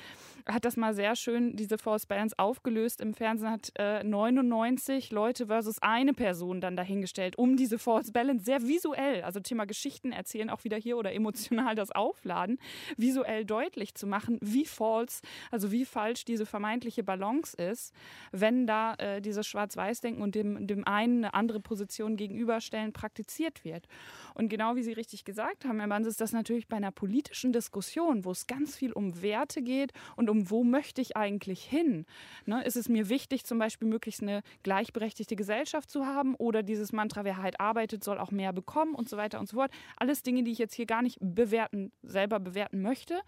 hat 0.46 0.65
das 0.65 0.78
mal 0.78 0.93
sehr 0.93 1.15
schön, 1.15 1.56
diese 1.56 1.78
False 1.78 2.08
Balance 2.08 2.38
aufgelöst. 2.38 3.02
Im 3.02 3.13
Fernsehen 3.13 3.52
hat 3.52 3.72
äh, 3.78 4.04
99 4.04 5.12
Leute 5.12 5.48
versus 5.48 5.82
eine 5.82 6.13
Person 6.13 6.60
dann 6.62 6.76
dahingestellt, 6.76 7.38
um 7.38 7.56
diese 7.56 7.80
False 7.80 8.12
Balance 8.12 8.46
sehr 8.46 8.65
visuell, 8.73 9.21
also 9.21 9.39
Thema 9.39 9.65
Geschichten 9.65 10.12
erzählen, 10.12 10.49
auch 10.49 10.63
wieder 10.63 10.77
hier 10.77 10.97
oder 10.97 11.13
emotional 11.13 11.75
das 11.75 11.91
Aufladen, 11.91 12.57
visuell 12.97 13.45
deutlich 13.45 13.93
zu 13.95 14.07
machen, 14.07 14.39
wie 14.41 14.65
false, 14.65 15.21
also 15.51 15.71
wie 15.71 15.86
falsch 15.86 16.25
diese 16.25 16.45
vermeintliche 16.45 17.03
Balance 17.03 17.55
ist, 17.55 17.93
wenn 18.31 18.65
da 18.65 18.95
äh, 18.95 19.21
dieses 19.21 19.45
Schwarz-Weiß-Denken 19.47 20.21
und 20.21 20.36
dem, 20.36 20.67
dem 20.67 20.88
einen 20.88 21.23
eine 21.23 21.33
andere 21.33 21.59
Position 21.59 22.17
gegenüberstellen 22.17 22.93
praktiziert 22.93 23.63
wird. 23.63 23.88
Und 24.33 24.49
genau 24.49 24.75
wie 24.75 24.83
Sie 24.83 24.93
richtig 24.93 25.25
gesagt 25.25 25.65
haben, 25.65 25.79
Herr 25.79 25.88
Banz, 25.88 26.07
ist 26.07 26.21
das 26.21 26.33
natürlich 26.33 26.67
bei 26.67 26.77
einer 26.77 26.91
politischen 26.91 27.53
Diskussion, 27.53 28.25
wo 28.25 28.31
es 28.31 28.47
ganz 28.47 28.75
viel 28.75 28.91
um 28.91 29.21
Werte 29.21 29.62
geht 29.62 29.93
und 30.15 30.29
um 30.29 30.49
wo 30.49 30.63
möchte 30.63 31.01
ich 31.01 31.15
eigentlich 31.15 31.63
hin. 31.63 32.05
Ne? 32.45 32.63
Ist 32.63 32.75
es 32.75 32.89
mir 32.89 33.09
wichtig, 33.09 33.45
zum 33.45 33.59
Beispiel 33.59 33.88
möglichst 33.88 34.21
eine 34.21 34.41
gleichberechtigte 34.63 35.36
Gesellschaft 35.36 35.89
zu 35.89 36.05
haben 36.05 36.36
oder 36.36 36.63
dieses 36.63 36.91
Mantra, 36.91 37.23
wer 37.23 37.38
halt 37.38 37.59
arbeitet, 37.59 38.03
soll 38.03 38.17
auch 38.17 38.31
mehr 38.31 38.51
bekommen 38.51 38.62
und 38.95 39.08
so 39.08 39.17
weiter 39.17 39.39
und 39.39 39.47
so 39.47 39.58
fort. 39.58 39.71
Alles 39.97 40.23
Dinge, 40.23 40.43
die 40.43 40.52
ich 40.52 40.58
jetzt 40.58 40.73
hier 40.73 40.88
gar 40.88 41.04
nicht 41.04 41.19
bewerten, 41.21 41.91
selber 42.02 42.39
bewerten 42.39 42.82
möchte, 42.82 43.21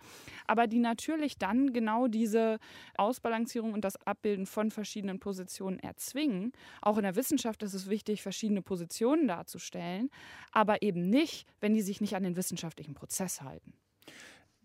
aber 0.48 0.66
die 0.66 0.80
natürlich 0.80 1.38
dann 1.38 1.72
genau 1.72 2.08
diese 2.08 2.58
Ausbalancierung 2.98 3.74
und 3.74 3.86
das 3.86 3.96
Abbilden 4.08 4.48
von 4.48 4.72
verschiedenen 4.72 5.20
Positionen 5.20 5.80
erzwingen. 5.80 6.52
Auch 6.82 6.98
in 6.98 7.04
der 7.04 7.16
Wissenschaft 7.16 7.62
ist 7.62 7.76
es 7.76 7.90
wichtig, 7.90 8.24
verschiedene 8.24 8.64
Positionen 8.64 9.28
darzustellen, 9.28 10.10
aber 10.52 10.82
eben 10.82 10.96
eben 10.96 11.10
nicht, 11.10 11.48
wenn 11.60 11.74
die 11.74 11.82
sich 11.82 12.02
nicht 12.02 12.16
an 12.16 12.24
den 12.24 12.36
wissenschaftlichen 12.36 12.94
Prozess 12.94 13.42
halten. 13.42 13.74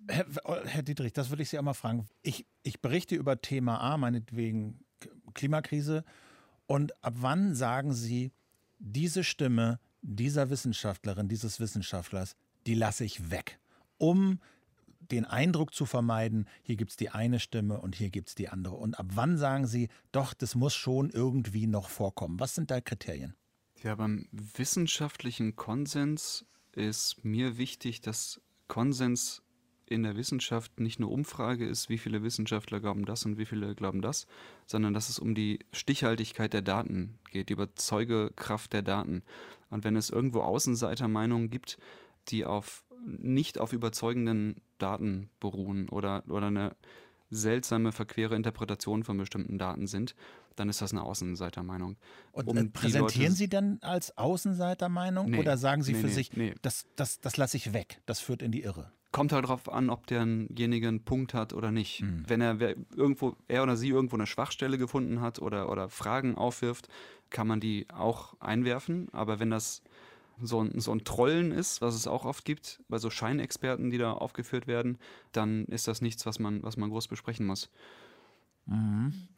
Herr, 0.09 0.27
Herr 0.65 0.83
Dietrich, 0.83 1.13
das 1.13 1.31
würde 1.31 1.43
ich 1.43 1.51
Sie 1.51 1.59
auch 1.59 1.63
mal 1.63 1.75
fragen. 1.75 2.07
Ich, 2.23 2.47
ich 2.63 2.81
berichte 2.81 3.17
über 3.17 3.41
Thema 3.41 3.81
A, 3.81 3.99
meinetwegen 3.99 4.85
Klimakrise. 5.35 6.05
Und 6.67 6.93
ab 7.05 7.15
wann 7.17 7.55
sagen 7.55 7.93
Sie, 7.93 8.33
diese 8.79 9.25
Stimme 9.25 9.79
dieser 10.03 10.51
Wissenschaftlerin, 10.51 11.29
dieses 11.29 11.61
Wissenschaftlers, 11.61 12.37
die 12.67 12.75
lasse 12.75 13.05
ich 13.05 13.31
weg, 13.31 13.59
um 13.99 14.41
den 15.01 15.25
Eindruck 15.25 15.75
zu 15.75 15.87
vermeiden, 15.87 16.47
hier 16.63 16.77
gibt 16.77 16.93
es 16.93 16.97
die 16.97 17.11
eine 17.11 17.41
Stimme 17.41 17.81
und 17.81 17.97
hier 17.97 18.11
gibt 18.11 18.29
es 18.29 18.35
die 18.35 18.49
andere. 18.49 18.77
Und 18.77 18.99
ab 18.99 19.07
wann 19.15 19.39
sagen 19.39 19.67
Sie, 19.67 19.89
doch, 20.13 20.35
das 20.35 20.55
muss 20.55 20.75
schon 20.75 21.11
irgendwie 21.11 21.67
noch 21.67 21.89
vorkommen? 21.89 22.39
Was 22.39 22.55
sind 22.55 22.71
da 22.71 22.81
Kriterien? 22.81 23.35
Ja, 23.83 23.95
beim 23.95 24.29
wissenschaftlichen 24.31 25.57
Konsens 25.57 26.45
ist 26.73 27.25
mir 27.25 27.57
wichtig, 27.57 28.01
dass 28.01 28.41
Konsens 28.69 29.43
in 29.87 30.05
der 30.05 30.17
Wissenschaft 30.17 30.79
nicht 30.79 31.01
eine 31.01 31.09
Umfrage 31.09 31.67
ist, 31.67 31.89
wie 31.89 31.99
viele 31.99 32.23
Wissenschaftler 32.23 32.79
glauben 32.79 33.05
das 33.05 33.25
und 33.25 33.39
wie 33.39 33.47
viele 33.47 33.75
glauben 33.75 34.03
das, 34.03 34.27
sondern 34.67 34.95
dass 34.95 35.09
es 35.09 35.19
um 35.19 35.35
die 35.35 35.59
Stichhaltigkeit 35.73 36.53
der 36.53 36.63
Daten 36.63 37.19
geht, 37.33 37.49
die 37.49 37.55
Überzeugekraft 37.55 38.73
der 38.73 38.83
Daten. 38.83 39.23
Und 39.71 39.85
wenn 39.85 39.97
es 39.97 40.11
irgendwo 40.11 40.41
Außenseitermeinungen 40.41 41.51
gibt, 41.51 41.79
die 42.29 42.45
auf 42.45 42.85
nicht 43.03 43.59
auf 43.59 43.73
überzeugenden 43.73 44.61
Daten 44.79 45.31
beruhen 45.41 45.89
oder, 45.89 46.23
oder 46.29 46.49
eine 46.49 46.77
seltsame, 47.31 47.93
verquere 47.93 48.35
Interpretation 48.35 49.05
von 49.05 49.17
bestimmten 49.17 49.59
Daten 49.59 49.87
sind, 49.87 50.15
dann 50.57 50.69
ist 50.69 50.83
das 50.83 50.93
eine 50.93 51.03
Außenseitermeinung. 51.03 51.97
Und 52.33 52.49
um 52.49 52.57
äh, 52.57 52.65
präsentieren 52.65 53.33
Sie 53.33 53.49
dann 53.49 53.79
als 53.83 54.17
Außenseitermeinung 54.19 55.31
nee, 55.31 55.39
oder 55.39 55.57
sagen 55.57 55.83
Sie 55.83 55.93
nee, 55.93 56.01
für 56.01 56.07
nee, 56.09 56.13
sich, 56.13 56.31
das, 56.61 56.87
das, 56.97 57.21
das 57.21 57.37
lasse 57.37 57.57
ich 57.57 57.73
weg, 57.73 58.01
das 58.07 58.21
führt 58.21 58.43
in 58.43 58.53
die 58.53 58.63
Irre? 58.63 58.93
Kommt 59.13 59.33
halt 59.33 59.45
darauf 59.45 59.69
an, 59.73 59.91
ob 59.91 60.07
derjenige 60.07 60.87
einen 60.87 61.03
Punkt 61.03 61.35
hat 61.35 61.53
oder 61.53 61.73
nicht. 61.73 62.03
Mhm. 62.03 62.25
Wenn 62.29 62.41
er 62.41 62.61
irgendwo, 62.95 63.35
er 63.49 63.65
oder 63.65 63.77
sie 63.77 63.89
irgendwo 63.89 64.15
eine 64.15 64.27
Schwachstelle 64.27 64.79
gefunden 64.79 65.21
hat 65.21 65.41
oder, 65.41 65.69
oder 65.69 65.89
Fragen 65.89 66.37
aufwirft, 66.37 66.89
kann 67.31 67.47
man 67.47 67.61
die 67.61 67.87
auch 67.93 68.35
einwerfen. 68.41 69.09
Aber 69.13 69.41
wenn 69.41 69.51
das 69.51 69.83
so 70.43 70.63
ein, 70.63 70.81
so 70.81 70.93
ein 70.93 71.05
Trollen 71.05 71.53
ist, 71.53 71.83
was 71.83 71.95
es 71.95 72.07
auch 72.07 72.25
oft 72.25 72.45
gibt, 72.45 72.81
bei 72.89 72.99
so 72.99 73.11
Scheinexperten, 73.11 73.91
die 73.91 73.99
da 73.99 74.13
aufgeführt 74.13 74.67
werden, 74.67 74.99
dann 75.33 75.67
ist 75.67 75.89
das 75.89 76.01
nichts, 76.01 76.27
was 76.27 76.39
man, 76.39 76.63
was 76.63 76.77
man 76.77 76.91
groß 76.91 77.09
besprechen 77.09 77.47
muss. 77.47 77.71
Mhm. 78.67 79.29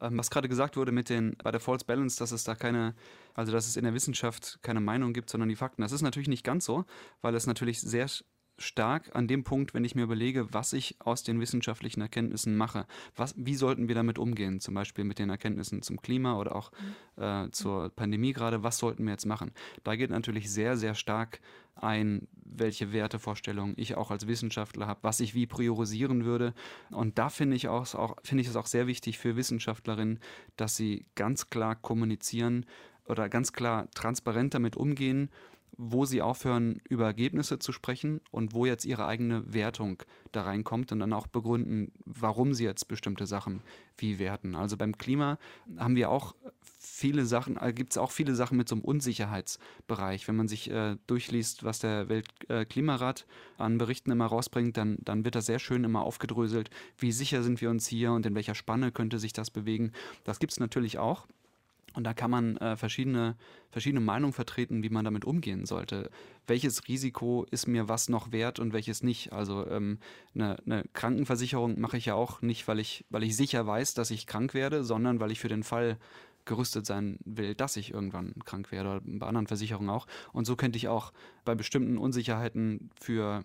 Ähm, 0.00 0.18
was 0.18 0.30
gerade 0.30 0.48
gesagt 0.48 0.76
wurde 0.76 0.92
mit 0.92 1.08
den, 1.08 1.36
bei 1.42 1.50
der 1.50 1.60
False 1.60 1.84
Balance, 1.84 2.18
dass 2.18 2.32
es 2.32 2.44
da 2.44 2.54
keine, 2.54 2.94
also 3.34 3.52
dass 3.52 3.66
es 3.66 3.76
in 3.76 3.84
der 3.84 3.94
Wissenschaft 3.94 4.58
keine 4.62 4.80
Meinung 4.80 5.12
gibt, 5.12 5.30
sondern 5.30 5.48
die 5.48 5.56
Fakten. 5.56 5.82
Das 5.82 5.92
ist 5.92 6.02
natürlich 6.02 6.28
nicht 6.28 6.44
ganz 6.44 6.64
so, 6.64 6.84
weil 7.20 7.34
es 7.34 7.46
natürlich 7.46 7.80
sehr 7.80 8.08
stark 8.58 9.14
an 9.14 9.26
dem 9.26 9.44
Punkt, 9.44 9.74
wenn 9.74 9.84
ich 9.84 9.94
mir 9.94 10.02
überlege, 10.02 10.52
was 10.52 10.72
ich 10.72 10.96
aus 11.00 11.22
den 11.22 11.40
wissenschaftlichen 11.40 12.00
Erkenntnissen 12.00 12.56
mache. 12.56 12.86
Was, 13.16 13.34
wie 13.36 13.54
sollten 13.54 13.88
wir 13.88 13.94
damit 13.94 14.18
umgehen? 14.18 14.60
Zum 14.60 14.74
Beispiel 14.74 15.04
mit 15.04 15.18
den 15.18 15.30
Erkenntnissen 15.30 15.82
zum 15.82 16.00
Klima 16.00 16.38
oder 16.38 16.54
auch 16.54 16.70
mhm. 17.16 17.22
äh, 17.22 17.50
zur 17.50 17.90
Pandemie 17.90 18.32
gerade. 18.32 18.62
Was 18.62 18.78
sollten 18.78 19.04
wir 19.04 19.12
jetzt 19.12 19.26
machen? 19.26 19.52
Da 19.84 19.96
geht 19.96 20.10
natürlich 20.10 20.50
sehr, 20.50 20.76
sehr 20.76 20.94
stark 20.94 21.40
ein, 21.74 22.28
welche 22.44 22.92
Wertevorstellungen 22.92 23.74
ich 23.76 23.96
auch 23.96 24.10
als 24.10 24.26
Wissenschaftler 24.26 24.86
habe, 24.86 25.00
was 25.02 25.20
ich 25.20 25.34
wie 25.34 25.46
priorisieren 25.46 26.24
würde. 26.24 26.54
Und 26.90 27.18
da 27.18 27.30
finde 27.30 27.56
ich, 27.56 27.68
auch, 27.68 27.94
auch, 27.94 28.16
finde 28.22 28.42
ich 28.42 28.48
es 28.48 28.56
auch 28.56 28.66
sehr 28.66 28.86
wichtig 28.86 29.18
für 29.18 29.36
Wissenschaftlerinnen, 29.36 30.20
dass 30.56 30.76
sie 30.76 31.06
ganz 31.14 31.48
klar 31.48 31.74
kommunizieren 31.74 32.66
oder 33.06 33.28
ganz 33.28 33.52
klar 33.52 33.90
transparent 33.92 34.54
damit 34.54 34.76
umgehen 34.76 35.30
wo 35.76 36.04
sie 36.04 36.22
aufhören, 36.22 36.80
über 36.88 37.04
Ergebnisse 37.04 37.58
zu 37.58 37.72
sprechen 37.72 38.20
und 38.30 38.54
wo 38.54 38.66
jetzt 38.66 38.84
ihre 38.84 39.06
eigene 39.06 39.52
Wertung 39.52 40.02
da 40.32 40.42
reinkommt 40.42 40.92
und 40.92 41.00
dann 41.00 41.12
auch 41.12 41.26
begründen, 41.26 41.92
warum 42.04 42.54
sie 42.54 42.64
jetzt 42.64 42.88
bestimmte 42.88 43.26
Sachen 43.26 43.62
wie 43.96 44.18
werten. 44.18 44.54
Also 44.54 44.76
beim 44.76 44.96
Klima 44.96 45.38
haben 45.78 45.96
wir 45.96 46.10
auch 46.10 46.34
viele 46.78 47.26
Sachen, 47.26 47.56
äh, 47.56 47.72
gibt 47.72 47.92
es 47.92 47.98
auch 47.98 48.10
viele 48.10 48.34
Sachen 48.34 48.56
mit 48.56 48.68
so 48.68 48.74
einem 48.74 48.84
Unsicherheitsbereich. 48.84 50.28
Wenn 50.28 50.36
man 50.36 50.48
sich 50.48 50.70
äh, 50.70 50.96
durchliest, 51.06 51.64
was 51.64 51.78
der 51.78 52.08
Weltklimarat 52.08 53.26
äh, 53.58 53.62
an 53.62 53.78
Berichten 53.78 54.10
immer 54.10 54.26
rausbringt, 54.26 54.76
dann, 54.76 54.98
dann 55.00 55.24
wird 55.24 55.34
das 55.34 55.46
sehr 55.46 55.58
schön 55.58 55.84
immer 55.84 56.02
aufgedröselt, 56.02 56.70
wie 56.98 57.12
sicher 57.12 57.42
sind 57.42 57.60
wir 57.60 57.70
uns 57.70 57.86
hier 57.86 58.12
und 58.12 58.26
in 58.26 58.34
welcher 58.34 58.54
Spanne 58.54 58.92
könnte 58.92 59.18
sich 59.18 59.32
das 59.32 59.50
bewegen. 59.50 59.92
Das 60.24 60.38
gibt 60.38 60.52
es 60.52 60.60
natürlich 60.60 60.98
auch. 60.98 61.26
Und 61.94 62.04
da 62.04 62.14
kann 62.14 62.30
man 62.30 62.56
äh, 62.56 62.76
verschiedene, 62.76 63.36
verschiedene 63.70 64.00
Meinungen 64.00 64.32
vertreten, 64.32 64.82
wie 64.82 64.88
man 64.88 65.04
damit 65.04 65.24
umgehen 65.24 65.66
sollte. 65.66 66.10
Welches 66.46 66.88
Risiko 66.88 67.46
ist 67.50 67.66
mir 67.66 67.88
was 67.88 68.08
noch 68.08 68.32
wert 68.32 68.58
und 68.58 68.72
welches 68.72 69.02
nicht? 69.02 69.32
Also 69.32 69.66
ähm, 69.68 69.98
eine, 70.34 70.56
eine 70.64 70.84
Krankenversicherung 70.92 71.80
mache 71.80 71.96
ich 71.96 72.06
ja 72.06 72.14
auch 72.14 72.42
nicht, 72.42 72.66
weil 72.68 72.78
ich, 72.78 73.04
weil 73.10 73.22
ich 73.22 73.36
sicher 73.36 73.66
weiß, 73.66 73.94
dass 73.94 74.10
ich 74.10 74.26
krank 74.26 74.54
werde, 74.54 74.84
sondern 74.84 75.20
weil 75.20 75.30
ich 75.30 75.40
für 75.40 75.48
den 75.48 75.62
Fall 75.62 75.98
gerüstet 76.44 76.86
sein 76.86 77.18
will, 77.24 77.54
dass 77.54 77.76
ich 77.76 77.92
irgendwann 77.92 78.34
krank 78.44 78.72
werde, 78.72 78.90
oder 78.90 79.00
bei 79.04 79.26
anderen 79.26 79.46
Versicherungen 79.46 79.90
auch. 79.90 80.06
Und 80.32 80.44
so 80.44 80.56
könnte 80.56 80.76
ich 80.76 80.88
auch 80.88 81.12
bei 81.44 81.54
bestimmten 81.54 81.98
Unsicherheiten 81.98 82.90
für 83.00 83.44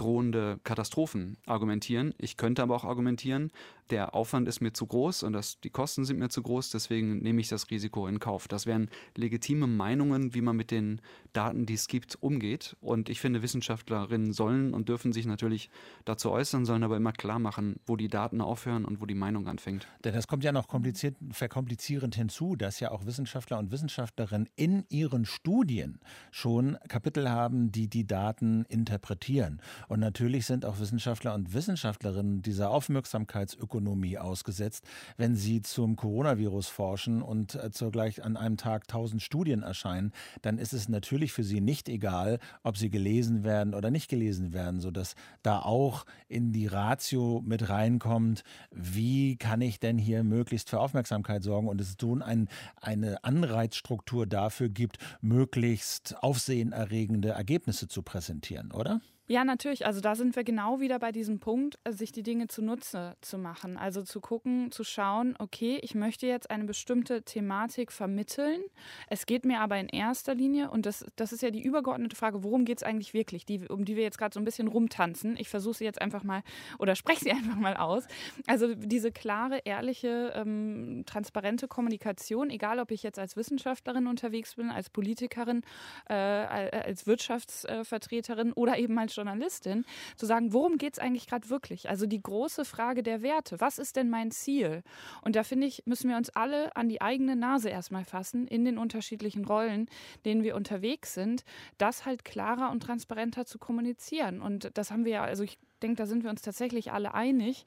drohende 0.00 0.58
Katastrophen 0.64 1.36
argumentieren. 1.44 2.14
Ich 2.16 2.38
könnte 2.38 2.62
aber 2.62 2.74
auch 2.74 2.84
argumentieren, 2.84 3.52
der 3.90 4.14
Aufwand 4.14 4.48
ist 4.48 4.60
mir 4.60 4.72
zu 4.72 4.86
groß 4.86 5.22
und 5.24 5.32
das, 5.32 5.60
die 5.60 5.70
Kosten 5.70 6.04
sind 6.04 6.18
mir 6.18 6.28
zu 6.28 6.42
groß, 6.42 6.70
deswegen 6.70 7.18
nehme 7.18 7.40
ich 7.40 7.48
das 7.48 7.70
Risiko 7.70 8.06
in 8.06 8.18
Kauf. 8.18 8.48
Das 8.48 8.66
wären 8.66 8.88
legitime 9.16 9.66
Meinungen, 9.66 10.34
wie 10.34 10.40
man 10.40 10.56
mit 10.56 10.70
den 10.70 11.00
Daten, 11.32 11.66
die 11.66 11.74
es 11.74 11.88
gibt, 11.88 12.16
umgeht. 12.22 12.76
Und 12.80 13.08
ich 13.08 13.20
finde, 13.20 13.42
Wissenschaftlerinnen 13.42 14.32
sollen 14.32 14.74
und 14.74 14.88
dürfen 14.88 15.12
sich 15.12 15.26
natürlich 15.26 15.70
dazu 16.04 16.30
äußern, 16.30 16.64
sollen 16.64 16.84
aber 16.84 16.96
immer 16.96 17.12
klar 17.12 17.38
machen, 17.38 17.80
wo 17.86 17.96
die 17.96 18.08
Daten 18.08 18.40
aufhören 18.40 18.84
und 18.84 19.00
wo 19.00 19.06
die 19.06 19.14
Meinung 19.14 19.48
anfängt. 19.48 19.86
Denn 20.04 20.14
das 20.14 20.26
kommt 20.26 20.44
ja 20.44 20.52
noch 20.52 20.68
kompliziert, 20.68 21.16
verkomplizierend 21.32 22.14
hinzu, 22.14 22.56
dass 22.56 22.80
ja 22.80 22.90
auch 22.90 23.06
Wissenschaftler 23.06 23.58
und 23.58 23.72
Wissenschaftlerinnen 23.72 24.48
in 24.56 24.84
ihren 24.88 25.24
Studien 25.24 26.00
schon 26.30 26.78
Kapitel 26.88 27.28
haben, 27.28 27.72
die 27.72 27.88
die 27.88 28.06
Daten 28.06 28.64
interpretieren. 28.68 29.60
Und 29.88 30.00
natürlich 30.00 30.46
sind 30.46 30.64
auch 30.64 30.78
Wissenschaftler 30.78 31.34
und 31.34 31.52
Wissenschaftlerinnen 31.52 32.42
dieser 32.42 32.70
Aufmerksamkeitsökonomie 32.70 33.79
Ökonomie 33.80 34.18
ausgesetzt. 34.18 34.84
Wenn 35.16 35.36
Sie 35.36 35.62
zum 35.62 35.96
Coronavirus 35.96 36.68
forschen 36.68 37.22
und 37.22 37.54
äh, 37.54 37.70
zugleich 37.70 38.22
an 38.22 38.36
einem 38.36 38.56
Tag 38.56 38.86
tausend 38.88 39.22
Studien 39.22 39.62
erscheinen, 39.62 40.12
dann 40.42 40.58
ist 40.58 40.72
es 40.72 40.88
natürlich 40.88 41.32
für 41.32 41.42
Sie 41.42 41.60
nicht 41.60 41.88
egal, 41.88 42.38
ob 42.62 42.76
sie 42.76 42.90
gelesen 42.90 43.42
werden 43.42 43.74
oder 43.74 43.90
nicht 43.90 44.08
gelesen 44.08 44.52
werden, 44.52 44.80
sodass 44.80 45.14
da 45.42 45.60
auch 45.60 46.04
in 46.28 46.52
die 46.52 46.66
Ratio 46.66 47.42
mit 47.44 47.68
reinkommt, 47.68 48.44
wie 48.70 49.36
kann 49.36 49.60
ich 49.60 49.80
denn 49.80 49.98
hier 49.98 50.22
möglichst 50.24 50.70
für 50.70 50.80
Aufmerksamkeit 50.80 51.42
sorgen 51.42 51.68
und 51.68 51.80
es 51.80 51.96
tun 51.96 52.22
ein, 52.22 52.48
eine 52.76 53.24
Anreizstruktur 53.24 54.26
dafür 54.26 54.68
gibt, 54.68 54.98
möglichst 55.20 56.22
aufsehenerregende 56.22 57.30
Ergebnisse 57.30 57.88
zu 57.88 58.02
präsentieren, 58.02 58.72
oder? 58.72 59.00
Ja, 59.30 59.44
natürlich. 59.44 59.86
Also 59.86 60.00
da 60.00 60.16
sind 60.16 60.34
wir 60.34 60.42
genau 60.42 60.80
wieder 60.80 60.98
bei 60.98 61.12
diesem 61.12 61.38
Punkt, 61.38 61.78
äh, 61.84 61.92
sich 61.92 62.10
die 62.10 62.24
Dinge 62.24 62.48
zunutze 62.48 63.14
zu 63.20 63.38
machen. 63.38 63.76
Also 63.76 64.02
zu 64.02 64.20
gucken, 64.20 64.72
zu 64.72 64.82
schauen, 64.82 65.36
okay, 65.38 65.78
ich 65.82 65.94
möchte 65.94 66.26
jetzt 66.26 66.50
eine 66.50 66.64
bestimmte 66.64 67.22
Thematik 67.22 67.92
vermitteln. 67.92 68.60
Es 69.08 69.26
geht 69.26 69.44
mir 69.44 69.60
aber 69.60 69.78
in 69.78 69.88
erster 69.88 70.34
Linie, 70.34 70.72
und 70.72 70.84
das, 70.84 71.06
das 71.14 71.32
ist 71.32 71.42
ja 71.42 71.52
die 71.52 71.62
übergeordnete 71.62 72.16
Frage, 72.16 72.42
worum 72.42 72.64
geht 72.64 72.78
es 72.78 72.82
eigentlich 72.82 73.14
wirklich, 73.14 73.46
die, 73.46 73.68
um 73.68 73.84
die 73.84 73.94
wir 73.94 74.02
jetzt 74.02 74.18
gerade 74.18 74.34
so 74.34 74.40
ein 74.40 74.44
bisschen 74.44 74.66
rumtanzen. 74.66 75.36
Ich 75.38 75.48
versuche 75.48 75.74
sie 75.74 75.84
jetzt 75.84 76.02
einfach 76.02 76.24
mal 76.24 76.42
oder 76.80 76.96
spreche 76.96 77.20
sie 77.20 77.30
einfach 77.30 77.54
mal 77.54 77.76
aus. 77.76 78.08
Also 78.48 78.74
diese 78.74 79.12
klare, 79.12 79.60
ehrliche, 79.64 80.32
ähm, 80.34 81.04
transparente 81.06 81.68
Kommunikation, 81.68 82.50
egal 82.50 82.80
ob 82.80 82.90
ich 82.90 83.04
jetzt 83.04 83.20
als 83.20 83.36
Wissenschaftlerin 83.36 84.08
unterwegs 84.08 84.56
bin, 84.56 84.70
als 84.70 84.90
Politikerin, 84.90 85.62
äh, 86.08 86.14
als 86.14 87.06
Wirtschaftsvertreterin 87.06 88.52
oder 88.54 88.76
eben 88.76 88.98
als 88.98 89.19
Journalistin, 89.20 89.84
zu 90.16 90.26
sagen, 90.26 90.52
worum 90.52 90.78
geht 90.78 90.94
es 90.94 90.98
eigentlich 90.98 91.26
gerade 91.26 91.50
wirklich? 91.50 91.88
Also 91.88 92.06
die 92.06 92.22
große 92.22 92.64
Frage 92.64 93.02
der 93.02 93.22
Werte. 93.22 93.60
Was 93.60 93.78
ist 93.78 93.96
denn 93.96 94.10
mein 94.10 94.30
Ziel? 94.30 94.82
Und 95.22 95.36
da 95.36 95.44
finde 95.44 95.66
ich, 95.66 95.82
müssen 95.86 96.08
wir 96.08 96.16
uns 96.16 96.30
alle 96.30 96.74
an 96.76 96.88
die 96.88 97.00
eigene 97.00 97.36
Nase 97.36 97.68
erstmal 97.68 98.04
fassen, 98.04 98.46
in 98.46 98.64
den 98.64 98.78
unterschiedlichen 98.78 99.44
Rollen, 99.44 99.88
denen 100.24 100.42
wir 100.42 100.56
unterwegs 100.56 101.14
sind, 101.14 101.44
das 101.78 102.06
halt 102.06 102.24
klarer 102.24 102.70
und 102.70 102.82
transparenter 102.82 103.44
zu 103.44 103.58
kommunizieren. 103.58 104.40
Und 104.40 104.70
das 104.74 104.90
haben 104.90 105.04
wir 105.04 105.12
ja, 105.12 105.22
also 105.22 105.44
ich 105.44 105.58
denke, 105.82 105.96
da 105.96 106.06
sind 106.06 106.24
wir 106.24 106.30
uns 106.30 106.42
tatsächlich 106.42 106.92
alle 106.92 107.14
einig 107.14 107.64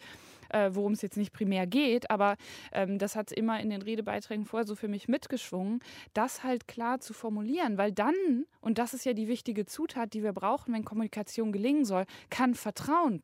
äh, 0.53 0.73
worum 0.73 0.93
es 0.93 1.01
jetzt 1.01 1.17
nicht 1.17 1.33
primär 1.33 1.67
geht, 1.67 2.09
aber 2.09 2.35
ähm, 2.71 2.97
das 2.97 3.15
hat 3.15 3.31
immer 3.31 3.59
in 3.59 3.69
den 3.69 3.81
Redebeiträgen 3.81 4.45
vorher 4.45 4.65
so 4.65 4.75
für 4.75 4.87
mich 4.87 5.07
mitgeschwungen, 5.07 5.79
das 6.13 6.43
halt 6.43 6.67
klar 6.67 6.99
zu 6.99 7.13
formulieren, 7.13 7.77
weil 7.77 7.91
dann, 7.91 8.45
und 8.61 8.77
das 8.77 8.93
ist 8.93 9.05
ja 9.05 9.13
die 9.13 9.27
wichtige 9.27 9.65
Zutat, 9.65 10.13
die 10.13 10.23
wir 10.23 10.33
brauchen, 10.33 10.73
wenn 10.73 10.85
Kommunikation 10.85 11.51
gelingen 11.51 11.85
soll, 11.85 12.05
kann 12.29 12.53
Vertrauen 12.53 13.23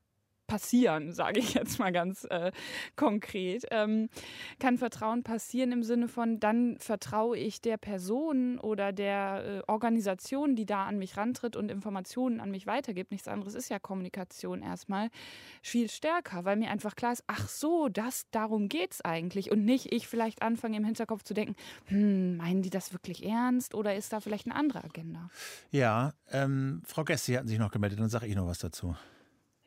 passieren, 0.49 1.13
sage 1.13 1.39
ich 1.39 1.53
jetzt 1.53 1.79
mal 1.79 1.91
ganz 1.91 2.25
äh, 2.25 2.51
konkret. 2.97 3.65
Ähm, 3.71 4.09
kann 4.59 4.77
Vertrauen 4.77 5.23
passieren 5.23 5.71
im 5.71 5.83
Sinne 5.83 6.07
von, 6.07 6.39
dann 6.39 6.77
vertraue 6.79 7.37
ich 7.37 7.61
der 7.61 7.77
Person 7.77 8.59
oder 8.59 8.91
der 8.91 9.61
äh, 9.67 9.71
Organisation, 9.71 10.55
die 10.55 10.65
da 10.65 10.85
an 10.85 10.97
mich 10.97 11.15
rantritt 11.15 11.55
und 11.55 11.69
Informationen 11.69 12.39
an 12.41 12.49
mich 12.49 12.65
weitergibt. 12.65 13.11
Nichts 13.11 13.27
anderes 13.27 13.53
ist 13.53 13.69
ja 13.69 13.77
Kommunikation 13.79 14.63
erstmal 14.63 15.09
viel 15.61 15.87
stärker, 15.87 16.45
weil 16.45 16.57
mir 16.57 16.71
einfach 16.71 16.95
klar 16.95 17.13
ist, 17.13 17.23
ach 17.27 17.47
so, 17.47 17.87
das, 17.87 18.25
darum 18.31 18.67
geht 18.69 18.93
es 18.93 19.01
eigentlich 19.01 19.51
und 19.51 19.63
nicht 19.63 19.93
ich 19.93 20.07
vielleicht 20.07 20.41
anfange 20.41 20.77
im 20.77 20.83
Hinterkopf 20.83 21.23
zu 21.23 21.35
denken, 21.35 21.55
hm, 21.85 22.37
meinen 22.37 22.63
die 22.63 22.71
das 22.71 22.91
wirklich 22.91 23.23
ernst 23.23 23.75
oder 23.75 23.95
ist 23.95 24.11
da 24.11 24.19
vielleicht 24.19 24.47
eine 24.47 24.55
andere 24.55 24.83
Agenda? 24.83 25.29
Ja, 25.69 26.13
ähm, 26.31 26.81
Frau 26.85 27.03
Gess, 27.03 27.25
Sie 27.25 27.37
hatten 27.37 27.47
sich 27.47 27.59
noch 27.59 27.71
gemeldet, 27.71 27.99
dann 27.99 28.09
sage 28.09 28.25
ich 28.25 28.35
noch 28.35 28.47
was 28.47 28.57
dazu. 28.57 28.95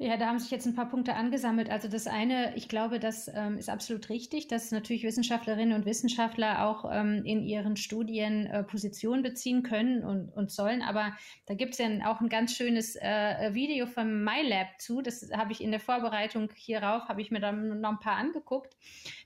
Ja, 0.03 0.16
da 0.16 0.26
haben 0.26 0.40
sich 0.40 0.50
jetzt 0.50 0.66
ein 0.66 0.74
paar 0.74 0.88
Punkte 0.88 1.14
angesammelt. 1.14 1.70
Also 1.70 1.86
das 1.86 2.09
eine, 2.09 2.57
ich 2.57 2.66
glaube, 2.66 2.98
das 2.98 3.30
ähm, 3.32 3.57
ist 3.57 3.70
absolut 3.70 4.09
richtig, 4.09 4.48
dass 4.48 4.72
natürlich 4.72 5.05
Wissenschaftlerinnen 5.05 5.76
und 5.76 5.86
Wissenschaftler 5.86 6.66
auch 6.66 6.90
ähm, 6.92 7.24
in 7.24 7.44
ihren 7.44 7.76
Studien 7.76 8.46
äh, 8.46 8.64
Position 8.64 9.22
beziehen 9.22 9.62
können 9.62 10.03
und, 10.03 10.28
und 10.30 10.50
sollen. 10.50 10.82
Aber 10.82 11.12
da 11.46 11.55
gibt 11.55 11.74
es 11.74 11.78
ja 11.78 11.86
auch 12.11 12.20
ein 12.20 12.28
ganz 12.28 12.57
schönes 12.57 12.96
äh, 12.96 13.55
Video 13.55 13.86
vom 13.86 14.24
MyLab 14.24 14.80
zu. 14.80 15.03
Das 15.03 15.30
habe 15.32 15.53
ich 15.53 15.62
in 15.62 15.70
der 15.70 15.78
Vorbereitung 15.78 16.48
hierauf, 16.53 17.09
habe 17.09 17.20
ich 17.20 17.30
mir 17.30 17.38
dann 17.38 17.80
noch 17.80 17.90
ein 17.90 18.00
paar 18.00 18.16
angeguckt. 18.16 18.76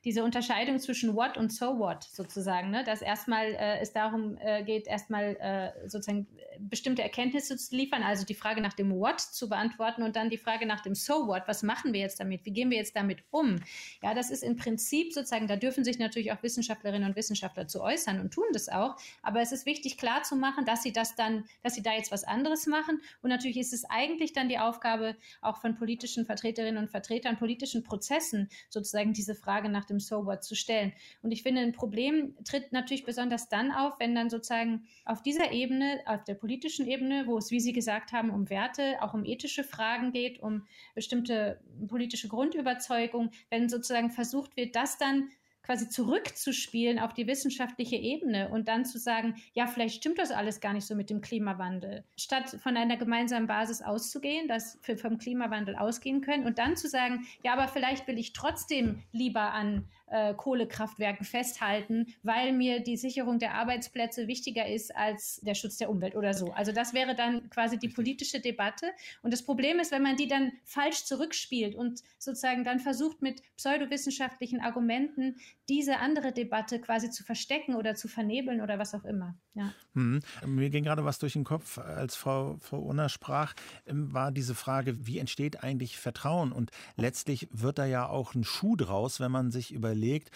Diese 0.04 0.24
Unterscheidung 0.24 0.78
zwischen 0.78 1.14
what 1.14 1.38
und 1.38 1.54
so 1.54 1.78
what 1.78 2.04
sozusagen. 2.04 2.70
Ne? 2.70 2.84
Dass 2.84 3.00
erstmal 3.00 3.46
äh, 3.46 3.78
es 3.80 3.94
darum 3.94 4.36
äh, 4.42 4.62
geht, 4.62 4.88
erstmal 4.88 5.36
äh, 5.40 5.88
sozusagen 5.88 6.26
bestimmte 6.58 7.02
Erkenntnisse 7.02 7.56
zu 7.56 7.74
liefern, 7.74 8.02
also 8.02 8.26
die 8.26 8.34
Frage 8.34 8.60
nach 8.60 8.74
dem 8.74 8.90
what 8.92 9.20
zu 9.20 9.48
beantworten 9.48 10.02
und 10.02 10.16
dann 10.16 10.28
die 10.28 10.38
Frage 10.38 10.65
Nach 10.66 10.80
dem 10.80 10.94
So 10.94 11.26
what, 11.26 11.42
was 11.46 11.62
machen 11.62 11.92
wir 11.92 12.00
jetzt 12.00 12.20
damit? 12.20 12.44
Wie 12.44 12.52
gehen 12.52 12.70
wir 12.70 12.78
jetzt 12.78 12.96
damit 12.96 13.22
um? 13.30 13.56
Ja, 14.02 14.14
das 14.14 14.30
ist 14.30 14.42
im 14.42 14.56
Prinzip 14.56 15.12
sozusagen, 15.12 15.46
da 15.46 15.56
dürfen 15.56 15.84
sich 15.84 15.98
natürlich 15.98 16.32
auch 16.32 16.42
Wissenschaftlerinnen 16.42 17.08
und 17.08 17.16
Wissenschaftler 17.16 17.66
zu 17.68 17.82
äußern 17.82 18.20
und 18.20 18.32
tun 18.32 18.44
das 18.52 18.68
auch. 18.68 18.96
Aber 19.22 19.40
es 19.40 19.52
ist 19.52 19.66
wichtig 19.66 19.98
klar 19.98 20.22
zu 20.22 20.36
machen, 20.36 20.64
dass 20.64 20.82
sie 20.82 20.92
das 20.92 21.14
dann, 21.14 21.44
dass 21.62 21.74
sie 21.74 21.82
da 21.82 21.92
jetzt 21.92 22.12
was 22.12 22.24
anderes 22.24 22.66
machen. 22.66 23.00
Und 23.22 23.30
natürlich 23.30 23.56
ist 23.58 23.72
es 23.72 23.84
eigentlich 23.84 24.32
dann 24.32 24.48
die 24.48 24.58
Aufgabe 24.58 25.16
auch 25.40 25.58
von 25.58 25.74
politischen 25.76 26.26
Vertreterinnen 26.26 26.82
und 26.82 26.90
Vertretern, 26.90 27.38
politischen 27.38 27.82
Prozessen 27.82 28.48
sozusagen 28.68 29.12
diese 29.12 29.34
Frage 29.34 29.68
nach 29.68 29.84
dem 29.84 30.00
So 30.00 30.26
what 30.26 30.44
zu 30.44 30.54
stellen. 30.54 30.92
Und 31.22 31.32
ich 31.32 31.42
finde, 31.42 31.62
ein 31.62 31.72
Problem 31.72 32.34
tritt 32.44 32.72
natürlich 32.72 33.04
besonders 33.04 33.48
dann 33.48 33.72
auf, 33.72 33.98
wenn 33.98 34.14
dann 34.14 34.30
sozusagen 34.30 34.86
auf 35.04 35.22
dieser 35.22 35.52
Ebene, 35.52 36.00
auf 36.06 36.24
der 36.24 36.34
politischen 36.34 36.86
Ebene, 36.86 37.26
wo 37.26 37.38
es, 37.38 37.50
wie 37.50 37.60
Sie 37.60 37.72
gesagt 37.72 38.12
haben, 38.12 38.30
um 38.30 38.50
Werte, 38.50 38.96
auch 39.00 39.14
um 39.14 39.24
ethische 39.24 39.64
Fragen 39.64 40.12
geht, 40.12 40.40
um 40.46 40.66
bestimmte 40.94 41.60
politische 41.88 42.28
Grundüberzeugung, 42.28 43.30
wenn 43.50 43.68
sozusagen 43.68 44.10
versucht 44.10 44.56
wird, 44.56 44.76
das 44.76 44.98
dann 44.98 45.28
quasi 45.66 45.88
zurückzuspielen 45.88 47.00
auf 47.00 47.12
die 47.12 47.26
wissenschaftliche 47.26 47.96
Ebene 47.96 48.48
und 48.50 48.68
dann 48.68 48.84
zu 48.84 48.98
sagen, 48.98 49.34
ja, 49.52 49.66
vielleicht 49.66 49.96
stimmt 49.96 50.18
das 50.18 50.30
alles 50.30 50.60
gar 50.60 50.72
nicht 50.72 50.86
so 50.86 50.94
mit 50.94 51.10
dem 51.10 51.20
Klimawandel. 51.20 52.04
Statt 52.16 52.56
von 52.62 52.76
einer 52.76 52.96
gemeinsamen 52.96 53.48
Basis 53.48 53.82
auszugehen, 53.82 54.46
dass 54.46 54.78
wir 54.84 54.96
vom 54.96 55.18
Klimawandel 55.18 55.74
ausgehen 55.74 56.20
können 56.20 56.46
und 56.46 56.58
dann 56.58 56.76
zu 56.76 56.88
sagen, 56.88 57.26
ja, 57.42 57.52
aber 57.52 57.66
vielleicht 57.66 58.06
will 58.06 58.16
ich 58.16 58.32
trotzdem 58.32 59.02
lieber 59.10 59.52
an 59.52 59.88
äh, 60.08 60.34
Kohlekraftwerken 60.34 61.24
festhalten, 61.24 62.06
weil 62.22 62.52
mir 62.52 62.80
die 62.80 62.96
Sicherung 62.96 63.38
der 63.38 63.54
Arbeitsplätze 63.54 64.28
wichtiger 64.28 64.66
ist 64.66 64.94
als 64.94 65.40
der 65.42 65.54
Schutz 65.54 65.76
der 65.78 65.90
Umwelt 65.90 66.14
oder 66.14 66.34
so. 66.34 66.52
Also 66.52 66.72
das 66.72 66.94
wäre 66.94 67.14
dann 67.14 67.50
quasi 67.50 67.78
die 67.78 67.88
politische 67.88 68.40
Debatte. 68.40 68.86
Und 69.22 69.32
das 69.32 69.44
Problem 69.44 69.78
ist, 69.78 69.92
wenn 69.92 70.02
man 70.02 70.16
die 70.16 70.28
dann 70.28 70.52
falsch 70.64 71.04
zurückspielt 71.04 71.74
und 71.74 72.02
sozusagen 72.18 72.64
dann 72.64 72.80
versucht 72.80 73.22
mit 73.22 73.42
pseudowissenschaftlichen 73.56 74.60
Argumenten 74.60 75.36
diese 75.68 75.98
andere 75.98 76.32
Debatte 76.32 76.80
quasi 76.80 77.10
zu 77.10 77.24
verstecken 77.24 77.74
oder 77.74 77.94
zu 77.94 78.08
vernebeln 78.08 78.60
oder 78.60 78.78
was 78.78 78.94
auch 78.94 79.04
immer. 79.04 79.34
Ja. 79.54 79.72
Hm. 79.94 80.20
Mir 80.44 80.70
ging 80.70 80.84
gerade 80.84 81.04
was 81.04 81.18
durch 81.18 81.32
den 81.32 81.44
Kopf, 81.44 81.78
als 81.78 82.14
Frau, 82.14 82.58
Frau 82.60 82.78
Unner 82.78 83.08
sprach, 83.08 83.54
ähm, 83.86 84.12
war 84.12 84.30
diese 84.30 84.54
Frage, 84.54 85.06
wie 85.06 85.18
entsteht 85.18 85.64
eigentlich 85.64 85.98
Vertrauen? 85.98 86.52
Und 86.52 86.70
letztlich 86.96 87.48
wird 87.50 87.78
da 87.78 87.86
ja 87.86 88.06
auch 88.06 88.34
ein 88.34 88.44
Schuh 88.44 88.76
draus, 88.76 89.18
wenn 89.18 89.32
man 89.32 89.50
sich 89.50 89.72
überlegt, 89.72 89.95
überlegt, 89.96 90.30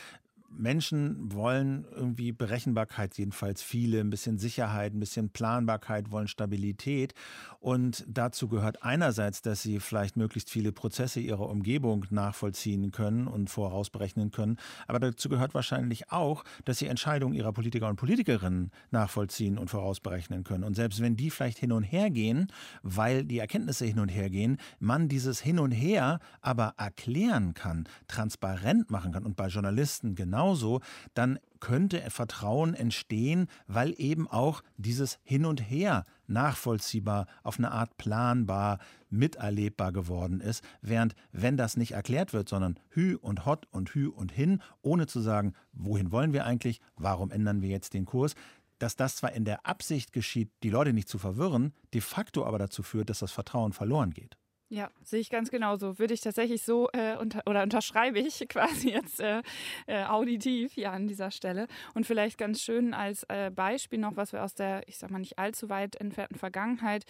Menschen 0.51 1.33
wollen 1.33 1.87
irgendwie 1.95 2.33
Berechenbarkeit, 2.33 3.17
jedenfalls 3.17 3.63
viele, 3.63 4.01
ein 4.01 4.11
bisschen 4.11 4.39
Sicherheit, 4.39 4.95
ein 4.95 5.01
bisschen 5.01 5.31
Planbarkeit, 5.31 6.11
wollen 6.11 6.29
Stabilität. 6.29 7.15
Und 7.61 8.05
dazu 8.09 8.49
gehört 8.49 8.83
einerseits, 8.83 9.43
dass 9.43 9.63
sie 9.63 9.81
vielleicht 9.81 10.17
möglichst 10.17 10.51
viele 10.51 10.73
Prozesse 10.73 11.21
ihrer 11.21 11.49
Umgebung 11.49 12.07
nachvollziehen 12.11 12.91
können 12.91 13.27
und 13.27 13.51
vorausberechnen 13.51 14.31
können. 14.31 14.57
Aber 14.89 14.99
dazu 14.99 15.29
gehört 15.29 15.55
wahrscheinlich 15.55 16.11
auch, 16.11 16.45
dass 16.65 16.79
sie 16.79 16.87
Entscheidungen 16.87 17.35
ihrer 17.35 17.53
Politiker 17.53 17.89
und 17.89 17.97
Politikerinnen 17.97 18.71
nachvollziehen 18.91 19.59
und 19.59 19.69
vorausberechnen 19.69 20.43
können. 20.43 20.65
Und 20.65 20.75
selbst 20.75 21.01
wenn 21.01 21.17
die 21.17 21.31
vielleicht 21.31 21.59
hin 21.59 21.73
und 21.73 21.83
her 21.83 22.11
gehen, 22.11 22.49
weil 22.83 23.25
die 23.25 23.39
Erkenntnisse 23.39 23.85
hin 23.85 23.99
und 23.99 24.09
her 24.09 24.31
gehen, 24.31 24.57
man 24.79 25.09
dieses 25.09 25.41
Hin 25.41 25.59
und 25.59 25.73
Her 25.73 26.19
aber 26.41 26.75
erklären 26.77 27.55
kann, 27.55 27.85
transparent 28.09 28.91
machen 28.91 29.13
kann 29.13 29.25
und 29.25 29.37
bei 29.37 29.49
Journalisten 29.49 30.15
genau 30.15 30.40
genauso, 30.41 30.81
dann 31.13 31.39
könnte 31.61 32.01
Vertrauen 32.11 32.73
entstehen, 32.73 33.49
weil 33.67 33.95
eben 33.99 34.27
auch 34.27 34.63
dieses 34.79 35.19
Hin 35.23 35.45
und 35.45 35.61
Her 35.61 36.05
nachvollziehbar, 36.27 37.27
auf 37.43 37.59
eine 37.59 37.73
Art 37.73 37.99
planbar, 37.99 38.79
miterlebbar 39.11 39.93
geworden 39.93 40.41
ist. 40.41 40.65
Während, 40.81 41.15
wenn 41.33 41.59
das 41.59 41.77
nicht 41.77 41.93
erklärt 41.93 42.33
wird, 42.33 42.49
sondern 42.49 42.79
Hü 42.89 43.17
und 43.17 43.45
Hot 43.45 43.67
und 43.71 43.91
Hü 43.91 44.09
und 44.09 44.33
Hin, 44.33 44.63
ohne 44.81 45.07
zu 45.07 45.21
sagen, 45.21 45.53
wohin 45.73 46.11
wollen 46.11 46.33
wir 46.33 46.47
eigentlich, 46.47 46.81
warum 46.97 47.31
ändern 47.31 47.61
wir 47.61 47.69
jetzt 47.69 47.93
den 47.93 48.07
Kurs, 48.07 48.35
dass 48.79 48.97
das 48.97 49.17
zwar 49.17 49.33
in 49.33 49.45
der 49.45 49.67
Absicht 49.67 50.15
geschieht, 50.15 50.51
die 50.63 50.71
Leute 50.71 50.95
nicht 50.95 51.09
zu 51.09 51.19
verwirren, 51.19 51.75
de 51.93 52.01
facto 52.01 52.47
aber 52.47 52.59
dazu 52.59 52.83
führt, 52.83 53.11
dass 53.11 53.19
das 53.19 53.33
Vertrauen 53.33 53.75
verloren 53.75 54.13
geht. 54.13 54.39
Ja, 54.73 54.89
sehe 55.03 55.19
ich 55.19 55.31
ganz 55.31 55.51
genauso. 55.51 55.99
Würde 55.99 56.15
ich 56.15 56.21
tatsächlich 56.21 56.63
so 56.63 56.89
äh, 56.93 57.17
unter, 57.17 57.43
oder 57.47 57.65
unterschreibe 57.65 58.21
ich 58.21 58.39
quasi 58.49 58.91
jetzt 58.91 59.19
äh, 59.19 59.43
äh, 59.89 60.05
auditiv 60.05 60.73
hier 60.75 60.93
an 60.93 61.09
dieser 61.09 61.33
Stelle. 61.33 61.67
Und 61.95 62.07
vielleicht 62.07 62.39
ganz 62.39 62.63
schön 62.63 62.95
als 62.95 63.25
äh, 63.25 63.51
Beispiel 63.51 63.99
noch, 63.99 64.15
was 64.15 64.33
wir 64.33 64.45
aus 64.45 64.55
der, 64.55 64.87
ich 64.87 64.97
sag 64.97 65.11
mal, 65.11 65.19
nicht 65.19 65.41
allzu 65.41 65.71
weit 65.71 65.97
entfernten 65.97 66.39
Vergangenheit 66.39 67.05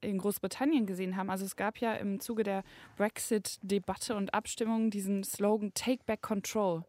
in 0.00 0.18
Großbritannien 0.18 0.86
gesehen 0.86 1.16
haben. 1.16 1.30
Also 1.30 1.44
es 1.44 1.56
gab 1.56 1.78
ja 1.78 1.94
im 1.94 2.20
Zuge 2.20 2.44
der 2.44 2.62
Brexit-Debatte 2.96 4.14
und 4.14 4.32
Abstimmung 4.32 4.90
diesen 4.90 5.24
Slogan 5.24 5.74
Take 5.74 6.04
Back 6.06 6.22
Control 6.22 6.84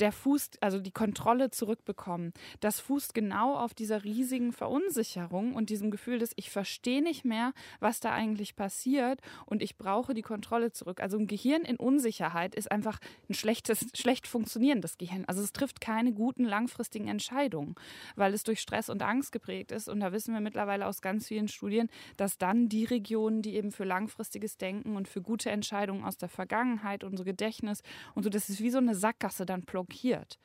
der 0.00 0.12
fußt, 0.12 0.62
also 0.62 0.80
die 0.80 0.90
Kontrolle 0.90 1.50
zurückbekommen. 1.50 2.32
Das 2.60 2.80
fußt 2.80 3.14
genau 3.14 3.56
auf 3.56 3.74
dieser 3.74 4.04
riesigen 4.04 4.52
Verunsicherung 4.52 5.54
und 5.54 5.70
diesem 5.70 5.90
Gefühl, 5.90 6.18
dass 6.18 6.32
ich 6.36 6.50
verstehe 6.50 7.02
nicht 7.02 7.24
mehr, 7.24 7.52
was 7.80 8.00
da 8.00 8.12
eigentlich 8.12 8.56
passiert 8.56 9.20
und 9.46 9.62
ich 9.62 9.76
brauche 9.76 10.14
die 10.14 10.22
Kontrolle 10.22 10.72
zurück. 10.72 11.00
Also 11.00 11.18
ein 11.18 11.26
Gehirn 11.26 11.62
in 11.62 11.76
Unsicherheit 11.76 12.54
ist 12.54 12.70
einfach 12.70 12.98
ein 13.28 13.34
schlechtes, 13.34 13.86
schlecht 13.94 14.26
funktionierendes 14.26 14.98
Gehirn. 14.98 15.24
Also 15.26 15.42
es 15.42 15.52
trifft 15.52 15.80
keine 15.80 16.12
guten 16.12 16.44
langfristigen 16.44 17.08
Entscheidungen, 17.08 17.74
weil 18.16 18.34
es 18.34 18.42
durch 18.42 18.60
Stress 18.60 18.88
und 18.88 19.02
Angst 19.02 19.32
geprägt 19.32 19.72
ist. 19.72 19.88
Und 19.88 20.00
da 20.00 20.12
wissen 20.12 20.34
wir 20.34 20.40
mittlerweile 20.40 20.86
aus 20.86 21.02
ganz 21.02 21.28
vielen 21.28 21.48
Studien, 21.48 21.88
dass 22.16 22.38
dann 22.38 22.68
die 22.68 22.84
Regionen, 22.84 23.42
die 23.42 23.54
eben 23.56 23.72
für 23.72 23.84
langfristiges 23.84 24.56
Denken 24.56 24.96
und 24.96 25.08
für 25.08 25.22
gute 25.22 25.50
Entscheidungen 25.50 26.04
aus 26.04 26.16
der 26.16 26.28
Vergangenheit, 26.28 27.04
unser 27.04 27.24
Gedächtnis 27.24 27.82
und 28.14 28.22
so, 28.22 28.30
das 28.30 28.48
ist 28.48 28.60
wie 28.60 28.70
so 28.70 28.78
eine 28.78 28.94
Sackgasse 28.94 29.46
dann 29.46 29.64
blockiert. 29.74 30.38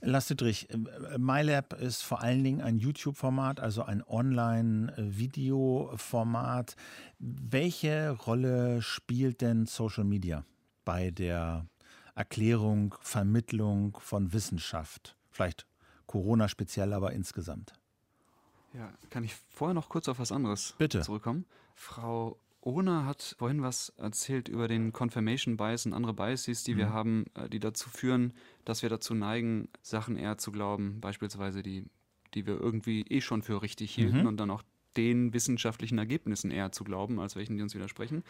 Lars 0.00 0.26
Dittrich, 0.26 0.68
äh, 0.70 1.18
MyLab 1.18 1.74
ist 1.74 2.02
vor 2.02 2.20
allen 2.20 2.42
Dingen 2.42 2.60
ein 2.60 2.78
YouTube-Format, 2.78 3.60
also 3.60 3.84
ein 3.84 4.02
Online-Video-Format. 4.04 6.74
Welche 7.20 8.10
Rolle 8.10 8.82
spielt 8.82 9.40
denn 9.40 9.66
Social 9.66 10.02
Media 10.02 10.44
bei 10.84 11.12
der 11.12 11.68
Erklärung, 12.16 12.96
Vermittlung 13.00 13.96
von 14.00 14.32
Wissenschaft? 14.32 15.16
Vielleicht 15.30 15.64
Corona 16.06 16.48
speziell, 16.48 16.92
aber 16.92 17.12
insgesamt. 17.12 17.72
Ja, 18.74 18.92
kann 19.10 19.22
ich 19.22 19.36
vorher 19.48 19.74
noch 19.74 19.88
kurz 19.88 20.08
auf 20.08 20.18
was 20.18 20.32
anderes 20.32 20.74
Bitte. 20.76 21.02
zurückkommen? 21.02 21.46
Frau 21.76 22.36
Ona 22.66 23.04
hat 23.04 23.36
vorhin 23.38 23.62
was 23.62 23.90
erzählt 23.90 24.48
über 24.48 24.66
den 24.66 24.92
Confirmation 24.92 25.56
Bias 25.56 25.86
und 25.86 25.92
andere 25.92 26.12
Biases, 26.12 26.64
die 26.64 26.74
mhm. 26.74 26.78
wir 26.78 26.92
haben, 26.92 27.24
äh, 27.34 27.48
die 27.48 27.60
dazu 27.60 27.88
führen, 27.88 28.32
dass 28.64 28.82
wir 28.82 28.88
dazu 28.88 29.14
neigen, 29.14 29.68
Sachen 29.82 30.16
eher 30.16 30.36
zu 30.36 30.50
glauben, 30.50 31.00
beispielsweise 31.00 31.62
die, 31.62 31.84
die 32.34 32.44
wir 32.44 32.60
irgendwie 32.60 33.02
eh 33.02 33.20
schon 33.20 33.42
für 33.42 33.62
richtig 33.62 33.94
hielten 33.94 34.22
mhm. 34.22 34.26
und 34.26 34.36
dann 34.38 34.50
auch 34.50 34.64
den 34.96 35.32
wissenschaftlichen 35.32 35.98
Ergebnissen 35.98 36.50
eher 36.50 36.72
zu 36.72 36.82
glauben, 36.82 37.20
als 37.20 37.36
welchen, 37.36 37.56
die 37.56 37.62
uns 37.62 37.74
widersprechen. 37.74 38.24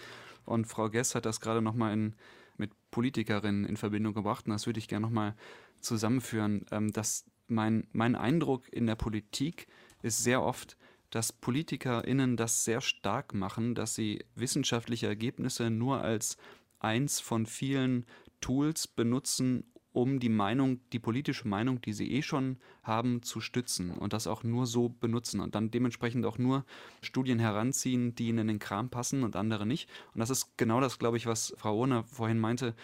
Und 0.44 0.66
Frau 0.66 0.90
Gess 0.90 1.14
hat 1.14 1.24
das 1.24 1.40
gerade 1.40 1.62
nochmal 1.62 2.12
mit 2.58 2.72
Politikerinnen 2.90 3.64
in 3.64 3.78
Verbindung 3.78 4.12
gebracht 4.12 4.46
und 4.46 4.52
das 4.52 4.66
würde 4.66 4.78
ich 4.78 4.88
gerne 4.88 5.06
nochmal 5.06 5.34
zusammenführen, 5.80 6.66
ähm, 6.72 6.92
dass 6.92 7.24
mein, 7.48 7.86
mein 7.92 8.14
Eindruck 8.14 8.70
in 8.70 8.86
der 8.86 8.96
Politik 8.96 9.66
ist 10.02 10.22
sehr 10.22 10.42
oft, 10.42 10.76
dass 11.10 11.32
PolitikerInnen 11.32 12.36
das 12.36 12.64
sehr 12.64 12.80
stark 12.80 13.34
machen, 13.34 13.74
dass 13.74 13.94
sie 13.94 14.24
wissenschaftliche 14.34 15.06
Ergebnisse 15.06 15.70
nur 15.70 16.02
als 16.02 16.36
eins 16.78 17.20
von 17.20 17.46
vielen 17.46 18.06
Tools 18.40 18.86
benutzen, 18.86 19.64
um 19.92 20.20
die 20.20 20.28
Meinung, 20.28 20.80
die 20.92 20.98
politische 20.98 21.48
Meinung, 21.48 21.80
die 21.80 21.94
sie 21.94 22.12
eh 22.12 22.20
schon 22.20 22.58
haben, 22.82 23.22
zu 23.22 23.40
stützen 23.40 23.92
und 23.92 24.12
das 24.12 24.26
auch 24.26 24.42
nur 24.42 24.66
so 24.66 24.90
benutzen 24.90 25.40
und 25.40 25.54
dann 25.54 25.70
dementsprechend 25.70 26.26
auch 26.26 26.36
nur 26.36 26.66
Studien 27.00 27.38
heranziehen, 27.38 28.14
die 28.14 28.28
ihnen 28.28 28.40
in 28.40 28.48
den 28.48 28.58
Kram 28.58 28.90
passen 28.90 29.24
und 29.24 29.36
andere 29.36 29.64
nicht. 29.64 29.88
Und 30.12 30.20
das 30.20 30.28
ist 30.28 30.58
genau 30.58 30.82
das, 30.82 30.98
glaube 30.98 31.16
ich, 31.16 31.24
was 31.24 31.54
Frau 31.56 31.78
Ohner 31.78 32.04
vorhin 32.04 32.38
meinte, 32.38 32.74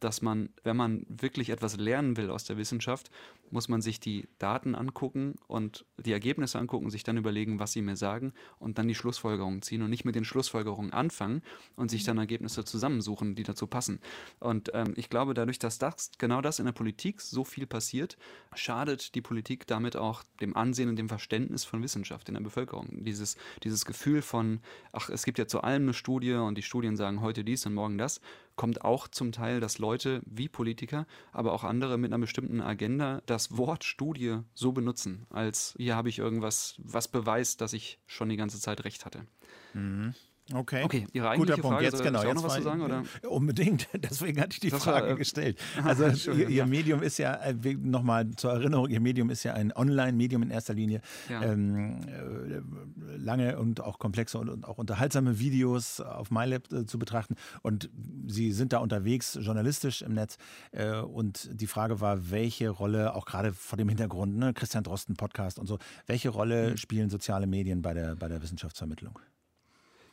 dass 0.00 0.22
man, 0.22 0.48
wenn 0.64 0.76
man 0.76 1.04
wirklich 1.08 1.50
etwas 1.50 1.76
lernen 1.76 2.16
will 2.16 2.30
aus 2.30 2.44
der 2.44 2.56
Wissenschaft, 2.56 3.10
muss 3.52 3.68
man 3.68 3.82
sich 3.82 4.00
die 4.00 4.28
Daten 4.38 4.74
angucken 4.74 5.36
und 5.46 5.84
die 5.98 6.12
Ergebnisse 6.12 6.58
angucken, 6.58 6.90
sich 6.90 7.04
dann 7.04 7.18
überlegen, 7.18 7.58
was 7.58 7.72
sie 7.72 7.82
mir 7.82 7.96
sagen 7.96 8.32
und 8.58 8.78
dann 8.78 8.88
die 8.88 8.94
Schlussfolgerungen 8.94 9.62
ziehen 9.62 9.82
und 9.82 9.90
nicht 9.90 10.04
mit 10.04 10.14
den 10.14 10.24
Schlussfolgerungen 10.24 10.92
anfangen 10.92 11.42
und 11.76 11.90
sich 11.90 12.02
dann 12.04 12.18
Ergebnisse 12.18 12.64
zusammensuchen, 12.64 13.34
die 13.34 13.42
dazu 13.42 13.66
passen. 13.66 14.00
Und 14.40 14.70
ähm, 14.74 14.94
ich 14.96 15.10
glaube, 15.10 15.34
dadurch, 15.34 15.58
dass 15.58 15.78
das, 15.78 16.10
genau 16.18 16.40
das 16.40 16.58
in 16.58 16.64
der 16.64 16.72
Politik 16.72 17.20
so 17.20 17.44
viel 17.44 17.66
passiert, 17.66 18.16
schadet 18.54 19.14
die 19.14 19.22
Politik 19.22 19.66
damit 19.66 19.96
auch 19.96 20.22
dem 20.40 20.56
Ansehen 20.56 20.88
und 20.88 20.96
dem 20.96 21.08
Verständnis 21.08 21.64
von 21.64 21.82
Wissenschaft 21.82 22.28
in 22.28 22.34
der 22.34 22.42
Bevölkerung. 22.42 23.04
Dieses, 23.04 23.36
dieses 23.62 23.84
Gefühl 23.84 24.22
von, 24.22 24.60
ach, 24.92 25.10
es 25.10 25.24
gibt 25.24 25.38
ja 25.38 25.46
zu 25.46 25.60
allem 25.60 25.82
eine 25.82 25.94
Studie 25.94 26.32
und 26.32 26.56
die 26.56 26.62
Studien 26.62 26.96
sagen 26.96 27.20
heute 27.20 27.44
dies 27.44 27.66
und 27.66 27.74
morgen 27.74 27.98
das, 27.98 28.20
kommt 28.56 28.84
auch 28.84 29.08
zum 29.08 29.32
Teil, 29.32 29.60
dass 29.60 29.78
Leute 29.78 30.22
wie 30.26 30.48
Politiker, 30.48 31.06
aber 31.32 31.52
auch 31.52 31.64
andere 31.64 31.98
mit 31.98 32.12
einer 32.12 32.20
bestimmten 32.20 32.60
Agenda 32.60 33.22
das 33.26 33.56
Wort 33.56 33.84
Studie 33.84 34.38
so 34.54 34.72
benutzen, 34.72 35.26
als 35.30 35.74
hier 35.76 35.96
habe 35.96 36.08
ich 36.08 36.18
irgendwas, 36.18 36.74
was 36.78 37.08
beweist, 37.08 37.60
dass 37.60 37.72
ich 37.72 37.98
schon 38.06 38.28
die 38.28 38.36
ganze 38.36 38.60
Zeit 38.60 38.84
recht 38.84 39.04
hatte. 39.04 39.26
Mhm. 39.74 40.14
Okay. 40.52 40.82
Okay, 40.84 41.06
Ihre 41.12 41.30
eigentliche 41.30 41.56
Guter 41.56 41.62
Punkt. 41.62 41.74
Frage, 41.76 41.84
Jetzt 41.84 42.02
genau. 42.02 42.22
Jetzt 42.24 42.34
noch 42.34 42.42
was 42.44 42.54
zu 42.56 42.62
sagen? 42.62 42.82
Oder? 42.82 43.02
Unbedingt. 43.30 43.88
Deswegen 43.94 44.40
hatte 44.40 44.54
ich 44.54 44.60
die 44.60 44.70
Das 44.70 44.82
Frage 44.82 45.06
war, 45.06 45.12
äh, 45.14 45.16
gestellt. 45.16 45.58
Also 45.84 46.32
ihr, 46.32 46.48
ihr. 46.48 46.66
Medium 46.66 47.02
ist 47.02 47.18
ja, 47.18 47.34
äh, 47.34 47.54
nochmal 47.80 48.28
zur 48.32 48.52
Erinnerung, 48.52 48.88
Ihr 48.88 49.00
Medium 49.00 49.30
ist 49.30 49.44
ja 49.44 49.54
ein 49.54 49.72
Online-Medium 49.72 50.42
in 50.42 50.50
erster 50.50 50.74
Linie. 50.74 51.00
Ja. 51.28 51.42
Ähm, 51.42 52.00
äh, 52.06 53.16
lange 53.16 53.58
und 53.58 53.80
auch 53.80 53.98
komplexe 53.98 54.38
und, 54.38 54.48
und 54.48 54.64
auch 54.66 54.78
unterhaltsame 54.78 55.38
Videos 55.38 56.00
auf 56.00 56.30
MyLab 56.30 56.72
äh, 56.72 56.86
zu 56.86 56.98
betrachten. 56.98 57.36
Und 57.62 57.88
Sie 58.26 58.52
sind 58.52 58.72
da 58.72 58.78
unterwegs, 58.78 59.38
journalistisch 59.40 60.02
im 60.02 60.14
Netz. 60.14 60.38
Äh, 60.72 60.96
und 60.96 61.48
die 61.52 61.66
Frage 61.66 62.00
war, 62.00 62.30
welche 62.30 62.68
Rolle, 62.68 63.14
auch 63.14 63.26
gerade 63.26 63.52
vor 63.52 63.76
dem 63.76 63.88
Hintergrund, 63.88 64.36
ne, 64.36 64.52
Christian 64.54 64.82
Drosten 64.84 65.16
Podcast 65.16 65.58
und 65.58 65.66
so, 65.66 65.78
welche 66.06 66.30
Rolle 66.30 66.70
Mhm. 66.72 66.76
spielen 66.76 67.10
soziale 67.10 67.46
Medien 67.46 67.80
bei 67.82 67.94
der, 67.94 68.16
bei 68.16 68.28
der 68.28 68.42
Wissenschaftsvermittlung? 68.42 69.18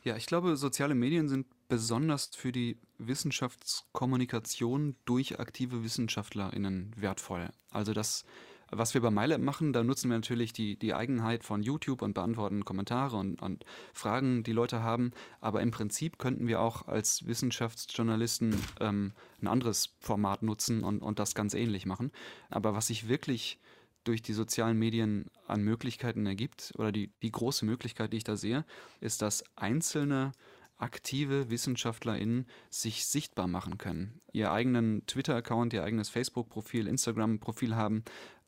Ja, 0.02 0.16
ich 0.16 0.24
glaube, 0.24 0.56
soziale 0.56 0.94
Medien 0.94 1.28
sind 1.28 1.46
besonders 1.68 2.30
für 2.34 2.52
die 2.52 2.78
Wissenschaftskommunikation 2.98 4.96
durch 5.04 5.38
aktive 5.38 5.84
WissenschaftlerInnen 5.84 6.94
wertvoll. 6.96 7.50
Also 7.70 7.92
das, 7.92 8.24
was 8.70 8.94
wir 8.94 9.02
bei 9.02 9.10
MyLab 9.10 9.42
machen, 9.42 9.74
da 9.74 9.84
nutzen 9.84 10.08
wir 10.08 10.16
natürlich 10.16 10.54
die, 10.54 10.78
die 10.78 10.94
Eigenheit 10.94 11.44
von 11.44 11.62
YouTube 11.62 12.00
und 12.00 12.14
beantworten 12.14 12.64
Kommentare 12.64 13.18
und, 13.18 13.42
und 13.42 13.66
Fragen, 13.92 14.42
die 14.42 14.52
Leute 14.52 14.82
haben. 14.82 15.12
Aber 15.42 15.60
im 15.60 15.70
Prinzip 15.70 16.18
könnten 16.18 16.46
wir 16.46 16.60
auch 16.62 16.88
als 16.88 17.26
Wissenschaftsjournalisten 17.26 18.56
ähm, 18.80 19.12
ein 19.42 19.48
anderes 19.48 19.96
Format 20.00 20.42
nutzen 20.42 20.82
und, 20.82 21.02
und 21.02 21.18
das 21.18 21.34
ganz 21.34 21.52
ähnlich 21.52 21.84
machen. 21.84 22.10
Aber 22.48 22.74
was 22.74 22.86
sich 22.86 23.06
wirklich 23.06 23.60
durch 24.04 24.22
die 24.22 24.32
sozialen 24.32 24.78
Medien 24.78 25.30
an 25.46 25.62
Möglichkeiten 25.62 26.26
ergibt, 26.26 26.72
oder 26.76 26.92
die, 26.92 27.12
die 27.22 27.32
große 27.32 27.64
Möglichkeit, 27.64 28.12
die 28.12 28.18
ich 28.18 28.24
da 28.24 28.36
sehe, 28.36 28.64
ist, 29.00 29.22
dass 29.22 29.44
einzelne 29.56 30.32
aktive 30.78 31.50
WissenschaftlerInnen 31.50 32.46
sich 32.70 33.06
sichtbar 33.06 33.46
machen 33.46 33.78
können, 33.78 34.20
ihr 34.32 34.50
eigenen 34.50 35.04
Twitter-Account, 35.06 35.72
ihr 35.74 35.84
eigenes 35.84 36.08
Facebook-Profil, 36.08 36.86
Instagram-Profil 36.86 37.76
haben 37.76 38.04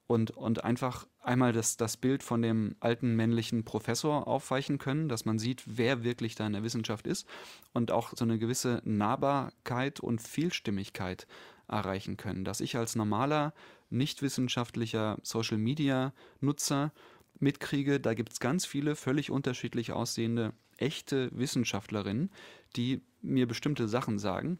und, 0.07 0.31
und 0.31 0.65
einfach 0.65 1.07
einmal 1.21 1.53
das, 1.53 1.77
das 1.77 1.97
Bild 1.97 2.23
von 2.23 2.43
dem 2.43 2.77
alten 2.81 3.15
männlichen 3.15 3.65
Professor 3.65 4.27
aufweichen 4.27 4.79
können, 4.79 5.09
dass 5.09 5.25
man 5.25 5.39
sieht, 5.39 5.63
wer 5.67 6.05
wirklich 6.05 6.35
da 6.35 6.47
in 6.47 6.53
der 6.55 6.63
Wissenschaft 6.63 7.07
ist 7.07 7.27
und 7.73 7.91
auch 7.91 8.13
so 8.17 8.25
eine 8.25 8.39
gewisse 8.39 8.83
Nahbarkeit 8.85 10.01
und 10.01 10.21
Vielstimmigkeit 10.21 11.27
erreichen 11.69 12.17
können, 12.17 12.45
dass 12.45 12.61
ich 12.61 12.77
als 12.77 12.97
normaler, 12.97 13.53
nicht 13.91 14.23
wissenschaftlicher 14.23 15.19
Social-Media-Nutzer 15.23 16.93
mitkriege, 17.39 18.01
da 18.01 18.15
gibt 18.15 18.33
es 18.33 18.41
ganz 18.41 18.65
viele 18.65 18.97
völlig 18.97 19.31
unterschiedlich 19.31 19.93
aussehende 19.93 20.53
echte 20.79 21.31
Wissenschaftlerinnen, 21.37 22.31
die 22.77 23.03
mir 23.21 23.47
bestimmte 23.47 23.89
Sachen 23.89 24.19
sagen. 24.19 24.59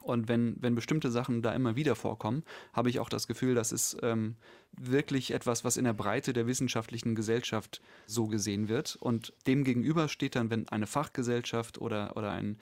Und 0.00 0.28
wenn, 0.28 0.56
wenn 0.60 0.74
bestimmte 0.74 1.10
Sachen 1.10 1.42
da 1.42 1.52
immer 1.52 1.76
wieder 1.76 1.94
vorkommen, 1.94 2.44
habe 2.72 2.88
ich 2.88 2.98
auch 3.00 3.08
das 3.08 3.26
Gefühl, 3.26 3.54
das 3.54 3.72
ist 3.72 3.98
ähm, 4.02 4.36
wirklich 4.72 5.32
etwas, 5.32 5.64
was 5.64 5.76
in 5.76 5.84
der 5.84 5.92
Breite 5.92 6.32
der 6.32 6.46
wissenschaftlichen 6.46 7.14
Gesellschaft 7.14 7.82
so 8.06 8.26
gesehen 8.26 8.68
wird. 8.68 8.96
Und 8.96 9.34
dem 9.46 9.64
gegenüber 9.64 10.08
steht 10.08 10.36
dann, 10.36 10.50
wenn 10.50 10.68
eine 10.68 10.86
Fachgesellschaft 10.86 11.78
oder, 11.78 12.16
oder 12.16 12.30
ein 12.30 12.58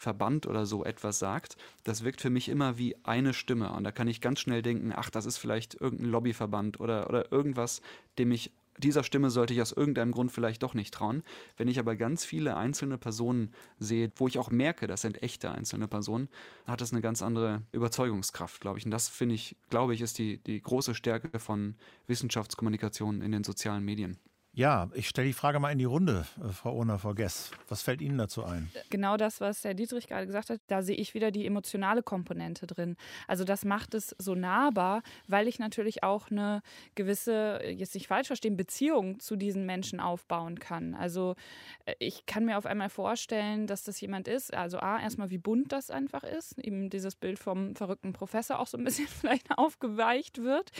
Wissenschaftsverband 0.00 0.46
oder 0.46 0.66
so 0.66 0.84
etwas 0.84 1.18
sagt, 1.18 1.56
das 1.84 2.04
wirkt 2.04 2.20
für 2.20 2.30
mich 2.30 2.48
immer 2.48 2.78
wie 2.78 2.96
eine 3.04 3.34
Stimme. 3.34 3.72
Und 3.72 3.84
da 3.84 3.92
kann 3.92 4.08
ich 4.08 4.20
ganz 4.20 4.40
schnell 4.40 4.62
denken, 4.62 4.92
ach, 4.94 5.10
das 5.10 5.26
ist 5.26 5.38
vielleicht 5.38 5.74
irgendein 5.74 6.10
Lobbyverband 6.10 6.80
oder, 6.80 7.08
oder 7.08 7.30
irgendwas, 7.30 7.82
dem 8.18 8.32
ich 8.32 8.52
dieser 8.78 9.04
Stimme 9.04 9.28
sollte 9.28 9.52
ich 9.52 9.60
aus 9.60 9.72
irgendeinem 9.72 10.10
Grund 10.10 10.32
vielleicht 10.32 10.62
doch 10.62 10.72
nicht 10.72 10.94
trauen. 10.94 11.22
Wenn 11.58 11.68
ich 11.68 11.78
aber 11.78 11.96
ganz 11.96 12.24
viele 12.24 12.56
einzelne 12.56 12.96
Personen 12.96 13.52
sehe, 13.78 14.10
wo 14.16 14.26
ich 14.26 14.38
auch 14.38 14.50
merke, 14.50 14.86
das 14.86 15.02
sind 15.02 15.22
echte 15.22 15.50
einzelne 15.50 15.86
Personen, 15.86 16.28
hat 16.66 16.80
das 16.80 16.92
eine 16.92 17.02
ganz 17.02 17.20
andere 17.20 17.60
Überzeugungskraft, 17.72 18.62
glaube 18.62 18.78
ich. 18.78 18.86
Und 18.86 18.90
das 18.90 19.08
finde 19.08 19.34
ich, 19.34 19.54
glaube 19.68 19.92
ich, 19.92 20.00
ist 20.00 20.16
die, 20.16 20.38
die 20.38 20.62
große 20.62 20.94
Stärke 20.94 21.38
von 21.38 21.74
Wissenschaftskommunikation 22.06 23.20
in 23.20 23.32
den 23.32 23.44
sozialen 23.44 23.84
Medien. 23.84 24.16
Ja, 24.52 24.90
ich 24.94 25.08
stelle 25.08 25.28
die 25.28 25.32
Frage 25.32 25.60
mal 25.60 25.70
in 25.70 25.78
die 25.78 25.84
Runde, 25.84 26.26
äh, 26.44 26.48
Frau 26.48 26.74
Ohner, 26.74 26.98
Frau 26.98 27.14
Gess. 27.14 27.52
Was 27.68 27.82
fällt 27.82 28.00
Ihnen 28.00 28.18
dazu 28.18 28.44
ein? 28.44 28.68
Genau 28.90 29.16
das, 29.16 29.40
was 29.40 29.62
Herr 29.62 29.74
Dietrich 29.74 30.08
gerade 30.08 30.26
gesagt 30.26 30.50
hat, 30.50 30.60
da 30.66 30.82
sehe 30.82 30.96
ich 30.96 31.14
wieder 31.14 31.30
die 31.30 31.46
emotionale 31.46 32.02
Komponente 32.02 32.66
drin. 32.66 32.96
Also 33.28 33.44
das 33.44 33.64
macht 33.64 33.94
es 33.94 34.14
so 34.18 34.34
nahbar, 34.34 35.02
weil 35.28 35.46
ich 35.46 35.60
natürlich 35.60 36.02
auch 36.02 36.32
eine 36.32 36.62
gewisse, 36.96 37.60
jetzt 37.64 37.94
nicht 37.94 38.08
falsch 38.08 38.26
verstehen, 38.26 38.56
Beziehung 38.56 39.20
zu 39.20 39.36
diesen 39.36 39.66
Menschen 39.66 40.00
aufbauen 40.00 40.58
kann. 40.58 40.96
Also 40.96 41.36
äh, 41.84 41.94
ich 42.00 42.26
kann 42.26 42.44
mir 42.44 42.58
auf 42.58 42.66
einmal 42.66 42.90
vorstellen, 42.90 43.68
dass 43.68 43.84
das 43.84 44.00
jemand 44.00 44.26
ist, 44.26 44.52
also 44.52 44.80
A, 44.80 45.00
erstmal 45.00 45.30
wie 45.30 45.38
bunt 45.38 45.70
das 45.70 45.92
einfach 45.92 46.24
ist, 46.24 46.58
eben 46.58 46.90
dieses 46.90 47.14
Bild 47.14 47.38
vom 47.38 47.76
verrückten 47.76 48.12
Professor 48.12 48.58
auch 48.58 48.66
so 48.66 48.76
ein 48.76 48.82
bisschen 48.82 49.06
vielleicht 49.20 49.56
aufgeweicht 49.56 50.42
wird, 50.42 50.72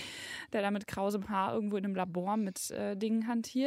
der 0.52 0.62
da 0.62 0.72
mit 0.72 0.88
krausem 0.88 1.28
Haar 1.28 1.54
irgendwo 1.54 1.76
in 1.76 1.84
einem 1.84 1.94
Labor 1.94 2.36
mit 2.36 2.72
äh, 2.72 2.96
Dingen 2.96 3.28
hantiert. 3.28 3.59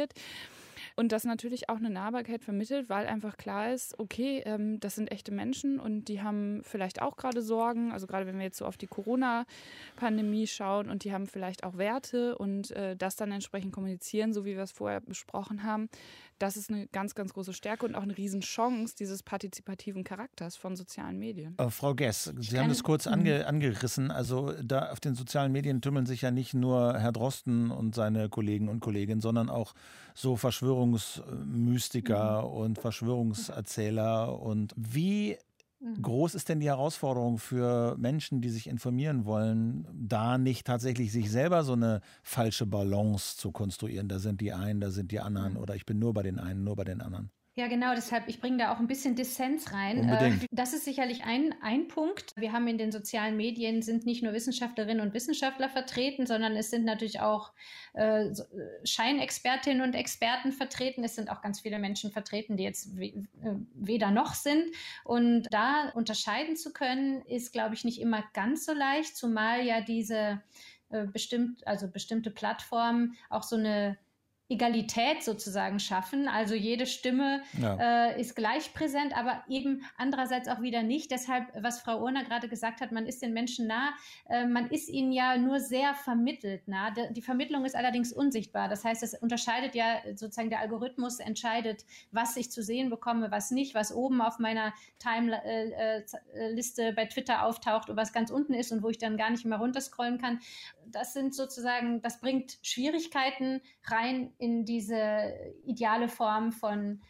Und 0.96 1.10
das 1.10 1.24
natürlich 1.24 1.68
auch 1.68 1.76
eine 1.76 1.90
Nahbarkeit 1.90 2.44
vermittelt, 2.44 2.88
weil 2.88 3.06
einfach 3.06 3.36
klar 3.36 3.72
ist, 3.72 3.98
okay, 3.98 4.42
ähm, 4.46 4.78
das 4.78 4.94
sind 4.94 5.10
echte 5.10 5.32
Menschen 5.32 5.80
und 5.80 6.04
die 6.04 6.22
haben 6.22 6.62
vielleicht 6.62 7.02
auch 7.02 7.16
gerade 7.16 7.42
Sorgen. 7.42 7.90
Also 7.90 8.06
gerade 8.06 8.26
wenn 8.26 8.36
wir 8.36 8.44
jetzt 8.44 8.58
so 8.58 8.64
auf 8.64 8.76
die 8.76 8.86
Corona-Pandemie 8.86 10.46
schauen 10.46 10.90
und 10.90 11.02
die 11.02 11.12
haben 11.12 11.26
vielleicht 11.26 11.64
auch 11.64 11.78
Werte 11.78 12.38
und 12.38 12.70
äh, 12.72 12.96
das 12.96 13.16
dann 13.16 13.32
entsprechend 13.32 13.72
kommunizieren, 13.72 14.32
so 14.32 14.44
wie 14.44 14.54
wir 14.54 14.62
es 14.62 14.72
vorher 14.72 15.00
besprochen 15.00 15.64
haben, 15.64 15.88
das 16.38 16.56
ist 16.56 16.70
eine 16.70 16.86
ganz, 16.88 17.14
ganz 17.14 17.32
große 17.32 17.52
Stärke 17.52 17.86
und 17.86 17.94
auch 17.94 18.02
eine 18.02 18.16
Riesenchance 18.16 18.94
dieses 18.98 19.22
partizipativen 19.22 20.04
Charakters 20.04 20.56
von 20.56 20.76
sozialen 20.76 21.18
Medien. 21.18 21.56
Äh, 21.58 21.70
Frau 21.70 21.94
Gess, 21.94 22.24
Sie 22.24 22.32
kann- 22.50 22.60
haben 22.64 22.68
das 22.68 22.82
kurz 22.82 23.06
ange, 23.06 23.46
angerissen. 23.46 24.10
Also 24.10 24.52
da 24.62 24.90
auf 24.90 25.00
den 25.00 25.14
sozialen 25.14 25.52
Medien 25.52 25.80
tümmeln 25.80 26.06
sich 26.06 26.22
ja 26.22 26.30
nicht 26.30 26.54
nur 26.54 26.98
Herr 26.98 27.12
Drosten 27.12 27.70
und 27.70 27.94
seine 27.94 28.28
Kollegen 28.28 28.68
und 28.68 28.80
Kolleginnen, 28.80 29.20
sondern 29.20 29.48
auch 29.48 29.74
so 30.14 30.36
Verschwörungsmystiker 30.36 32.48
und 32.50 32.78
Verschwörungserzähler. 32.78 34.40
Und 34.40 34.72
wie 34.76 35.36
groß 36.00 36.34
ist 36.34 36.48
denn 36.48 36.60
die 36.60 36.68
Herausforderung 36.68 37.38
für 37.38 37.96
Menschen, 37.98 38.40
die 38.40 38.48
sich 38.48 38.68
informieren 38.68 39.24
wollen, 39.24 39.86
da 39.92 40.38
nicht 40.38 40.66
tatsächlich 40.66 41.12
sich 41.12 41.30
selber 41.30 41.64
so 41.64 41.72
eine 41.74 42.00
falsche 42.22 42.66
Balance 42.66 43.36
zu 43.36 43.52
konstruieren? 43.52 44.08
Da 44.08 44.18
sind 44.18 44.40
die 44.40 44.52
einen, 44.52 44.80
da 44.80 44.90
sind 44.90 45.12
die 45.12 45.20
anderen 45.20 45.56
oder 45.56 45.74
ich 45.74 45.86
bin 45.86 45.98
nur 45.98 46.14
bei 46.14 46.22
den 46.22 46.38
einen, 46.38 46.64
nur 46.64 46.76
bei 46.76 46.84
den 46.84 47.00
anderen. 47.00 47.30
Ja, 47.56 47.68
genau, 47.68 47.94
deshalb, 47.94 48.28
ich 48.28 48.40
bringe 48.40 48.56
da 48.56 48.72
auch 48.72 48.80
ein 48.80 48.88
bisschen 48.88 49.14
Dissens 49.14 49.72
rein. 49.72 50.00
Unbedingt. 50.00 50.42
Äh, 50.42 50.46
Das 50.50 50.72
ist 50.72 50.84
sicherlich 50.84 51.22
ein, 51.22 51.54
ein 51.62 51.86
Punkt. 51.86 52.32
Wir 52.36 52.52
haben 52.52 52.66
in 52.66 52.78
den 52.78 52.90
sozialen 52.90 53.36
Medien 53.36 53.80
sind 53.80 54.04
nicht 54.06 54.24
nur 54.24 54.32
Wissenschaftlerinnen 54.32 55.00
und 55.00 55.14
Wissenschaftler 55.14 55.68
vertreten, 55.68 56.26
sondern 56.26 56.56
es 56.56 56.70
sind 56.70 56.84
natürlich 56.84 57.20
auch 57.20 57.52
äh, 57.92 58.26
äh, 58.26 58.34
Scheinexpertinnen 58.82 59.82
und 59.82 59.94
Experten 59.94 60.50
vertreten. 60.50 61.04
Es 61.04 61.14
sind 61.14 61.30
auch 61.30 61.42
ganz 61.42 61.60
viele 61.60 61.78
Menschen 61.78 62.10
vertreten, 62.10 62.56
die 62.56 62.64
jetzt 62.64 62.98
we 62.98 63.04
äh, 63.04 63.24
weder 63.74 64.10
noch 64.10 64.34
sind. 64.34 64.64
Und 65.04 65.46
da 65.52 65.90
unterscheiden 65.94 66.56
zu 66.56 66.72
können, 66.72 67.22
ist, 67.22 67.52
glaube 67.52 67.76
ich, 67.76 67.84
nicht 67.84 68.00
immer 68.00 68.24
ganz 68.32 68.66
so 68.66 68.72
leicht, 68.72 69.16
zumal 69.16 69.64
ja 69.64 69.80
diese 69.80 70.42
bestimmt, 71.12 71.66
also 71.66 71.88
bestimmte 71.88 72.30
Plattformen 72.30 73.16
auch 73.28 73.42
so 73.42 73.56
eine 73.56 73.98
Egalität 74.54 75.22
sozusagen 75.22 75.80
schaffen. 75.80 76.28
Also 76.28 76.54
jede 76.54 76.86
Stimme 76.86 77.42
ja. 77.60 78.10
äh, 78.10 78.20
ist 78.20 78.36
gleich 78.36 78.72
präsent, 78.72 79.16
aber 79.16 79.42
eben 79.48 79.82
andererseits 79.96 80.48
auch 80.48 80.60
wieder 80.60 80.82
nicht. 80.82 81.10
Deshalb, 81.10 81.46
was 81.60 81.80
Frau 81.80 82.00
Urner 82.00 82.24
gerade 82.24 82.48
gesagt 82.48 82.80
hat, 82.80 82.92
man 82.92 83.06
ist 83.06 83.20
den 83.20 83.32
Menschen 83.32 83.66
nah, 83.66 83.90
äh, 84.28 84.46
man 84.46 84.70
ist 84.70 84.88
ihnen 84.88 85.12
ja 85.12 85.36
nur 85.36 85.58
sehr 85.60 85.94
vermittelt 85.94 86.68
nah. 86.68 86.90
Die 86.90 87.22
Vermittlung 87.22 87.64
ist 87.64 87.74
allerdings 87.74 88.12
unsichtbar. 88.12 88.68
Das 88.68 88.84
heißt, 88.84 89.02
es 89.02 89.14
unterscheidet 89.14 89.74
ja 89.74 90.00
sozusagen 90.14 90.50
der 90.50 90.60
Algorithmus 90.60 91.18
entscheidet, 91.18 91.84
was 92.12 92.36
ich 92.36 92.50
zu 92.50 92.62
sehen 92.62 92.90
bekomme, 92.90 93.30
was 93.30 93.50
nicht, 93.50 93.74
was 93.74 93.92
oben 93.92 94.20
auf 94.20 94.38
meiner 94.38 94.72
Time-Liste 95.00 96.82
äh, 96.82 96.88
äh, 96.88 96.92
bei 96.92 97.06
Twitter 97.06 97.44
auftaucht 97.44 97.90
und 97.90 97.96
was 97.96 98.12
ganz 98.12 98.30
unten 98.30 98.54
ist 98.54 98.70
und 98.70 98.82
wo 98.82 98.88
ich 98.88 98.98
dann 98.98 99.16
gar 99.16 99.30
nicht 99.30 99.44
mehr 99.44 99.58
runterscrollen 99.58 100.18
kann. 100.18 100.38
Das 100.88 101.12
sind 101.12 101.34
sozusagen, 101.34 102.02
das 102.02 102.20
bringt 102.20 102.58
Schwierigkeiten 102.62 103.60
rein 103.84 104.32
in 104.38 104.64
diese 104.64 105.34
ideale 105.64 106.08
Form 106.08 106.52
von 106.52 107.00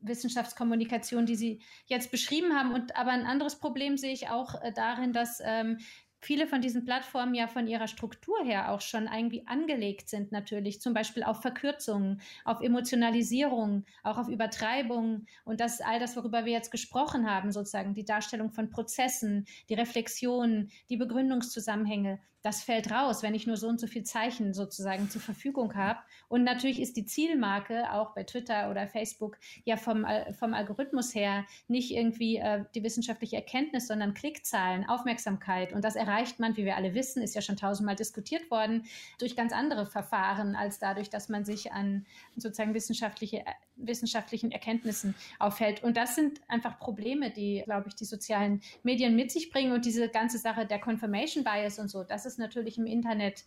Wissenschaftskommunikation, 0.00 1.26
die 1.26 1.36
Sie 1.36 1.60
jetzt 1.86 2.10
beschrieben 2.10 2.54
haben. 2.54 2.72
Und 2.72 2.96
aber 2.96 3.10
ein 3.10 3.26
anderes 3.26 3.58
Problem 3.58 3.96
sehe 3.96 4.12
ich 4.12 4.28
auch 4.28 4.60
äh, 4.62 4.72
darin, 4.72 5.12
dass 5.12 5.40
ähm, 5.44 5.78
viele 6.24 6.46
von 6.46 6.60
diesen 6.60 6.84
Plattformen 6.84 7.34
ja 7.34 7.46
von 7.46 7.66
ihrer 7.66 7.86
Struktur 7.86 8.42
her 8.44 8.72
auch 8.72 8.80
schon 8.80 9.08
irgendwie 9.12 9.46
angelegt 9.46 10.08
sind, 10.08 10.32
natürlich, 10.32 10.80
zum 10.80 10.94
Beispiel 10.94 11.22
auf 11.22 11.42
Verkürzungen, 11.42 12.20
auf 12.44 12.60
Emotionalisierung, 12.60 13.84
auch 14.02 14.16
auf 14.16 14.28
Übertreibung. 14.28 15.26
Und 15.44 15.60
das 15.60 15.80
all 15.80 16.00
das, 16.00 16.16
worüber 16.16 16.44
wir 16.44 16.52
jetzt 16.52 16.70
gesprochen 16.70 17.30
haben, 17.30 17.52
sozusagen 17.52 17.94
die 17.94 18.04
Darstellung 18.04 18.50
von 18.50 18.70
Prozessen, 18.70 19.46
die 19.68 19.74
Reflexion, 19.74 20.70
die 20.88 20.96
Begründungszusammenhänge 20.96 22.20
das 22.44 22.62
fällt 22.62 22.90
raus, 22.90 23.22
wenn 23.22 23.34
ich 23.34 23.46
nur 23.46 23.56
so 23.56 23.68
und 23.68 23.80
so 23.80 23.86
viel 23.86 24.04
Zeichen 24.04 24.52
sozusagen 24.52 25.08
zur 25.08 25.22
Verfügung 25.22 25.74
habe. 25.76 25.98
Und 26.28 26.44
natürlich 26.44 26.78
ist 26.78 26.94
die 26.98 27.06
Zielmarke 27.06 27.90
auch 27.90 28.14
bei 28.14 28.22
Twitter 28.22 28.70
oder 28.70 28.86
Facebook 28.86 29.38
ja 29.64 29.78
vom, 29.78 30.06
vom 30.38 30.52
Algorithmus 30.52 31.14
her 31.14 31.46
nicht 31.68 31.90
irgendwie 31.90 32.36
äh, 32.36 32.66
die 32.74 32.82
wissenschaftliche 32.82 33.36
Erkenntnis, 33.36 33.86
sondern 33.86 34.12
Klickzahlen, 34.12 34.86
Aufmerksamkeit. 34.86 35.72
Und 35.72 35.84
das 35.84 35.96
erreicht 35.96 36.38
man, 36.38 36.54
wie 36.58 36.66
wir 36.66 36.76
alle 36.76 36.94
wissen, 36.94 37.22
ist 37.22 37.34
ja 37.34 37.40
schon 37.40 37.56
tausendmal 37.56 37.96
diskutiert 37.96 38.50
worden, 38.50 38.84
durch 39.18 39.36
ganz 39.36 39.54
andere 39.54 39.86
Verfahren 39.86 40.54
als 40.54 40.78
dadurch, 40.78 41.08
dass 41.08 41.30
man 41.30 41.46
sich 41.46 41.72
an 41.72 42.04
sozusagen 42.36 42.74
wissenschaftliche, 42.74 43.42
wissenschaftlichen 43.86 44.50
Erkenntnissen 44.50 45.14
aufhält. 45.38 45.82
Und 45.82 45.96
das 45.96 46.14
sind 46.14 46.40
einfach 46.48 46.78
Probleme, 46.78 47.30
die, 47.30 47.62
glaube 47.64 47.88
ich, 47.88 47.94
die 47.94 48.04
sozialen 48.04 48.60
Medien 48.82 49.16
mit 49.16 49.30
sich 49.30 49.50
bringen 49.50 49.72
und 49.72 49.84
diese 49.84 50.08
ganze 50.08 50.38
Sache 50.38 50.66
der 50.66 50.78
Confirmation 50.78 51.44
Bias 51.44 51.78
und 51.78 51.88
so, 51.88 52.04
das 52.04 52.26
ist 52.26 52.38
natürlich 52.38 52.78
im 52.78 52.86
Internet 52.86 53.44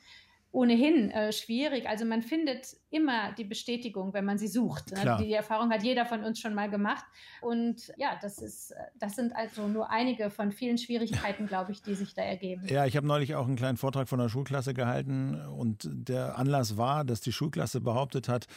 ohnehin 0.58 1.12
äh, 1.12 1.32
schwierig. 1.32 1.88
Also 1.88 2.04
man 2.04 2.24
findet 2.24 2.76
immer 2.90 3.32
die 3.34 3.44
Bestätigung, 3.44 4.14
wenn 4.14 4.26
man 4.26 4.40
sie 4.40 4.48
sucht. 4.48 4.92
Ne? 4.92 5.18
Die 5.22 5.32
Erfahrung 5.32 5.70
hat 5.70 5.84
jeder 5.84 6.04
von 6.08 6.24
uns 6.24 6.40
schon 6.40 6.56
mal 6.56 6.68
gemacht. 6.68 7.06
Und 7.42 7.94
ja, 7.96 8.18
das 8.24 8.40
ist, 8.40 8.74
das 9.00 9.16
sind 9.16 9.36
also 9.36 9.68
nur 9.68 9.92
einige 9.92 10.32
von 10.32 10.52
vielen 10.52 10.80
Schwierigkeiten, 10.80 11.46
glaube 11.46 11.74
ich, 11.74 11.84
die 11.84 11.94
sich 11.94 12.16
da 12.16 12.24
ergeben. 12.24 12.66
Ja, 12.68 12.88
ich 12.88 12.98
habe 12.98 13.06
neulich 13.06 13.36
auch 13.36 13.46
einen 13.46 13.56
kleinen 13.56 13.78
Vortrag 13.78 14.10
von 14.10 14.18
der 14.18 14.30
Schulklasse 14.30 14.74
gehalten 14.74 15.40
und 15.46 15.88
der 15.92 16.40
Anlass 16.40 16.76
war, 16.76 17.06
dass 17.06 17.22
die 17.22 17.32
Schulklasse 17.32 17.80
behauptet 17.80 18.28
hat, 18.28 18.48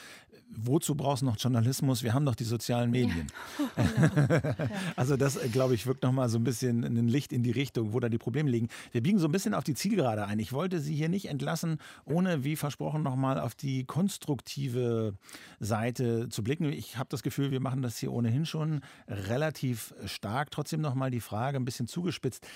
wozu 0.51 0.95
brauchst 0.95 1.23
du 1.23 1.27
noch 1.27 1.37
Journalismus? 1.39 2.03
Wir 2.03 2.15
haben 2.15 2.25
doch 2.25 2.35
die 2.35 2.45
sozialen 2.45 2.91
Medien. 2.91 3.27
Ja. 3.59 3.67
Genau. 3.91 4.55
also 4.97 5.17
das, 5.17 5.37
äh, 5.37 5.49
glaube 5.49 5.75
ich, 5.75 5.87
wirkt 5.87 6.03
nochmal 6.03 6.29
so 6.29 6.39
ein 6.39 6.45
bisschen 6.45 6.85
ein 6.85 7.09
Licht 7.09 7.33
in 7.33 7.43
die 7.43 7.51
Richtung, 7.51 7.93
wo 7.93 8.01
da 8.01 8.09
die 8.09 8.19
Probleme 8.19 8.51
liegen. 8.51 8.69
Wir 8.93 9.03
biegen 9.03 9.19
so 9.19 9.29
ein 9.29 9.33
bisschen 9.33 9.55
auf 9.55 9.65
die 9.65 9.75
Zielgerade 9.75 10.27
ein. 10.27 10.39
Ich 10.39 10.53
wollte 10.53 10.81
Sie 10.81 10.95
hier 10.95 11.09
nicht 11.09 11.29
entlassen, 11.29 11.79
ohne, 12.05 12.45
wie 12.45 12.57
versprochen, 12.57 13.03
nochmal 13.03 13.39
auf 13.41 13.55
die 13.55 13.85
konstruktive 13.85 15.15
Seite 15.59 16.29
zu 16.29 16.43
blicken. 16.43 16.73
Ich 16.73 16.97
habe 16.97 17.09
das 17.11 17.23
Gefühl, 17.23 17.51
wir 17.51 17.61
machen 17.61 17.83
das 17.83 17.99
hier 17.99 18.13
ohnehin 18.13 18.47
schon 18.47 18.81
relativ 19.09 19.95
stark. 20.07 20.51
Trotzdem 20.51 20.81
nochmal 20.81 21.11
die 21.11 21.21
Frage 21.21 21.57
ein 21.59 21.65
bisschen 21.65 21.87
zugespitzt 21.87 22.47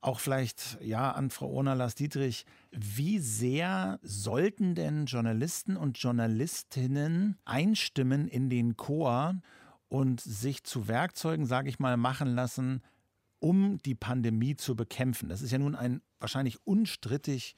auch 0.00 0.20
vielleicht 0.20 0.78
ja 0.80 1.12
an 1.12 1.30
Frau 1.30 1.50
Ona 1.50 1.74
Lars 1.74 1.94
Dietrich, 1.94 2.46
wie 2.70 3.18
sehr 3.18 3.98
sollten 4.02 4.74
denn 4.74 5.06
Journalisten 5.06 5.76
und 5.76 5.98
Journalistinnen 5.98 7.36
einstimmen 7.44 8.28
in 8.28 8.48
den 8.48 8.76
Chor 8.76 9.34
und 9.88 10.20
sich 10.20 10.64
zu 10.64 10.88
Werkzeugen, 10.88 11.44
sage 11.44 11.68
ich 11.68 11.78
mal, 11.78 11.96
machen 11.96 12.34
lassen, 12.34 12.82
um 13.40 13.78
die 13.78 13.94
Pandemie 13.94 14.56
zu 14.56 14.74
bekämpfen? 14.74 15.28
Das 15.28 15.42
ist 15.42 15.50
ja 15.50 15.58
nun 15.58 15.74
ein 15.74 16.00
wahrscheinlich 16.18 16.58
unstrittig 16.66 17.56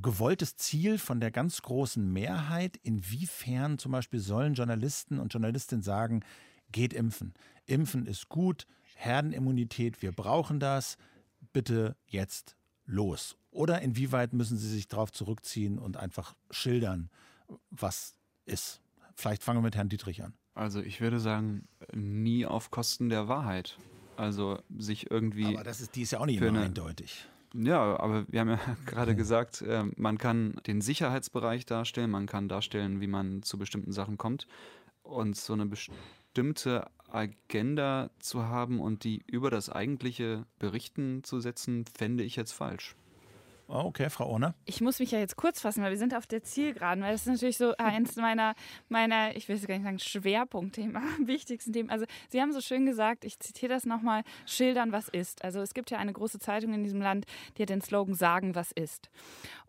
gewolltes 0.00 0.56
Ziel 0.56 0.98
von 0.98 1.20
der 1.20 1.30
ganz 1.30 1.62
großen 1.62 2.12
Mehrheit. 2.12 2.78
Inwiefern 2.82 3.78
zum 3.78 3.92
Beispiel 3.92 4.20
sollen 4.20 4.54
Journalisten 4.54 5.18
und 5.18 5.32
Journalistinnen 5.32 5.82
sagen, 5.82 6.24
geht 6.70 6.92
impfen. 6.92 7.34
Impfen 7.66 8.06
ist 8.06 8.28
gut, 8.28 8.66
Herdenimmunität, 8.94 10.00
wir 10.02 10.12
brauchen 10.12 10.60
das, 10.60 10.96
bitte 11.52 11.96
jetzt 12.06 12.56
los. 12.86 13.36
Oder 13.50 13.82
inwieweit 13.82 14.32
müssen 14.32 14.56
Sie 14.56 14.68
sich 14.68 14.88
darauf 14.88 15.12
zurückziehen 15.12 15.78
und 15.78 15.96
einfach 15.96 16.34
schildern, 16.50 17.10
was 17.70 18.14
ist? 18.46 18.80
Vielleicht 19.14 19.42
fangen 19.42 19.58
wir 19.58 19.64
mit 19.64 19.76
Herrn 19.76 19.90
Dietrich 19.90 20.22
an. 20.22 20.32
Also 20.54 20.80
ich 20.80 21.00
würde 21.00 21.20
sagen, 21.20 21.68
nie 21.92 22.46
auf 22.46 22.70
Kosten 22.70 23.08
der 23.08 23.28
Wahrheit. 23.28 23.78
Also 24.16 24.62
sich 24.76 25.10
irgendwie. 25.10 25.46
Aber 25.46 25.64
das 25.64 25.80
ist, 25.80 25.96
die 25.96 26.02
ist 26.02 26.12
ja 26.12 26.20
auch 26.20 26.26
nicht 26.26 26.40
immer 26.40 26.60
eindeutig. 26.60 27.26
Ja, 27.54 27.98
aber 28.00 28.24
wir 28.28 28.40
haben 28.40 28.48
ja 28.48 28.60
gerade 28.86 29.14
gesagt, 29.14 29.62
äh, 29.62 29.84
man 29.96 30.18
kann 30.18 30.54
den 30.66 30.80
Sicherheitsbereich 30.80 31.66
darstellen, 31.66 32.10
man 32.10 32.26
kann 32.26 32.48
darstellen, 32.48 33.00
wie 33.00 33.06
man 33.06 33.42
zu 33.42 33.58
bestimmten 33.58 33.92
Sachen 33.92 34.18
kommt. 34.18 34.46
Und 35.02 35.36
so 35.36 35.52
eine 35.52 35.66
bestimmte 35.66 36.88
Agenda 37.08 38.10
zu 38.20 38.46
haben 38.46 38.80
und 38.80 39.04
die 39.04 39.22
über 39.26 39.50
das 39.50 39.68
eigentliche 39.68 40.46
Berichten 40.58 41.24
zu 41.24 41.40
setzen, 41.40 41.84
fände 41.86 42.24
ich 42.24 42.36
jetzt 42.36 42.52
falsch. 42.52 42.94
Oh, 43.74 43.84
okay, 43.86 44.10
Frau 44.10 44.28
Ohne. 44.28 44.54
Ich 44.66 44.82
muss 44.82 44.98
mich 44.98 45.12
ja 45.12 45.18
jetzt 45.18 45.36
kurz 45.36 45.62
fassen, 45.62 45.82
weil 45.82 45.92
wir 45.92 45.96
sind 45.96 46.14
auf 46.14 46.26
der 46.26 46.42
Zielgeraden, 46.42 47.02
weil 47.02 47.12
das 47.12 47.22
ist 47.22 47.28
natürlich 47.28 47.56
so 47.56 47.74
eins 47.78 48.16
meiner, 48.16 48.54
meiner 48.90 49.34
ich 49.34 49.48
will 49.48 49.56
es 49.56 49.66
gar 49.66 49.74
nicht 49.74 49.84
sagen, 49.84 49.98
Schwerpunktthema, 49.98 51.00
wichtigsten 51.24 51.72
Themen. 51.72 51.88
Also 51.88 52.04
Sie 52.28 52.42
haben 52.42 52.52
so 52.52 52.60
schön 52.60 52.84
gesagt, 52.84 53.24
ich 53.24 53.38
zitiere 53.38 53.72
das 53.72 53.86
nochmal, 53.86 54.24
schildern, 54.44 54.92
was 54.92 55.08
ist. 55.08 55.42
Also 55.42 55.60
es 55.60 55.72
gibt 55.72 55.90
ja 55.90 55.96
eine 55.96 56.12
große 56.12 56.38
Zeitung 56.38 56.74
in 56.74 56.82
diesem 56.82 57.00
Land, 57.00 57.24
die 57.56 57.62
hat 57.62 57.70
den 57.70 57.80
Slogan 57.80 58.14
Sagen, 58.14 58.54
was 58.54 58.72
ist. 58.72 59.08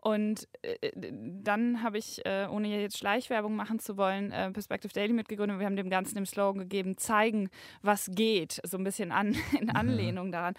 Und 0.00 0.48
äh, 0.60 0.90
dann 0.94 1.82
habe 1.82 1.96
ich, 1.96 2.26
äh, 2.26 2.46
ohne 2.50 2.68
jetzt 2.68 2.98
Schleichwerbung 2.98 3.56
machen 3.56 3.78
zu 3.78 3.96
wollen, 3.96 4.32
äh, 4.32 4.50
Perspective 4.50 4.92
Daily 4.92 5.14
mitgegründet. 5.14 5.58
Wir 5.58 5.64
haben 5.64 5.76
dem 5.76 5.88
Ganzen 5.88 6.16
den 6.16 6.26
Slogan 6.26 6.60
gegeben, 6.60 6.98
zeigen, 6.98 7.48
was 7.80 8.10
geht. 8.12 8.60
So 8.64 8.76
ein 8.76 8.84
bisschen 8.84 9.12
an, 9.12 9.34
in 9.58 9.68
mhm. 9.68 9.70
Anlehnung 9.76 10.30
daran. 10.30 10.54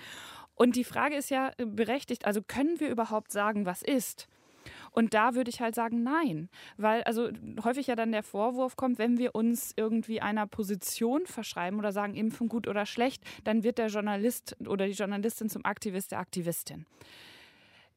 Und 0.56 0.76
die 0.76 0.84
Frage 0.84 1.16
ist 1.16 1.30
ja 1.30 1.52
äh, 1.58 1.66
berechtigt, 1.66 2.26
also 2.26 2.42
können 2.42 2.80
wir 2.80 2.90
überhaupt 2.90 3.32
sagen, 3.32 3.66
was 3.66 3.82
ist? 3.82 4.28
Und 4.92 5.14
da 5.14 5.36
würde 5.36 5.50
ich 5.50 5.62
halt 5.62 5.76
sagen, 5.76 6.04
nein. 6.04 6.50
Weil 6.78 7.04
also 7.04 7.30
häufig 7.64 7.88
ja 7.88 7.96
dann 7.96 8.12
der 8.12 8.24
Vorwurf 8.24 8.76
kommt, 8.78 8.98
wenn 8.98 9.18
wir 9.18 9.36
uns 9.36 9.74
irgendwie 9.76 10.22
einer 10.22 10.48
Position 10.48 11.26
verschreiben 11.26 11.78
oder 11.78 11.92
sagen, 11.92 12.16
impfen 12.16 12.48
gut 12.48 12.68
oder 12.68 12.86
schlecht, 12.86 13.24
dann 13.44 13.64
wird 13.64 13.78
der 13.78 13.88
Journalist 13.88 14.56
oder 14.66 14.88
die 14.88 14.94
Journalistin 14.94 15.50
zum 15.50 15.66
Aktivist, 15.66 16.12
der 16.12 16.20
Aktivistin. 16.20 16.86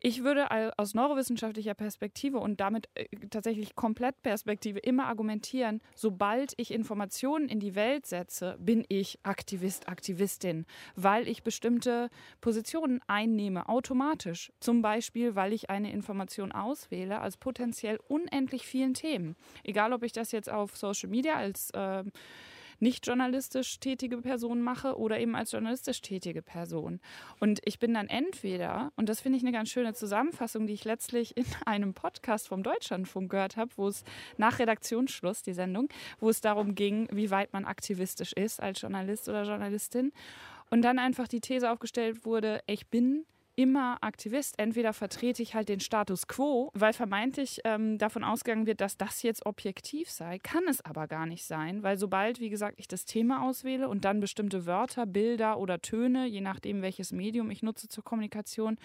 Ich 0.00 0.22
würde 0.22 0.46
aus 0.78 0.94
neurowissenschaftlicher 0.94 1.74
Perspektive 1.74 2.38
und 2.38 2.60
damit 2.60 2.88
äh, 2.94 3.06
tatsächlich 3.30 3.74
komplett 3.74 4.22
Perspektive 4.22 4.78
immer 4.78 5.06
argumentieren, 5.06 5.80
sobald 5.96 6.54
ich 6.56 6.70
Informationen 6.70 7.48
in 7.48 7.58
die 7.58 7.74
Welt 7.74 8.06
setze, 8.06 8.56
bin 8.60 8.84
ich 8.88 9.18
Aktivist, 9.24 9.88
Aktivistin, 9.88 10.66
weil 10.94 11.26
ich 11.26 11.42
bestimmte 11.42 12.10
Positionen 12.40 13.00
einnehme, 13.08 13.68
automatisch. 13.68 14.52
Zum 14.60 14.82
Beispiel, 14.82 15.34
weil 15.34 15.52
ich 15.52 15.68
eine 15.68 15.90
Information 15.90 16.52
auswähle 16.52 17.20
als 17.20 17.36
potenziell 17.36 17.98
unendlich 18.06 18.66
vielen 18.66 18.94
Themen. 18.94 19.34
Egal, 19.64 19.92
ob 19.92 20.04
ich 20.04 20.12
das 20.12 20.30
jetzt 20.30 20.48
auf 20.48 20.76
Social 20.76 21.08
Media 21.08 21.34
als 21.34 21.70
äh, 21.70 22.04
nicht 22.80 23.06
journalistisch 23.06 23.80
tätige 23.80 24.18
Person 24.18 24.60
mache 24.60 24.98
oder 24.98 25.18
eben 25.18 25.34
als 25.34 25.52
journalistisch 25.52 26.00
tätige 26.00 26.42
Person. 26.42 27.00
Und 27.40 27.60
ich 27.64 27.78
bin 27.78 27.94
dann 27.94 28.08
entweder, 28.08 28.92
und 28.96 29.08
das 29.08 29.20
finde 29.20 29.38
ich 29.38 29.44
eine 29.44 29.52
ganz 29.52 29.70
schöne 29.70 29.94
Zusammenfassung, 29.94 30.66
die 30.66 30.74
ich 30.74 30.84
letztlich 30.84 31.36
in 31.36 31.44
einem 31.66 31.94
Podcast 31.94 32.48
vom 32.48 32.62
Deutschlandfunk 32.62 33.30
gehört 33.30 33.56
habe, 33.56 33.70
wo 33.76 33.88
es 33.88 34.04
nach 34.36 34.58
Redaktionsschluss, 34.58 35.42
die 35.42 35.52
Sendung, 35.52 35.88
wo 36.20 36.28
es 36.28 36.40
darum 36.40 36.74
ging, 36.74 37.08
wie 37.12 37.30
weit 37.30 37.52
man 37.52 37.64
aktivistisch 37.64 38.32
ist 38.32 38.60
als 38.60 38.80
Journalist 38.80 39.28
oder 39.28 39.44
Journalistin. 39.44 40.12
Und 40.70 40.82
dann 40.82 40.98
einfach 40.98 41.28
die 41.28 41.40
These 41.40 41.70
aufgestellt 41.70 42.24
wurde, 42.24 42.60
ich 42.66 42.86
bin 42.88 43.24
immer 43.58 43.98
Aktivist. 44.02 44.56
Entweder 44.56 44.92
vertrete 44.92 45.42
ich 45.42 45.56
halt 45.56 45.68
den 45.68 45.80
Status 45.80 46.28
quo, 46.28 46.70
weil 46.74 46.92
vermeintlich 46.92 47.60
ähm, 47.64 47.98
davon 47.98 48.22
ausgegangen 48.22 48.66
wird, 48.66 48.80
dass 48.80 48.96
das 48.96 49.24
jetzt 49.24 49.44
objektiv 49.46 50.08
sei. 50.10 50.38
Kann 50.38 50.62
es 50.68 50.80
aber 50.84 51.08
gar 51.08 51.26
nicht 51.26 51.44
sein, 51.44 51.82
weil 51.82 51.98
sobald, 51.98 52.38
wie 52.38 52.50
gesagt, 52.50 52.78
ich 52.78 52.86
das 52.86 53.04
Thema 53.04 53.42
auswähle 53.42 53.88
und 53.88 54.04
dann 54.04 54.20
bestimmte 54.20 54.64
Wörter, 54.64 55.06
Bilder 55.06 55.58
oder 55.58 55.80
Töne, 55.80 56.26
je 56.26 56.40
nachdem, 56.40 56.82
welches 56.82 57.10
Medium 57.10 57.50
ich 57.50 57.64
nutze 57.64 57.88
zur 57.88 58.04
Kommunikation, 58.04 58.78